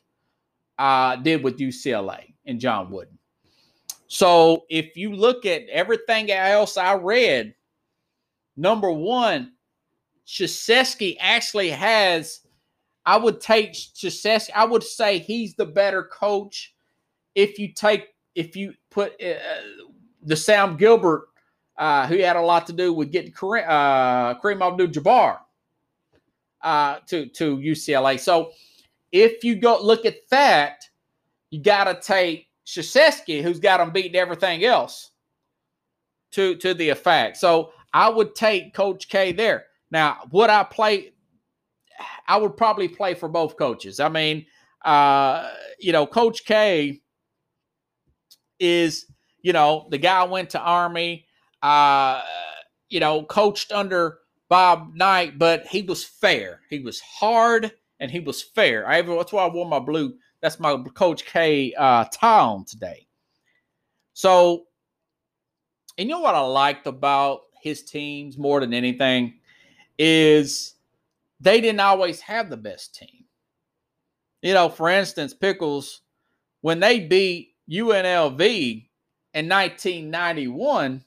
uh, 0.78 1.16
did 1.16 1.42
with 1.42 1.58
UCLA 1.58 2.34
and 2.46 2.60
John 2.60 2.90
Wooden. 2.90 3.18
So 4.06 4.64
if 4.70 4.96
you 4.96 5.14
look 5.14 5.44
at 5.44 5.68
everything 5.68 6.30
else 6.30 6.76
I 6.76 6.94
read, 6.94 7.54
number 8.56 8.90
one, 8.90 9.52
Krzyzewski 10.26 11.16
actually 11.20 11.70
has 11.70 12.40
I 13.08 13.16
would 13.16 13.40
take 13.40 13.72
Krzyzewski. 13.72 14.50
I 14.54 14.66
would 14.66 14.82
say 14.82 15.18
he's 15.18 15.54
the 15.54 15.64
better 15.64 16.04
coach 16.04 16.74
if 17.34 17.58
you 17.58 17.72
take 17.72 18.08
if 18.34 18.54
you 18.54 18.74
put 18.90 19.12
uh, 19.22 19.34
the 20.28 20.36
Sam 20.36 20.76
Gilbert, 20.76 21.28
uh, 21.76 22.06
who 22.06 22.18
had 22.18 22.36
a 22.36 22.40
lot 22.40 22.66
to 22.66 22.72
do 22.72 22.92
with 22.92 23.10
getting 23.10 23.32
Kareem, 23.32 23.64
uh, 23.66 24.38
Kareem 24.40 24.66
Abdul-Jabbar 24.66 25.38
uh, 26.62 26.98
to 27.06 27.26
to 27.26 27.56
UCLA. 27.56 28.18
So 28.20 28.52
if 29.12 29.42
you 29.42 29.56
go 29.56 29.78
look 29.82 30.04
at 30.04 30.28
that, 30.30 30.84
you 31.50 31.62
got 31.62 31.84
to 31.84 32.00
take 32.00 32.48
Krzyzewski, 32.66 33.42
who's 33.42 33.60
got 33.60 33.78
them 33.78 33.90
beating 33.90 34.16
everything 34.16 34.64
else, 34.64 35.12
to 36.32 36.56
to 36.56 36.74
the 36.74 36.90
effect. 36.90 37.36
So 37.36 37.72
I 37.92 38.08
would 38.08 38.34
take 38.34 38.74
Coach 38.74 39.08
K 39.08 39.32
there. 39.32 39.66
Now, 39.90 40.18
would 40.30 40.50
I 40.50 40.64
play? 40.64 41.12
I 42.26 42.36
would 42.36 42.56
probably 42.56 42.88
play 42.88 43.14
for 43.14 43.28
both 43.28 43.56
coaches. 43.56 43.98
I 43.98 44.08
mean, 44.08 44.46
uh, 44.84 45.50
you 45.78 45.92
know, 45.92 46.06
Coach 46.06 46.44
K 46.44 47.00
is, 48.58 49.06
you 49.42 49.52
know, 49.52 49.86
the 49.90 49.98
guy 49.98 50.24
went 50.24 50.50
to 50.50 50.60
Army, 50.60 51.26
uh, 51.62 52.22
you 52.88 53.00
know, 53.00 53.22
coached 53.24 53.72
under 53.72 54.18
Bob 54.48 54.94
Knight, 54.94 55.38
but 55.38 55.66
he 55.66 55.82
was 55.82 56.04
fair. 56.04 56.60
He 56.70 56.80
was 56.80 57.00
hard 57.00 57.72
and 58.00 58.10
he 58.10 58.20
was 58.20 58.42
fair. 58.42 58.86
I 58.88 58.98
ever, 58.98 59.14
that's 59.16 59.32
why 59.32 59.44
I 59.44 59.52
wore 59.52 59.68
my 59.68 59.78
blue. 59.78 60.14
That's 60.40 60.60
my 60.60 60.76
Coach 60.94 61.24
K 61.24 61.74
uh, 61.76 62.04
tie 62.12 62.40
on 62.40 62.64
today. 62.64 63.06
So, 64.14 64.66
and 65.96 66.08
you 66.08 66.14
know 66.14 66.20
what 66.20 66.34
I 66.34 66.40
liked 66.40 66.86
about 66.86 67.42
his 67.60 67.82
teams 67.82 68.38
more 68.38 68.60
than 68.60 68.72
anything 68.72 69.34
is 69.98 70.74
they 71.40 71.60
didn't 71.60 71.80
always 71.80 72.20
have 72.20 72.50
the 72.50 72.56
best 72.56 72.94
team. 72.94 73.24
You 74.42 74.54
know, 74.54 74.68
for 74.68 74.88
instance, 74.88 75.34
Pickles, 75.34 76.02
when 76.60 76.78
they 76.80 77.00
beat 77.00 77.54
UNLV 77.70 78.87
in 79.34 79.48
1991, 79.48 81.04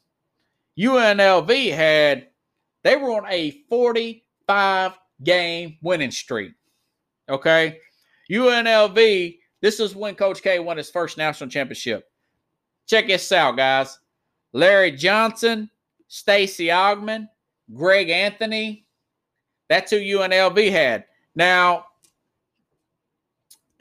UNLV 0.78 1.74
had, 1.74 2.28
they 2.84 2.96
were 2.96 3.12
on 3.12 3.26
a 3.30 3.52
45 3.70 4.94
game 5.24 5.78
winning 5.82 6.12
streak. 6.12 6.54
Okay. 7.30 7.78
UNLV, 8.32 9.38
this 9.62 9.80
is 9.80 9.96
when 9.96 10.16
Coach 10.16 10.42
K 10.42 10.60
won 10.60 10.78
his 10.78 10.90
first 10.90 11.18
national 11.18 11.50
championship. 11.50 12.06
Check 12.88 13.08
this 13.08 13.32
out, 13.32 13.58
guys. 13.58 14.00
Larry 14.54 14.92
Johnson, 14.92 15.70
Stacey 16.08 16.68
Augmon, 16.68 17.28
Greg 17.74 18.10
Anthony, 18.10 18.86
that's 19.72 19.92
who 19.92 20.00
UNLV 20.00 20.70
had. 20.70 21.06
Now, 21.34 21.86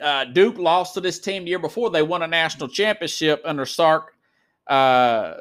uh, 0.00 0.24
Duke 0.26 0.56
lost 0.56 0.94
to 0.94 1.00
this 1.00 1.18
team 1.18 1.42
the 1.42 1.50
year 1.50 1.58
before. 1.58 1.90
They 1.90 2.02
won 2.02 2.22
a 2.22 2.28
national 2.28 2.68
championship 2.68 3.42
under 3.44 3.64
Tark, 3.64 4.12
uh, 4.66 5.34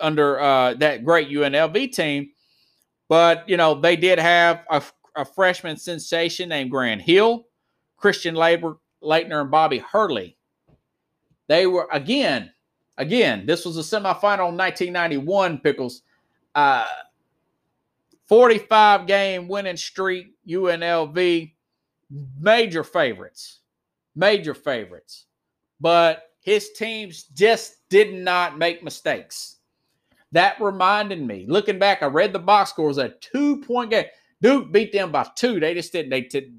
under 0.00 0.40
uh, 0.40 0.74
that 0.74 1.04
great 1.04 1.28
UNLV 1.28 1.92
team. 1.92 2.30
But, 3.08 3.48
you 3.48 3.56
know, 3.56 3.80
they 3.80 3.96
did 3.96 4.18
have 4.18 4.64
a, 4.70 4.82
a 5.16 5.24
freshman 5.24 5.76
sensation 5.76 6.48
named 6.48 6.70
Grant 6.70 7.00
Hill, 7.00 7.46
Christian 7.96 8.34
Labor, 8.34 8.76
Laettner, 9.02 9.40
and 9.40 9.50
Bobby 9.50 9.78
Hurley. 9.78 10.36
They 11.48 11.66
were, 11.66 11.88
again, 11.90 12.52
again, 12.98 13.46
this 13.46 13.64
was 13.64 13.78
a 13.78 13.80
semifinal 13.80 14.50
in 14.50 14.56
1991, 14.56 15.58
Pickles. 15.58 16.02
Uh, 16.54 16.84
45 18.26 19.06
game 19.06 19.48
winning 19.48 19.78
streak, 19.78 20.34
UNLV, 20.46 21.52
major 22.38 22.84
favorites, 22.84 23.60
major 24.14 24.54
favorites. 24.54 25.26
But 25.80 26.24
his 26.40 26.72
teams 26.72 27.24
just 27.34 27.77
did 27.90 28.14
not 28.14 28.58
make 28.58 28.82
mistakes. 28.82 29.56
That 30.32 30.60
reminded 30.60 31.22
me, 31.22 31.46
looking 31.48 31.78
back, 31.78 32.02
I 32.02 32.06
read 32.06 32.32
the 32.32 32.38
box 32.38 32.70
scores 32.70 32.98
a 32.98 33.10
two 33.20 33.62
point 33.62 33.90
game. 33.90 34.04
Duke 34.40 34.70
beat 34.70 34.92
them 34.92 35.10
by 35.10 35.26
two. 35.34 35.58
They 35.58 35.74
just 35.74 35.92
didn't, 35.92 36.10
they 36.10 36.22
did, 36.22 36.54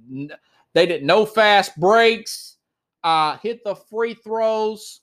they 0.74 0.86
did 0.86 1.04
no 1.04 1.26
fast 1.26 1.80
breaks, 1.80 2.58
uh, 3.04 3.38
hit 3.38 3.64
the 3.64 3.76
free 3.76 4.16
throws, 4.16 5.02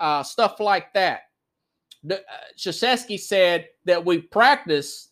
uh, 0.00 0.22
stuff 0.22 0.58
like 0.58 0.92
that. 0.94 1.22
The, 2.02 2.20
uh, 2.20 3.16
said 3.18 3.68
that 3.84 4.04
we 4.04 4.22
practice 4.22 5.08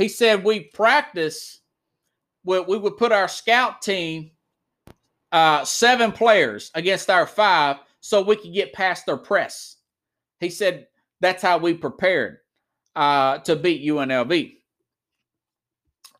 he 0.00 0.08
said 0.08 0.44
we 0.44 0.60
practice, 0.60 1.60
we, 2.42 2.58
we 2.60 2.78
would 2.78 2.96
put 2.96 3.12
our 3.12 3.28
scout 3.28 3.82
team 3.82 4.30
uh, 5.30 5.64
seven 5.64 6.10
players 6.10 6.70
against 6.74 7.10
our 7.10 7.26
five 7.26 7.76
so 8.00 8.22
we 8.22 8.36
could 8.36 8.54
get 8.54 8.72
past 8.72 9.06
their 9.06 9.16
press. 9.16 9.76
He 10.40 10.50
said 10.50 10.86
that's 11.20 11.42
how 11.42 11.58
we 11.58 11.74
prepared 11.74 12.38
uh, 12.96 13.38
to 13.38 13.56
beat 13.56 13.86
UNLV. 13.86 14.54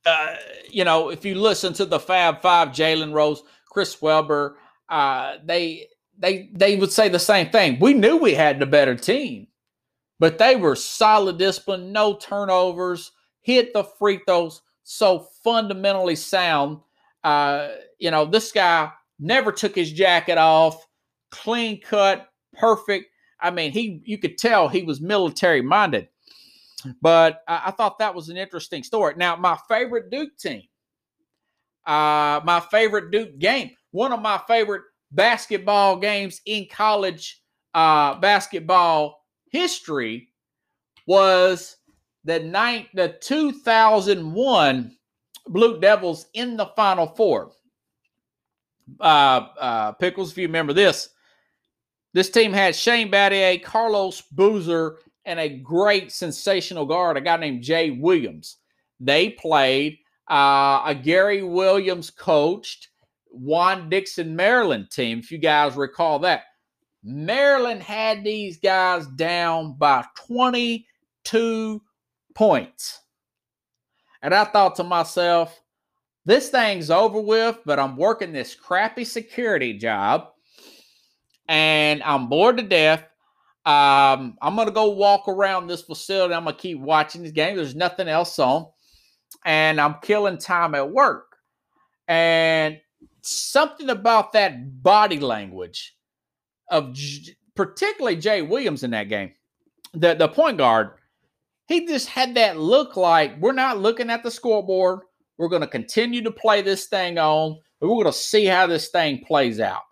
Uh, 0.07 0.35
you 0.71 0.85
know, 0.85 1.11
if 1.11 1.25
you 1.25 1.35
listen 1.35 1.73
to 1.75 1.85
the 1.85 2.01
Fab 2.01 2.41
Five, 2.41 2.69
Jalen 2.69 3.13
Rose, 3.13 3.43
Chris 3.67 4.01
Webber, 4.01 4.57
uh, 4.89 5.37
they 5.45 5.87
they 6.19 6.51
they 6.53 6.77
would 6.77 6.93
say 6.93 7.09
the 7.09 7.19
same 7.19 7.51
thing. 7.51 7.79
We 7.81 7.95
knew 7.95 8.17
we 8.17 8.35
had 8.35 8.59
the 8.59 8.67
better 8.67 8.95
team, 8.95 9.47
but 10.19 10.39
they 10.39 10.57
were 10.57 10.77
solid 10.77 11.39
discipline, 11.39 11.93
no 11.93 12.17
turnovers, 12.17 13.13
hit 13.41 13.73
the 13.73 13.85
free 13.85 14.21
throws, 14.27 14.63
so 14.85 15.27
fundamentally 15.45 16.17
sound. 16.17 16.79
Uh, 17.23 17.69
you 17.99 18.11
know, 18.11 18.25
this 18.25 18.53
guy 18.53 18.91
never 19.19 19.53
took 19.53 19.75
his 19.75 19.93
jacket 19.93 20.39
off, 20.39 20.87
clean 21.31 21.81
cut, 21.81 22.29
perfect. 22.53 23.07
I 23.41 23.51
mean, 23.51 23.73
he 23.73 24.03
you 24.05 24.19
could 24.19 24.39
tell 24.39 24.69
he 24.69 24.83
was 24.83 25.01
military 25.01 25.63
minded. 25.63 26.09
But 27.03 27.43
I, 27.47 27.65
I 27.67 27.71
thought 27.73 27.99
that 27.99 28.15
was 28.15 28.29
an 28.29 28.37
interesting 28.37 28.83
story. 28.83 29.15
Now, 29.17 29.37
my 29.37 29.59
favorite 29.69 30.11
Duke 30.11 30.37
team, 30.39 30.63
uh, 31.87 32.41
my 32.45 32.63
favorite 32.71 33.11
Duke 33.11 33.39
game, 33.39 33.71
one 33.91 34.13
of 34.13 34.21
my 34.21 34.41
favorite 34.47 34.83
basketball 35.13 35.97
games 35.97 36.41
in 36.47 36.67
college 36.71 37.43
uh, 37.75 38.15
basketball 38.17 39.25
history 39.51 40.29
was 41.07 41.77
the 42.25 42.39
night 42.41 42.89
the 42.95 43.17
2001 43.21 44.97
Blue 45.47 45.81
Devils 45.81 46.27
in 46.35 46.57
the 46.57 46.67
Final 46.77 47.07
Four. 47.07 47.53
Uh, 49.01 49.47
uh, 49.59 49.93
Pickles, 49.93 50.33
if 50.33 50.39
you 50.39 50.47
remember 50.47 50.73
this, 50.73 51.11
this 52.13 52.31
team 52.31 52.53
had 52.53 52.75
Shane 52.75 53.11
Battier, 53.11 53.63
Carlos 53.63 54.23
Boozer, 54.23 54.99
and 55.25 55.39
a 55.39 55.49
great 55.49 56.11
sensational 56.11 56.87
guard, 56.87 57.17
a 57.17 57.21
guy 57.21 57.37
named 57.37 57.63
Jay 57.63 57.91
Williams. 57.91 58.57
They 58.99 59.31
played 59.31 59.99
uh, 60.31 60.83
a 60.87 60.95
Gary 60.95 61.43
Williams 61.43 62.11
coached 62.11 62.89
Juan 63.31 63.89
Dixon 63.89 64.35
Maryland 64.35 64.91
team, 64.91 65.21
if 65.21 65.31
you 65.31 65.39
guys 65.39 65.77
recall 65.77 66.19
that. 66.21 66.43
Maryland 67.03 67.83
had 67.83 68.25
these 68.25 68.59
guys 68.59 69.07
down 69.07 69.75
by 69.79 70.05
22 70.27 71.83
points. 72.35 73.01
And 74.23 74.35
I 74.35 74.45
thought 74.45 74.77
to 74.77 74.85
myself, 74.85 75.63
this 76.27 76.51
thing's 76.51 76.91
over 76.91 77.21
with, 77.21 77.59
but 77.65 77.79
I'm 77.79 77.97
working 77.97 78.33
this 78.33 78.55
crappy 78.55 79.05
security 79.05 79.79
job 79.79 80.29
and 81.51 82.01
I'm 82.05 82.29
bored 82.29 82.59
to 82.59 82.63
death. 82.63 83.01
Um, 83.67 84.39
I'm 84.41 84.57
gonna 84.57 84.71
go 84.71 84.91
walk 84.91 85.29
around 85.29 85.67
this 85.67 85.83
facility. 85.83 86.33
I'm 86.33 86.45
gonna 86.45 86.57
keep 86.57 86.79
watching 86.79 87.25
this 87.25 87.33
game. 87.33 87.57
There's 87.57 87.75
nothing 87.75 88.09
else 88.09 88.39
on, 88.39 88.69
and 89.45 89.81
I'm 89.81 89.97
killing 90.01 90.39
time 90.39 90.75
at 90.77 90.91
work. 90.91 91.27
And 92.09 92.81
something 93.23 93.91
about 93.91 94.33
that 94.33 94.83
body 94.83 95.19
language 95.19 95.95
of 96.71 96.93
J- 96.95 97.37
particularly 97.57 98.17
Jay 98.17 98.43
Williams 98.43 98.85
in 98.85 98.93
that 98.93 99.09
game, 99.09 99.33
the 99.93 100.15
the 100.15 100.29
point 100.29 100.57
guard, 100.57 100.93
he 101.67 101.85
just 101.85 102.09
had 102.09 102.37
that 102.37 102.59
look 102.59 102.97
like 102.97 103.41
we're 103.41 103.53
not 103.53 103.79
looking 103.79 104.09
at 104.09 104.23
the 104.23 104.31
scoreboard. 104.31 105.01
We're 105.37 105.49
going 105.49 105.63
to 105.63 105.69
continue 105.69 106.23
to 106.23 106.31
play 106.31 106.61
this 106.63 106.87
thing 106.87 107.19
on. 107.19 107.59
We're 107.81 107.89
going 107.89 108.05
to 108.05 108.13
see 108.13 108.45
how 108.45 108.67
this 108.67 108.89
thing 108.89 109.25
plays 109.25 109.59
out. 109.59 109.83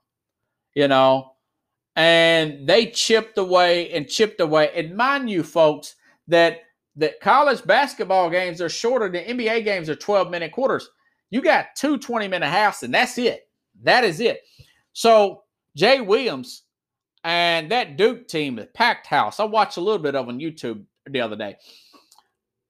You 0.75 0.89
know, 0.89 1.33
and 1.99 2.65
they 2.65 2.87
chipped 2.87 3.39
away 3.39 3.91
and 3.91 4.09
chipped 4.09 4.41
away. 4.41 4.71
And 4.77 4.97
mind 4.97 5.29
you, 5.29 5.43
folks, 5.43 5.97
that 6.29 6.61
that 6.95 7.21
college 7.21 7.65
basketball 7.65 8.31
games 8.31 8.61
are 8.61 8.69
shorter 8.69 9.09
than 9.09 9.25
NBA 9.25 9.65
games 9.65 9.91
are 9.91 9.97
12 9.97 10.31
minute 10.31 10.53
quarters. 10.53 10.89
You 11.31 11.43
got 11.43 11.75
two 11.77 11.99
20 11.99 12.29
minute 12.29 12.49
halves, 12.49 12.85
and 12.85 12.95
that's 12.95 13.19
it. 13.19 13.49
That 13.83 14.05
is 14.05 14.21
it. 14.21 14.43
So 14.93 15.43
Jay 15.77 16.01
Williams 16.01 16.63
and 17.25 17.69
that 17.73 17.97
Duke 17.97 18.29
team, 18.29 18.55
the 18.55 18.67
packed 18.67 19.09
house. 19.09 19.41
I 19.41 19.45
watched 19.45 19.77
a 19.77 19.81
little 19.81 19.99
bit 19.99 20.15
of 20.15 20.29
on 20.29 20.39
YouTube 20.39 20.85
the 21.11 21.21
other 21.21 21.37
day. 21.37 21.57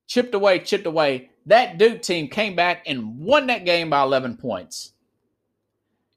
Chipped 0.07 0.35
away, 0.35 0.61
chipped 0.61 0.87
away. 0.87 1.29
That 1.45 1.77
Duke 1.77 2.01
team 2.01 2.29
came 2.29 2.57
back 2.57 2.83
and 2.87 3.19
won 3.19 3.47
that 3.49 3.67
game 3.67 3.91
by 3.91 4.03
11 4.03 4.39
points. 4.39 4.93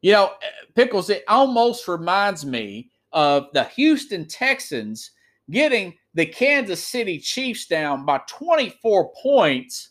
You 0.01 0.13
know, 0.13 0.31
Pickles, 0.75 1.09
it 1.09 1.25
almost 1.27 1.89
reminds 1.89 2.45
me 2.45 2.90
of 3.13 3.47
the 3.53 3.65
Houston 3.65 4.27
Texans 4.27 5.11
getting 5.49 5.93
the 6.13 6.25
Kansas 6.25 6.83
City 6.83 7.19
Chiefs 7.19 7.67
down 7.67 8.05
by 8.05 8.21
24 8.27 9.11
points. 9.21 9.89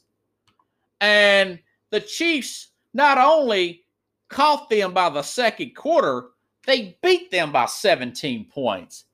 And 1.00 1.58
the 1.90 2.00
Chiefs 2.00 2.68
not 2.94 3.18
only 3.18 3.84
caught 4.28 4.68
them 4.70 4.92
by 4.92 5.10
the 5.10 5.22
second 5.22 5.74
quarter, 5.74 6.28
they 6.66 6.96
beat 7.02 7.30
them 7.30 7.52
by 7.52 7.66
17 7.66 8.46
points. 8.46 9.04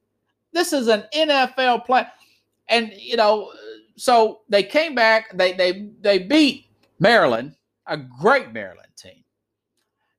This 0.53 0.73
is 0.73 0.89
an 0.89 1.05
NFL 1.15 1.85
play. 1.85 2.05
And, 2.69 2.93
you 2.97 3.17
know, 3.17 3.53
so 3.97 4.41
they 4.49 4.63
came 4.63 4.95
back, 4.95 5.37
they 5.37 5.53
they 5.53 5.89
they 6.01 6.19
beat 6.19 6.67
Maryland, 6.99 7.55
a 7.87 7.97
great 7.97 8.53
Maryland. 8.53 8.86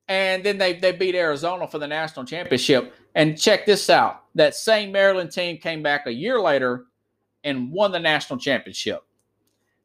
And 0.08 0.42
then 0.42 0.58
they 0.58 0.74
they 0.74 0.92
beat 0.92 1.14
Arizona 1.14 1.68
for 1.68 1.78
the 1.78 1.86
national 1.86 2.24
championship. 2.24 2.94
And 3.14 3.38
check 3.38 3.66
this 3.66 3.90
out 3.90 4.24
that 4.38 4.54
same 4.54 4.92
Maryland 4.92 5.32
team 5.32 5.58
came 5.58 5.82
back 5.82 6.06
a 6.06 6.12
year 6.12 6.40
later 6.40 6.86
and 7.44 7.72
won 7.72 7.92
the 7.92 7.98
national 7.98 8.38
championship. 8.38 9.02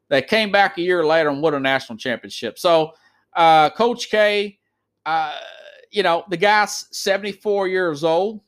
They 0.08 0.22
came 0.22 0.52
back 0.52 0.78
a 0.78 0.82
year 0.82 1.04
later 1.04 1.28
and 1.28 1.42
won 1.42 1.54
a 1.54 1.60
national 1.60 1.98
championship. 1.98 2.58
So, 2.58 2.92
uh, 3.34 3.70
Coach 3.70 4.10
K, 4.10 4.58
uh, 5.04 5.36
you 5.90 6.02
know, 6.02 6.24
the 6.28 6.36
guy's 6.36 6.86
74 6.96 7.68
years 7.68 8.04
old. 8.04 8.40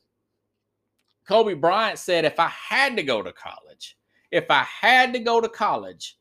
Kobe 1.27 1.55
Bryant 1.55 1.99
said, 1.99 2.23
if 2.23 2.39
I 2.39 2.47
had 2.47 2.95
to 2.95 3.03
go 3.03 3.21
to 3.21 3.33
college, 3.33 3.97
if 4.31 4.49
I 4.49 4.63
had 4.63 5.11
to 5.13 5.19
go 5.19 5.41
to 5.41 5.49
college, 5.49 6.17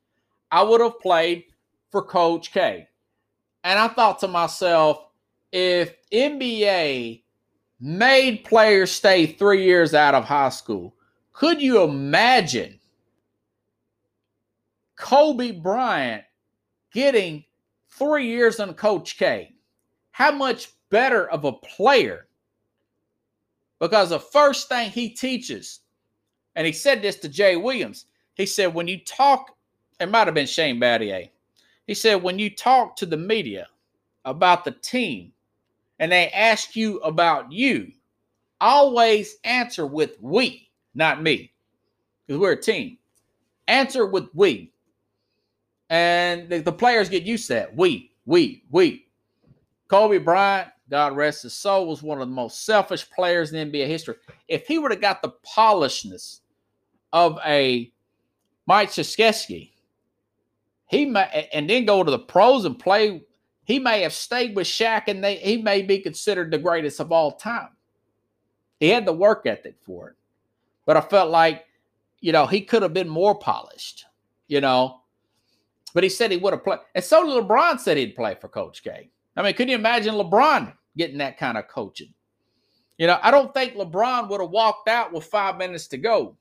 I 0.51 0.63
would 0.63 0.81
have 0.81 0.99
played 0.99 1.45
for 1.91 2.03
Coach 2.03 2.53
K. 2.53 2.89
And 3.63 3.79
I 3.79 3.89
thought 3.89 4.19
to 4.21 4.29
myself, 4.29 5.06
if 5.59 5.97
NBA 6.13 7.23
made 7.81 8.45
players 8.45 8.93
stay 8.93 9.25
three 9.25 9.65
years 9.65 9.95
out 9.95 10.15
of 10.15 10.23
high 10.23 10.51
school. 10.51 10.95
Could 11.33 11.63
you 11.63 11.83
imagine 11.83 12.79
Kobe 14.97 15.53
Bryant 15.53 16.25
getting 16.93 17.43
three 17.89 18.27
years 18.27 18.61
on 18.61 18.75
Coach 18.75 19.17
K? 19.17 19.55
How 20.11 20.31
much 20.31 20.73
better 20.91 21.27
of 21.31 21.47
a 21.47 21.53
player? 21.53 22.29
Because 23.81 24.11
the 24.11 24.21
first 24.21 24.69
thing 24.69 24.91
he 24.91 25.09
teaches, 25.09 25.81
and 26.55 26.67
he 26.67 26.73
said 26.75 27.01
this 27.01 27.17
to 27.17 27.31
Jay 27.31 27.57
Williams, 27.57 28.05
he 28.35 28.45
said, 28.45 28.75
when 28.75 28.89
you 28.89 28.99
talk, 28.99 29.57
it 30.01 30.11
might 30.11 30.27
have 30.27 30.35
been 30.35 30.47
Shane 30.47 30.79
Battier. 30.79 31.31
He 31.87 31.95
said, 31.95 32.23
when 32.23 32.39
you 32.39 32.51
talk 32.51 32.95
to 32.97 33.07
the 33.07 33.17
media 33.17 33.69
about 34.27 34.63
the 34.63 34.73
team, 34.73 35.33
and 35.99 36.13
they 36.13 36.29
ask 36.29 36.77
you 36.77 36.99
about 36.99 37.51
you, 37.51 37.93
always 38.61 39.37
answer 39.45 39.87
with 39.87 40.17
we, 40.21 40.71
not 40.95 41.23
me, 41.23 41.53
because 42.27 42.41
we're 42.41 42.53
a 42.53 42.61
team. 42.61 42.99
Answer 43.69 44.07
with 44.07 44.29
we. 44.35 44.73
And 45.91 46.49
the, 46.49 46.59
the, 46.59 46.73
players 46.73 47.09
get 47.09 47.23
used 47.23 47.47
to 47.49 47.55
that. 47.55 47.77
We, 47.77 48.13
we, 48.25 48.65
we. 48.71 49.07
Kobe 49.89 50.19
Bryant, 50.19 50.69
God 50.91 51.17
rest 51.17 51.45
his 51.45 51.55
soul, 51.55 51.87
was 51.87 52.03
one 52.03 52.21
of 52.21 52.29
the 52.29 52.35
most 52.35 52.65
selfish 52.65 53.09
players 53.11 53.53
in 53.53 53.71
NBA 53.71 53.87
history. 53.87 54.17
If 54.49 54.67
he 54.67 54.79
would 54.79 54.91
have 54.91 55.01
got 55.01 55.23
the 55.23 55.35
polishedness 55.45 56.41
of 57.13 57.39
a 57.45 57.91
Mike 58.67 58.91
Krzyzewski, 58.91 59.71
he 60.89 61.05
may, 61.05 61.49
and 61.53 61.69
then 61.69 61.85
go 61.85 62.03
to 62.03 62.11
the 62.11 62.19
pros 62.19 62.65
and 62.65 62.79
play 62.79 63.23
he 63.67 63.81
may 63.81 64.03
have 64.03 64.13
stayed 64.13 64.55
with 64.55 64.69
Shaq 64.69 65.09
and 65.09 65.23
they, 65.23 65.37
he 65.37 65.57
may 65.57 65.83
be 65.83 65.99
considered 65.99 66.53
the 66.53 66.59
greatest 66.59 67.01
of 67.01 67.11
all 67.11 67.33
time. 67.33 67.71
He 68.79 68.89
had 68.91 69.05
the 69.05 69.13
work 69.13 69.45
ethic 69.45 69.75
for 69.83 70.11
it. 70.11 70.15
But 70.87 70.97
I 70.97 71.01
felt 71.01 71.33
like, 71.33 71.65
you 72.21 72.31
know, 72.31 72.47
he 72.47 72.61
could 72.61 72.83
have 72.83 72.95
been 72.95 73.09
more 73.09 73.37
polished, 73.37 74.05
you 74.47 74.61
know. 74.61 75.01
But 75.95 76.05
he 76.05 76.09
said 76.09 76.31
he 76.31 76.37
would 76.37 76.53
have 76.53 76.63
played. 76.63 76.79
And 76.95 77.03
so 77.03 77.27
LeBron 77.27 77.81
said 77.81 77.97
he'd 77.97 78.15
play 78.15 78.37
for 78.41 78.49
Coach 78.49 78.85
K. 78.85 79.11
I 79.37 79.43
mean, 79.43 79.55
could 79.55 79.69
you 79.69 79.75
imagine 79.75 80.15
LeBron 80.15 80.73
getting 80.97 81.19
that 81.19 81.37
kind 81.37 81.59
of 81.59 81.67
coaching? 81.67 82.15
You 82.99 83.09
know, 83.09 83.19
I 83.21 83.33
don't 83.33 83.53
think 83.53 83.75
LeBron 83.75 84.29
would 84.29 84.41
have 84.41 84.51
walked 84.51 84.89
out 84.89 85.13
with 85.13 85.25
five 85.25 85.57
minutes 85.57 85.89
to 85.89 85.99
go 85.99 86.37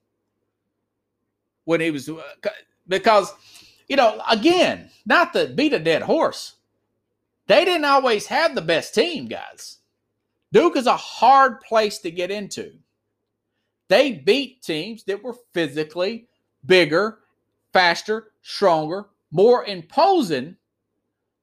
when 1.64 1.80
he 1.80 1.90
was, 1.90 2.08
uh, 2.08 2.22
because, 2.86 3.34
you 3.88 3.96
know, 3.96 4.22
again, 4.30 4.90
not 5.06 5.32
to 5.32 5.48
beat 5.48 5.72
a 5.72 5.80
dead 5.80 6.02
horse, 6.02 6.55
they 7.46 7.64
didn't 7.64 7.84
always 7.84 8.26
have 8.26 8.54
the 8.54 8.62
best 8.62 8.94
team, 8.94 9.26
guys. 9.26 9.78
Duke 10.52 10.76
is 10.76 10.86
a 10.86 10.96
hard 10.96 11.60
place 11.60 11.98
to 11.98 12.10
get 12.10 12.30
into. 12.30 12.72
They 13.88 14.12
beat 14.12 14.62
teams 14.62 15.04
that 15.04 15.22
were 15.22 15.36
physically 15.52 16.28
bigger, 16.64 17.18
faster, 17.72 18.32
stronger, 18.42 19.06
more 19.30 19.64
imposing 19.64 20.56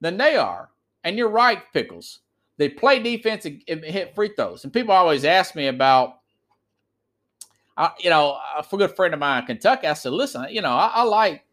than 0.02 0.18
they 0.18 0.36
are. 0.36 0.70
And 1.04 1.18
you're 1.18 1.30
right, 1.30 1.62
Pickles. 1.74 2.20
They 2.58 2.70
play 2.70 3.00
defense 3.00 3.46
and, 3.46 3.64
hit 3.84 4.16
free 4.16 4.32
throws. 4.36 4.64
And 4.64 4.74
people 4.74 4.94
always 4.94 5.26
ask 5.26 5.56
me 5.56 5.68
about, 5.68 6.20
uh, 7.78 7.90
you 8.00 8.10
know, 8.10 8.38
a 8.58 8.78
good 8.78 8.96
friend 8.96 9.14
of 9.14 9.20
mine 9.20 9.42
in 9.42 9.48
Kentucky. 9.48 9.88
I 9.88 9.94
said, 9.94 10.14
listen, 10.14 10.46
you 10.50 10.62
know, 10.62 10.74
I, 10.74 10.92
I 10.96 11.04
like 11.04 11.46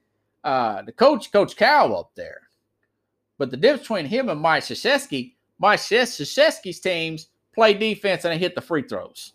uh, 0.44 0.82
the 0.82 0.92
coach, 0.92 1.32
Coach 1.32 1.56
Cal 1.56 1.96
up 1.96 2.12
there. 2.14 2.42
But 3.40 3.50
the 3.50 3.56
difference 3.56 3.88
between 3.88 4.04
him 4.04 4.28
and 4.28 4.38
Mike 4.38 4.64
Krzyzewski, 4.64 5.32
Mike 5.58 5.80
Krzyzewski's 5.80 6.78
teams 6.78 7.28
play 7.54 7.72
defense 7.72 8.26
and 8.26 8.34
they 8.34 8.38
hit 8.38 8.54
the 8.54 8.60
free 8.60 8.82
throws. 8.82 9.32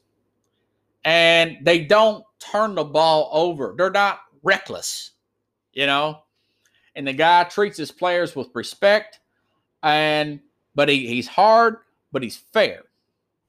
And 1.03 1.57
they 1.63 1.79
don't 1.85 2.23
turn 2.37 2.75
the 2.75 2.83
ball 2.83 3.31
over. 3.33 3.73
They're 3.75 3.89
not 3.89 4.19
reckless, 4.43 5.13
you 5.73 5.87
know. 5.87 6.19
And 6.95 7.07
the 7.07 7.13
guy 7.13 7.45
treats 7.45 7.79
his 7.79 7.91
players 7.91 8.35
with 8.35 8.49
respect 8.53 9.21
and 9.81 10.39
but 10.75 10.87
he, 10.87 11.07
he's 11.07 11.27
hard, 11.27 11.77
but 12.11 12.21
he's 12.21 12.37
fair. 12.37 12.83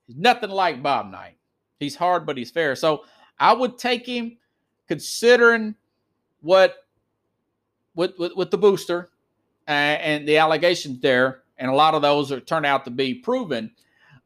He's 0.06 0.16
nothing 0.16 0.48
like 0.48 0.82
Bob 0.82 1.10
Knight. 1.10 1.36
He's 1.80 1.96
hard, 1.96 2.24
but 2.24 2.38
he's 2.38 2.50
fair. 2.50 2.76
So 2.76 3.04
I 3.38 3.52
would 3.52 3.76
take 3.76 4.06
him 4.06 4.38
considering 4.88 5.74
what 6.40 6.76
with 7.94 8.18
with, 8.18 8.32
with 8.36 8.50
the 8.50 8.56
booster 8.56 9.10
uh, 9.68 9.70
and 9.70 10.26
the 10.28 10.38
allegations 10.38 11.00
there, 11.00 11.42
and 11.58 11.70
a 11.70 11.74
lot 11.74 11.94
of 11.94 12.02
those 12.02 12.30
are 12.32 12.40
turned 12.40 12.66
out 12.66 12.84
to 12.84 12.90
be 12.90 13.14
proven. 13.14 13.72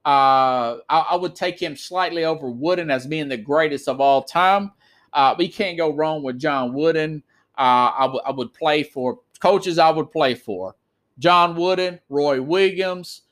Uh, 0.04 0.80
I, 0.88 1.06
I, 1.10 1.16
would 1.16 1.34
take 1.34 1.60
him 1.60 1.76
slightly 1.76 2.24
over 2.24 2.48
Wooden 2.48 2.90
as 2.90 3.06
being 3.06 3.28
the 3.28 3.36
greatest 3.36 3.86
of 3.86 4.00
all 4.00 4.22
time. 4.22 4.72
Uh, 5.12 5.34
we 5.36 5.46
can't 5.46 5.76
go 5.76 5.92
wrong 5.92 6.22
with 6.22 6.38
John 6.38 6.72
Wooden. 6.72 7.22
Uh, 7.58 7.92
I, 7.98 8.02
w- 8.02 8.22
I 8.24 8.30
would 8.30 8.54
play 8.54 8.82
for 8.82 9.18
coaches. 9.40 9.78
I 9.78 9.90
would 9.90 10.10
play 10.10 10.34
for 10.34 10.74
John 11.18 11.54
Wooden, 11.54 12.00
Roy 12.08 12.40
Williams, 12.40 13.22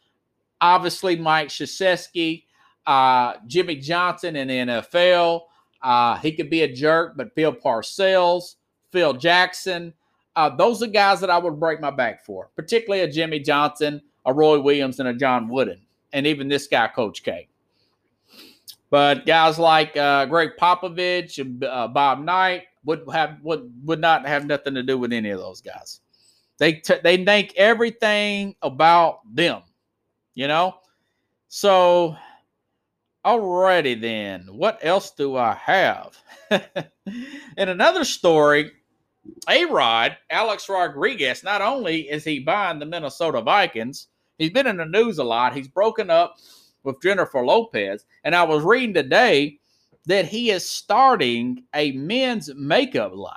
obviously 0.60 1.16
Mike 1.16 1.48
Krzyzewski, 1.48 2.44
uh, 2.86 3.34
Jimmy 3.46 3.76
Johnson 3.76 4.36
in 4.36 4.48
the 4.48 4.54
NFL. 4.54 5.42
Uh, 5.80 6.16
he 6.18 6.32
could 6.32 6.50
be 6.50 6.62
a 6.62 6.72
jerk, 6.72 7.16
but 7.16 7.34
Bill 7.34 7.52
Parcells, 7.52 8.56
Phil 8.92 9.14
Jackson, 9.14 9.94
uh, 10.38 10.48
those 10.48 10.80
are 10.84 10.86
guys 10.86 11.18
that 11.20 11.30
I 11.30 11.38
would 11.38 11.58
break 11.58 11.80
my 11.80 11.90
back 11.90 12.24
for, 12.24 12.48
particularly 12.54 13.02
a 13.02 13.10
Jimmy 13.10 13.40
Johnson, 13.40 14.00
a 14.24 14.32
Roy 14.32 14.60
Williams, 14.60 15.00
and 15.00 15.08
a 15.08 15.12
John 15.12 15.48
Wooden, 15.48 15.80
and 16.12 16.28
even 16.28 16.46
this 16.46 16.68
guy, 16.68 16.86
Coach 16.86 17.24
K. 17.24 17.48
But 18.88 19.26
guys 19.26 19.58
like 19.58 19.96
uh, 19.96 20.26
Gregg 20.26 20.50
Popovich 20.56 21.40
and 21.40 21.64
uh, 21.64 21.88
Bob 21.88 22.20
Knight 22.20 22.66
would 22.84 23.02
have 23.12 23.38
would 23.42 23.68
would 23.84 24.00
not 24.00 24.28
have 24.28 24.46
nothing 24.46 24.74
to 24.74 24.84
do 24.84 24.96
with 24.96 25.12
any 25.12 25.30
of 25.30 25.40
those 25.40 25.60
guys. 25.60 26.02
They 26.58 26.74
t- 26.74 27.00
they 27.02 27.24
think 27.24 27.54
everything 27.56 28.54
about 28.62 29.22
them, 29.34 29.62
you 30.34 30.46
know. 30.46 30.76
So, 31.48 32.14
alrighty 33.26 34.00
then, 34.00 34.42
what 34.52 34.78
else 34.82 35.10
do 35.10 35.36
I 35.36 35.54
have? 35.54 36.16
In 37.56 37.68
another 37.68 38.04
story, 38.04 38.70
A 39.48 39.64
Rod, 39.64 40.16
Alex 40.30 40.68
Rodriguez, 40.68 41.42
not 41.42 41.62
only 41.62 42.08
is 42.08 42.24
he 42.24 42.38
buying 42.38 42.78
the 42.78 42.86
Minnesota 42.86 43.40
Vikings, 43.40 44.08
he's 44.38 44.50
been 44.50 44.66
in 44.66 44.76
the 44.76 44.84
news 44.84 45.18
a 45.18 45.24
lot. 45.24 45.54
He's 45.54 45.68
broken 45.68 46.10
up 46.10 46.36
with 46.84 47.02
Jennifer 47.02 47.44
Lopez. 47.44 48.04
And 48.24 48.34
I 48.34 48.42
was 48.44 48.62
reading 48.62 48.94
today 48.94 49.58
that 50.06 50.26
he 50.26 50.50
is 50.50 50.68
starting 50.68 51.64
a 51.74 51.92
men's 51.92 52.54
makeup 52.54 53.12
line. 53.14 53.34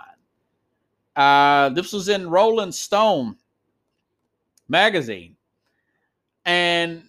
Uh, 1.15 1.69
this 1.69 1.91
was 1.91 2.09
in 2.09 2.29
Rolling 2.29 2.71
Stone 2.71 3.35
magazine. 4.69 5.35
And 6.45 7.03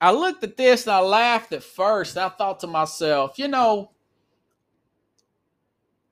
I 0.00 0.12
looked 0.12 0.42
at 0.42 0.56
this 0.56 0.86
and 0.86 0.94
I 0.94 1.00
laughed 1.00 1.52
at 1.52 1.62
first. 1.62 2.16
I 2.16 2.28
thought 2.28 2.60
to 2.60 2.66
myself, 2.66 3.38
you 3.38 3.48
know, 3.48 3.91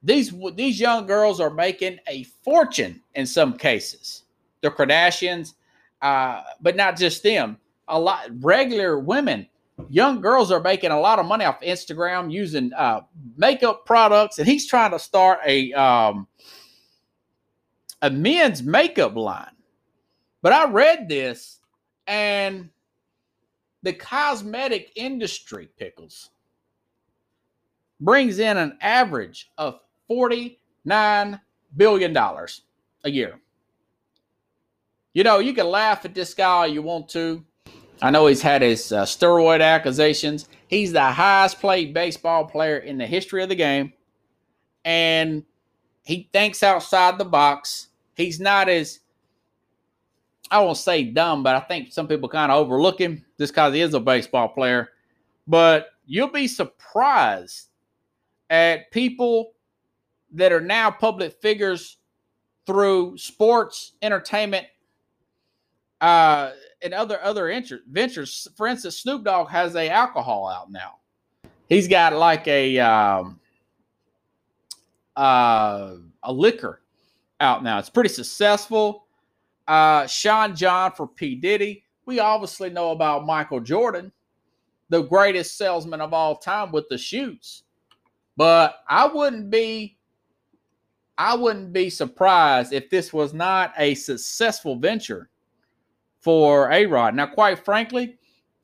these 0.03 0.32
these 0.55 0.80
young 0.80 1.07
girls 1.07 1.40
are 1.40 1.51
making 1.51 1.98
a 2.07 2.24
fortune 2.42 3.03
in 3.14 3.26
some 3.26 3.57
cases. 3.57 4.24
The 4.62 4.70
Kardashians, 4.70 5.55
uh, 6.03 6.42
but 6.61 6.76
not 6.76 6.96
just 6.96 7.22
them. 7.22 7.59
A 7.88 7.98
lot 7.98 8.28
regular 8.40 8.98
women, 8.98 9.46
young 9.88 10.20
girls 10.20 10.51
are 10.51 10.61
making 10.61 10.90
a 10.90 11.01
lot 11.01 11.18
of 11.18 11.26
money 11.26 11.44
off 11.44 11.61
Instagram 11.61 12.32
using 12.32 12.72
uh, 12.74 13.01
makeup 13.36 13.84
products, 13.84 14.38
and 14.38 14.46
he's 14.46 14.66
trying 14.66 14.92
to 14.92 14.98
start 14.98 15.40
a 15.46 15.72
um, 15.72 16.26
a 18.03 18.11
men's 18.11 18.62
makeup 18.62 19.16
line. 19.16 19.53
But 20.42 20.53
I 20.53 20.70
read 20.70 21.09
this 21.09 21.61
and 22.07 22.70
the 23.82 23.92
cosmetic 23.92 24.92
industry, 24.96 25.68
Pickles, 25.78 26.30
brings 28.01 28.38
in 28.38 28.57
an 28.57 28.78
average 28.80 29.51
of 29.59 29.80
$49 30.11 31.40
billion 31.76 32.16
a 32.16 33.11
year. 33.11 33.40
You 35.12 35.24
know, 35.24 35.38
you 35.38 35.52
can 35.54 35.66
laugh 35.66 36.04
at 36.04 36.14
this 36.14 36.34
guy 36.34 36.66
you 36.66 36.82
want 36.82 37.08
to. 37.11 37.44
I 38.02 38.11
know 38.11 38.26
he's 38.26 38.42
had 38.42 38.62
his 38.62 38.92
uh, 38.92 39.04
steroid 39.04 39.61
accusations. 39.61 40.48
He's 40.68 40.92
the 40.92 41.02
highest 41.02 41.61
paid 41.61 41.92
baseball 41.92 42.46
player 42.46 42.78
in 42.78 42.98
the 42.98 43.06
history 43.06 43.42
of 43.42 43.48
the 43.48 43.54
game. 43.54 43.92
And 44.84 45.44
he 46.04 46.28
thinks 46.32 46.62
outside 46.62 47.18
the 47.18 47.24
box. 47.24 47.88
He's 48.14 48.40
not 48.40 48.68
as 48.68 49.00
I 50.50 50.61
won't 50.61 50.78
say 50.78 51.04
dumb, 51.04 51.42
but 51.42 51.54
I 51.54 51.61
think 51.61 51.92
some 51.92 52.08
people 52.08 52.28
kind 52.28 52.50
of 52.50 52.58
overlook 52.58 53.00
him 53.00 53.24
just 53.38 53.52
because 53.52 53.74
he 53.74 53.80
is 53.80 53.94
a 53.94 54.00
baseball 54.00 54.48
player. 54.48 54.90
But 55.46 55.90
you'll 56.06 56.28
be 56.28 56.48
surprised 56.48 57.68
at 58.48 58.90
people 58.90 59.52
that 60.32 60.52
are 60.52 60.60
now 60.60 60.90
public 60.90 61.40
figures 61.40 61.98
through 62.66 63.18
sports, 63.18 63.92
entertainment, 64.02 64.66
uh, 66.00 66.50
and 66.82 66.94
other 66.94 67.22
other 67.22 67.48
inter- 67.50 67.80
ventures. 67.90 68.48
For 68.56 68.66
instance, 68.66 68.98
Snoop 68.98 69.24
Dogg 69.24 69.48
has 69.48 69.74
a 69.76 69.88
alcohol 69.88 70.48
out 70.48 70.70
now. 70.70 70.96
He's 71.68 71.88
got 71.88 72.12
like 72.14 72.46
a 72.48 72.78
um, 72.78 73.40
uh, 75.16 75.94
a 76.22 76.32
liquor 76.32 76.82
out 77.40 77.62
now. 77.62 77.78
It's 77.78 77.90
pretty 77.90 78.08
successful. 78.08 79.06
Uh, 79.68 80.06
Sean 80.06 80.56
John 80.56 80.92
for 80.92 81.06
P. 81.06 81.34
Diddy. 81.34 81.84
We 82.06 82.18
obviously 82.18 82.70
know 82.70 82.90
about 82.90 83.24
Michael 83.24 83.60
Jordan, 83.60 84.10
the 84.88 85.02
greatest 85.02 85.56
salesman 85.56 86.00
of 86.00 86.12
all 86.12 86.36
time 86.36 86.72
with 86.72 86.88
the 86.88 86.98
shoes. 86.98 87.62
But 88.36 88.82
I 88.88 89.06
wouldn't 89.06 89.50
be 89.50 89.98
I 91.20 91.34
wouldn't 91.34 91.74
be 91.74 91.90
surprised 91.90 92.72
if 92.72 92.88
this 92.88 93.12
was 93.12 93.34
not 93.34 93.74
a 93.76 93.94
successful 93.94 94.76
venture 94.76 95.28
for 96.18 96.72
A 96.72 96.86
Rod. 96.86 97.14
Now, 97.14 97.26
quite 97.26 97.62
frankly, 97.62 98.16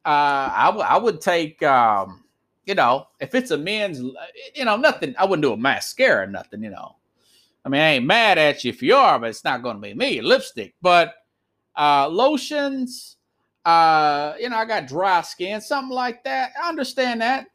uh, 0.07 0.51
I, 0.55 0.67
w- 0.69 0.87
I 0.89 0.97
would 0.97 1.21
take, 1.21 1.63
um, 1.63 2.25
you 2.65 2.75
know, 2.75 3.09
if 3.21 3.35
it's 3.35 3.51
a 3.51 3.59
men's, 3.59 4.01
you 4.55 4.65
know, 4.65 4.77
nothing, 4.77 5.15
I 5.19 5.27
wouldn't 5.27 5.43
do 5.43 5.53
a 5.53 5.57
mascara, 5.59 6.27
or 6.27 6.31
nothing, 6.31 6.63
you 6.63 6.71
know. 6.71 6.97
I 7.63 7.69
mean, 7.69 7.83
I 7.83 7.91
ain't 7.91 8.07
mad 8.07 8.39
at 8.39 8.65
you 8.65 8.71
if 8.71 8.83
you 8.83 8.95
are, 8.95 9.19
but 9.19 9.29
it's 9.29 9.45
not 9.45 9.63
going 9.63 9.77
to 9.77 9.83
be 9.83 9.93
me. 9.93 10.23
Lipstick, 10.23 10.75
but 10.81 11.13
uh, 11.77 12.09
lotions. 12.09 13.19
Uh, 13.67 14.33
you 14.41 14.49
know, 14.49 14.57
I 14.57 14.65
got 14.65 14.87
dry 14.87 15.21
skin, 15.21 15.61
something 15.61 15.95
like 15.95 16.25
that. 16.25 16.53
I 16.63 16.71
understand 16.71 17.21
that. 17.21 17.49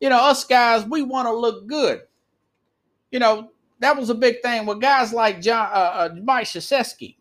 You 0.00 0.08
know, 0.08 0.18
us 0.18 0.44
guys, 0.44 0.86
we 0.86 1.02
want 1.02 1.28
to 1.28 1.34
look 1.34 1.66
good. 1.66 2.00
You 3.10 3.18
know, 3.18 3.50
that 3.80 3.96
was 3.96 4.10
a 4.10 4.14
big 4.14 4.40
thing 4.42 4.66
with 4.66 4.80
guys 4.80 5.12
like 5.12 5.40
John 5.40 5.68
uh, 5.72 6.10
uh, 6.10 6.14
Mike 6.22 6.46
Krzyzewski. 6.46 7.16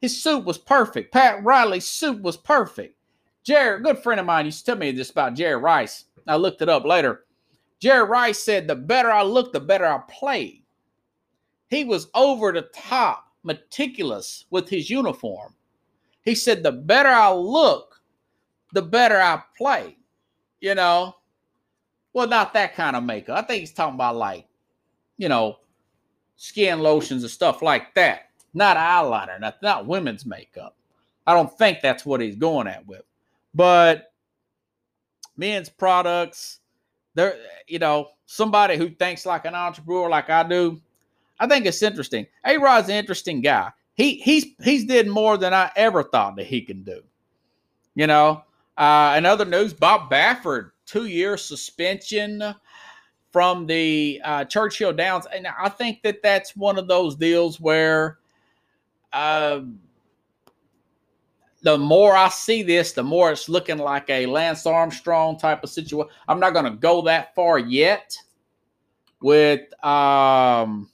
His 0.00 0.20
suit 0.20 0.44
was 0.44 0.58
perfect. 0.58 1.12
Pat 1.12 1.42
Riley's 1.42 1.86
suit 1.86 2.20
was 2.20 2.36
perfect. 2.36 2.96
Jerry, 3.42 3.80
good 3.82 3.98
friend 3.98 4.20
of 4.20 4.26
mine, 4.26 4.46
used 4.46 4.60
to 4.60 4.64
tell 4.66 4.76
me 4.76 4.90
this 4.90 5.10
about 5.10 5.34
Jerry 5.34 5.56
Rice. 5.56 6.04
I 6.26 6.36
looked 6.36 6.62
it 6.62 6.68
up 6.68 6.84
later. 6.84 7.24
Jerry 7.80 8.04
Rice 8.04 8.38
said, 8.38 8.68
"The 8.68 8.74
better 8.74 9.10
I 9.10 9.22
look, 9.22 9.52
the 9.52 9.60
better 9.60 9.86
I 9.86 10.00
play." 10.08 10.64
He 11.68 11.84
was 11.84 12.08
over 12.14 12.52
the 12.52 12.62
top, 12.74 13.26
meticulous 13.42 14.46
with 14.50 14.68
his 14.68 14.90
uniform. 14.90 15.54
He 16.22 16.34
said, 16.34 16.62
The 16.62 16.72
better 16.72 17.08
I 17.08 17.32
look, 17.32 18.00
the 18.72 18.82
better 18.82 19.20
I 19.20 19.42
play. 19.56 19.98
You 20.60 20.74
know? 20.74 21.16
Well, 22.12 22.28
not 22.28 22.54
that 22.54 22.74
kind 22.74 22.96
of 22.96 23.02
makeup. 23.02 23.36
I 23.36 23.42
think 23.42 23.60
he's 23.60 23.72
talking 23.72 23.96
about 23.96 24.16
like, 24.16 24.46
you 25.16 25.28
know, 25.28 25.58
skin 26.36 26.80
lotions 26.80 27.22
and 27.22 27.30
stuff 27.30 27.62
like 27.62 27.94
that. 27.94 28.30
Not 28.52 28.76
eyeliner, 28.76 29.40
not, 29.40 29.62
not 29.62 29.86
women's 29.86 30.24
makeup. 30.26 30.76
I 31.26 31.34
don't 31.34 31.56
think 31.58 31.80
that's 31.80 32.04
what 32.04 32.20
he's 32.20 32.36
going 32.36 32.66
at 32.66 32.86
with. 32.86 33.02
But 33.54 34.12
men's 35.36 35.68
products. 35.68 36.60
There, 37.14 37.36
you 37.66 37.78
know, 37.78 38.08
somebody 38.26 38.76
who 38.76 38.90
thinks 38.90 39.24
like 39.26 39.44
an 39.44 39.54
entrepreneur, 39.54 40.08
like 40.08 40.30
I 40.30 40.42
do. 40.42 40.80
I 41.38 41.46
think 41.46 41.66
it's 41.66 41.82
interesting. 41.82 42.26
A 42.44 42.58
Rod's 42.58 42.88
an 42.88 42.96
interesting 42.96 43.40
guy. 43.40 43.70
He 43.94 44.16
he's 44.16 44.46
he's 44.62 44.84
did 44.84 45.08
more 45.08 45.36
than 45.36 45.54
I 45.54 45.70
ever 45.76 46.02
thought 46.02 46.36
that 46.36 46.46
he 46.46 46.62
can 46.62 46.82
do. 46.82 47.02
You 47.94 48.08
know, 48.08 48.42
uh, 48.76 49.14
in 49.16 49.26
other 49.26 49.44
news, 49.44 49.72
Bob 49.72 50.10
Baffert, 50.10 50.72
two 50.86 51.06
year 51.06 51.36
suspension 51.36 52.54
from 53.34 53.66
the 53.66 54.20
uh, 54.22 54.44
Churchill 54.44 54.92
Downs, 54.92 55.26
and 55.34 55.48
I 55.48 55.68
think 55.68 56.02
that 56.04 56.22
that's 56.22 56.54
one 56.54 56.78
of 56.78 56.86
those 56.86 57.16
deals 57.16 57.58
where. 57.58 58.18
Uh, 59.12 59.62
the 61.62 61.78
more 61.78 62.14
I 62.14 62.28
see 62.28 62.62
this, 62.62 62.92
the 62.92 63.02
more 63.02 63.32
it's 63.32 63.48
looking 63.48 63.78
like 63.78 64.10
a 64.10 64.26
Lance 64.26 64.66
Armstrong 64.66 65.38
type 65.38 65.64
of 65.64 65.70
situation. 65.70 66.10
I'm 66.28 66.38
not 66.38 66.52
going 66.52 66.66
to 66.66 66.72
go 66.72 67.00
that 67.02 67.34
far 67.34 67.58
yet 67.58 68.14
with 69.22 69.62
um, 69.82 70.90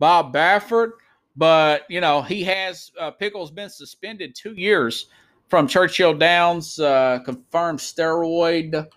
Bob 0.00 0.34
Baffert, 0.34 0.92
but 1.36 1.82
you 1.88 2.00
know 2.00 2.20
he 2.20 2.42
has 2.42 2.90
uh, 2.98 3.12
Pickles 3.12 3.52
been 3.52 3.70
suspended 3.70 4.34
two 4.34 4.54
years 4.54 5.06
from 5.48 5.68
Churchill 5.68 6.14
Downs, 6.14 6.80
uh, 6.80 7.20
confirmed 7.24 7.78
steroid 7.78 8.88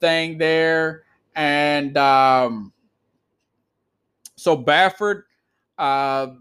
thing 0.00 0.36
there, 0.36 1.04
and 1.34 1.96
um, 1.96 2.72
so 4.36 4.56
Baffert. 4.56 5.24
Uh, 5.78 6.34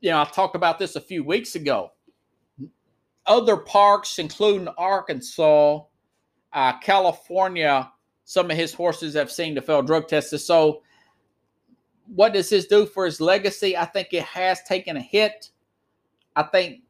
you 0.00 0.10
know, 0.10 0.20
I 0.20 0.24
talked 0.24 0.56
about 0.56 0.78
this 0.78 0.96
a 0.96 1.00
few 1.00 1.22
weeks 1.22 1.54
ago 1.54 1.92
other 3.26 3.56
parks, 3.56 4.18
including 4.18 4.68
Arkansas, 4.76 5.80
uh, 6.52 6.78
California, 6.80 7.90
some 8.24 8.50
of 8.50 8.56
his 8.56 8.72
horses 8.72 9.14
have 9.14 9.30
seen 9.30 9.54
the 9.54 9.62
failed 9.62 9.86
drug 9.86 10.08
tests. 10.08 10.44
So, 10.44 10.82
what 12.06 12.32
does 12.32 12.50
this 12.50 12.66
do 12.66 12.86
for 12.86 13.04
his 13.04 13.20
legacy? 13.20 13.76
I 13.76 13.84
think 13.84 14.08
it 14.12 14.24
has 14.24 14.62
taken 14.62 14.96
a 14.96 15.00
hit. 15.00 15.50
I 16.36 16.42
think, 16.44 16.82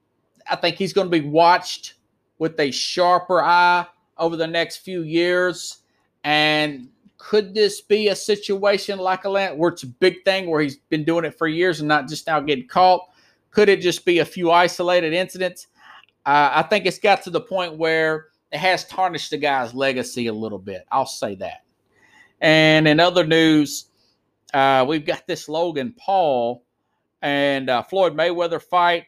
I 0.49 0.57
think 0.57 0.77
he's 0.77 0.93
going 0.93 1.11
to 1.11 1.21
be 1.21 1.27
watched 1.27 1.95
with 2.39 2.59
a 2.59 2.71
sharper 2.71 3.43
eye 3.43 3.87
over 4.19 4.37
the 4.37 4.47
next 4.47 4.79
few 4.79 5.03
years. 5.03 5.79
And 6.25 6.89
could 7.23 7.55
this 7.55 7.81
be 7.81 8.09
a 8.09 8.17
situation 8.17 8.99
like 8.99 9.25
a 9.25 9.29
land 9.29 9.59
where 9.59 9.71
it's 9.71 9.85
a 9.85 9.87
big 9.87 10.25
thing 10.25 10.51
where 10.51 10.61
he's 10.61 10.77
been 10.77 11.05
doing 11.05 11.25
it 11.25 11.39
for 11.39 11.47
years 11.47 11.79
and 11.79 11.89
not 11.89 12.09
just 12.09 12.27
now 12.27 12.41
getting 12.41 12.67
caught? 12.67 13.09
Could 13.53 13.69
it 13.69 13.81
just 13.81 14.05
be 14.05 14.19
a 14.19 14.25
few 14.25 14.51
isolated 14.51 15.13
incidents? 15.13 15.69
uh, 16.25 16.51
I 16.55 16.63
think 16.63 16.87
it's 16.87 16.99
got 16.99 17.23
to 17.23 17.31
the 17.31 17.41
point 17.41 17.77
where 17.77 18.29
it 18.53 18.59
has 18.59 18.87
tarnished 18.87 19.31
the 19.31 19.39
guy's 19.39 19.75
legacy 19.75 20.29
a 20.29 20.33
little 20.33 20.59
bit. 20.59 20.87
I'll 20.93 21.07
say 21.07 21.35
that. 21.37 21.65
And 22.41 22.87
in 22.87 23.01
other 23.01 23.27
news, 23.27 23.87
uh, 24.55 24.85
we've 24.89 25.05
got 25.05 25.27
this 25.27 25.49
Logan 25.49 25.95
Paul 25.99 26.65
and 27.23 27.71
uh, 27.71 27.83
Floyd 27.83 28.15
Mayweather 28.17 28.63
fight. 28.63 29.07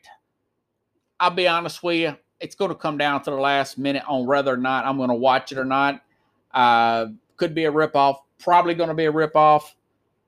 I'll 1.20 1.30
be 1.30 1.46
honest 1.46 1.82
with 1.82 1.96
you, 1.96 2.16
it's 2.40 2.54
going 2.54 2.70
to 2.70 2.74
come 2.74 2.98
down 2.98 3.22
to 3.22 3.30
the 3.30 3.36
last 3.36 3.78
minute 3.78 4.02
on 4.08 4.26
whether 4.26 4.52
or 4.52 4.56
not 4.56 4.84
I'm 4.84 4.96
going 4.96 5.08
to 5.08 5.14
watch 5.14 5.52
it 5.52 5.58
or 5.58 5.64
not. 5.64 6.02
Uh, 6.52 7.06
could 7.36 7.54
be 7.54 7.64
a 7.64 7.72
ripoff, 7.72 8.16
probably 8.38 8.74
going 8.74 8.88
to 8.88 8.94
be 8.94 9.06
a 9.06 9.12
ripoff, 9.12 9.62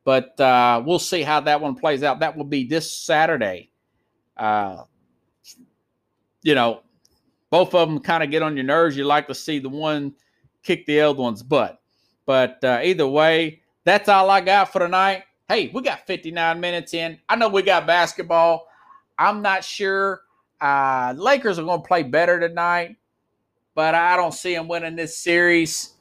but 0.05 0.39
uh, 0.41 0.83
we'll 0.85 0.99
see 0.99 1.23
how 1.23 1.41
that 1.41 1.61
one 1.61 1.75
plays 1.75 2.03
out. 2.03 2.21
That 2.21 2.37
will 2.37 2.45
be 2.45 2.65
this 2.65 2.93
Saturday. 2.93 3.71
Uh, 4.37 4.85
you 6.43 6.55
know, 6.55 6.83
both 7.51 7.75
of 7.75 7.89
them 7.89 7.99
kind 8.01 8.23
of 8.23 8.31
get 8.31 8.43
on 8.43 8.57
your 8.57 8.65
nerves. 8.65 8.97
You 8.97 9.05
like 9.05 9.27
to 9.29 9.35
see 9.35 9.59
the 9.59 9.69
one 9.69 10.15
kick 10.63 10.87
the 10.87 11.01
other 11.01 11.21
one's 11.21 11.43
butt. 11.43 11.81
But 12.25 12.63
uh, 12.63 12.81
either 12.83 13.07
way, 13.07 13.63
that's 13.85 14.09
all 14.09 14.31
I 14.31 14.41
got 14.41 14.73
for 14.73 14.81
tonight. 14.81 15.25
Hey, 15.49 15.71
we 15.73 15.83
got 15.83 16.07
59 16.07 16.61
minutes 16.61 16.93
in. 16.93 17.19
I 17.29 17.37
know 17.37 17.49
we 17.49 17.63
got 17.63 17.87
basketball. 17.87 18.67
I'm 19.19 19.43
not 19.43 19.65
sure. 19.65 20.23
Uh, 20.61 21.15
Lakers 21.17 21.59
are 21.59 21.65
going 21.65 21.83
to 21.83 21.87
play 21.87 22.03
better 22.03 22.41
tonight, 22.41 22.97
but 23.75 23.95
I 23.95 24.17
don't 24.17 24.35
see 24.35 24.55
them 24.55 24.69
winning 24.69 24.97
this 24.97 25.19
series. 25.19 25.96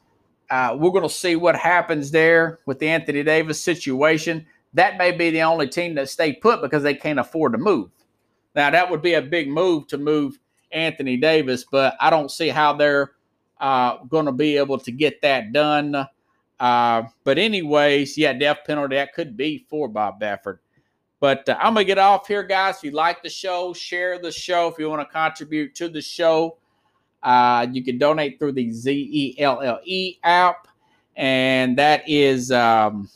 Uh, 0.49 0.75
we're 0.79 0.91
going 0.91 1.03
to 1.03 1.09
see 1.09 1.35
what 1.35 1.55
happens 1.55 2.11
there 2.11 2.59
with 2.65 2.79
the 2.79 2.87
Anthony 2.87 3.23
Davis 3.23 3.61
situation. 3.61 4.45
That 4.73 4.97
may 4.97 5.11
be 5.11 5.31
the 5.31 5.41
only 5.41 5.67
team 5.67 5.95
that 5.95 6.09
stay 6.09 6.33
put 6.33 6.61
because 6.61 6.83
they 6.83 6.95
can't 6.95 7.19
afford 7.19 7.53
to 7.53 7.57
move. 7.57 7.89
Now, 8.55 8.69
that 8.69 8.89
would 8.89 9.01
be 9.01 9.13
a 9.13 9.21
big 9.21 9.49
move 9.49 9.87
to 9.87 9.97
move 9.97 10.39
Anthony 10.71 11.17
Davis, 11.17 11.65
but 11.69 11.95
I 11.99 12.09
don't 12.09 12.31
see 12.31 12.49
how 12.49 12.73
they're 12.73 13.11
uh, 13.59 13.97
going 14.05 14.25
to 14.25 14.31
be 14.31 14.57
able 14.57 14.77
to 14.79 14.91
get 14.91 15.21
that 15.21 15.51
done. 15.51 16.07
Uh, 16.59 17.03
but, 17.23 17.37
anyways, 17.37 18.17
yeah, 18.17 18.33
death 18.33 18.59
penalty, 18.65 18.95
that 18.95 19.13
could 19.13 19.35
be 19.35 19.65
for 19.69 19.87
Bob 19.87 20.21
Baffert. 20.21 20.59
But 21.19 21.47
uh, 21.49 21.57
I'm 21.59 21.73
going 21.73 21.85
to 21.85 21.87
get 21.87 21.97
off 21.97 22.27
here, 22.27 22.43
guys. 22.43 22.77
If 22.77 22.83
you 22.83 22.91
like 22.91 23.23
the 23.23 23.29
show, 23.29 23.73
share 23.73 24.19
the 24.19 24.31
show. 24.31 24.67
If 24.67 24.77
you 24.77 24.89
want 24.89 25.01
to 25.01 25.11
contribute 25.11 25.73
to 25.75 25.89
the 25.89 26.01
show, 26.01 26.57
uh, 27.25 27.67
you 27.71 27.83
can 27.83 27.97
donate 27.97 28.39
through 28.39 28.53
the 28.53 28.71
Z 28.71 28.91
E 28.91 29.41
L 29.41 29.61
L 29.61 29.79
E 29.83 30.17
app. 30.23 30.67
And 31.17 31.77
that 31.77 32.07
is. 32.07 32.51
Um, 32.51 33.09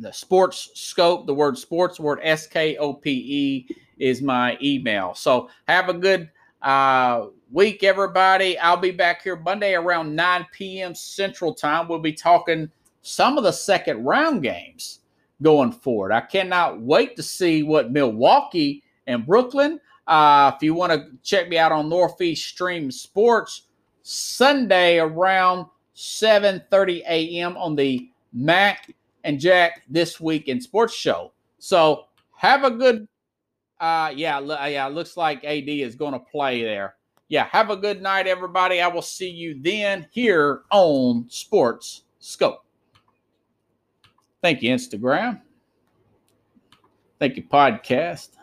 the 0.00 0.12
sports 0.12 0.70
scope, 0.74 1.26
the 1.26 1.34
word 1.34 1.56
sports, 1.56 1.98
word 1.98 2.20
S 2.22 2.46
K 2.46 2.76
O 2.76 2.92
P 2.92 3.10
E 3.10 3.76
is 3.98 4.22
my 4.22 4.58
email. 4.62 5.14
So 5.14 5.48
have 5.68 5.88
a 5.88 5.94
good 5.94 6.30
uh, 6.62 7.26
week, 7.50 7.82
everybody. 7.82 8.58
I'll 8.58 8.76
be 8.76 8.90
back 8.90 9.22
here 9.22 9.36
Monday 9.36 9.74
around 9.74 10.14
9 10.14 10.46
p.m. 10.52 10.94
Central 10.94 11.54
Time. 11.54 11.88
We'll 11.88 11.98
be 11.98 12.12
talking 12.12 12.70
some 13.02 13.38
of 13.38 13.44
the 13.44 13.52
second 13.52 14.04
round 14.04 14.42
games 14.42 15.00
going 15.42 15.72
forward. 15.72 16.12
I 16.12 16.20
cannot 16.20 16.80
wait 16.80 17.16
to 17.16 17.22
see 17.22 17.62
what 17.62 17.92
Milwaukee 17.92 18.82
and 19.06 19.26
Brooklyn. 19.26 19.80
Uh, 20.06 20.52
if 20.54 20.62
you 20.62 20.74
want 20.74 20.92
to 20.92 21.08
check 21.22 21.48
me 21.48 21.58
out 21.58 21.72
on 21.72 21.88
Northeast 21.88 22.46
Stream 22.46 22.90
Sports 22.90 23.62
Sunday 24.02 24.98
around 24.98 25.66
7:30 25.96 27.02
a.m. 27.08 27.56
on 27.56 27.74
the 27.74 28.08
Mac 28.32 28.94
and 29.24 29.40
Jack 29.40 29.82
this 29.88 30.20
week 30.20 30.46
in 30.48 30.60
sports 30.60 30.94
show. 30.94 31.32
So 31.58 32.04
have 32.36 32.64
a 32.64 32.70
good 32.70 33.08
uh 33.80 34.12
yeah, 34.14 34.38
yeah, 34.68 34.86
looks 34.86 35.16
like 35.16 35.44
AD 35.44 35.68
is 35.68 35.96
going 35.96 36.12
to 36.12 36.20
play 36.20 36.62
there. 36.62 36.94
Yeah, 37.28 37.46
have 37.46 37.70
a 37.70 37.76
good 37.76 38.00
night 38.00 38.28
everybody. 38.28 38.80
I 38.80 38.86
will 38.86 39.02
see 39.02 39.28
you 39.28 39.60
then 39.60 40.06
here 40.12 40.62
on 40.70 41.26
Sports 41.28 42.04
Scope. 42.20 42.64
Thank 44.42 44.62
you 44.62 44.72
Instagram. 44.72 45.40
Thank 47.18 47.36
you 47.36 47.42
podcast. 47.42 48.35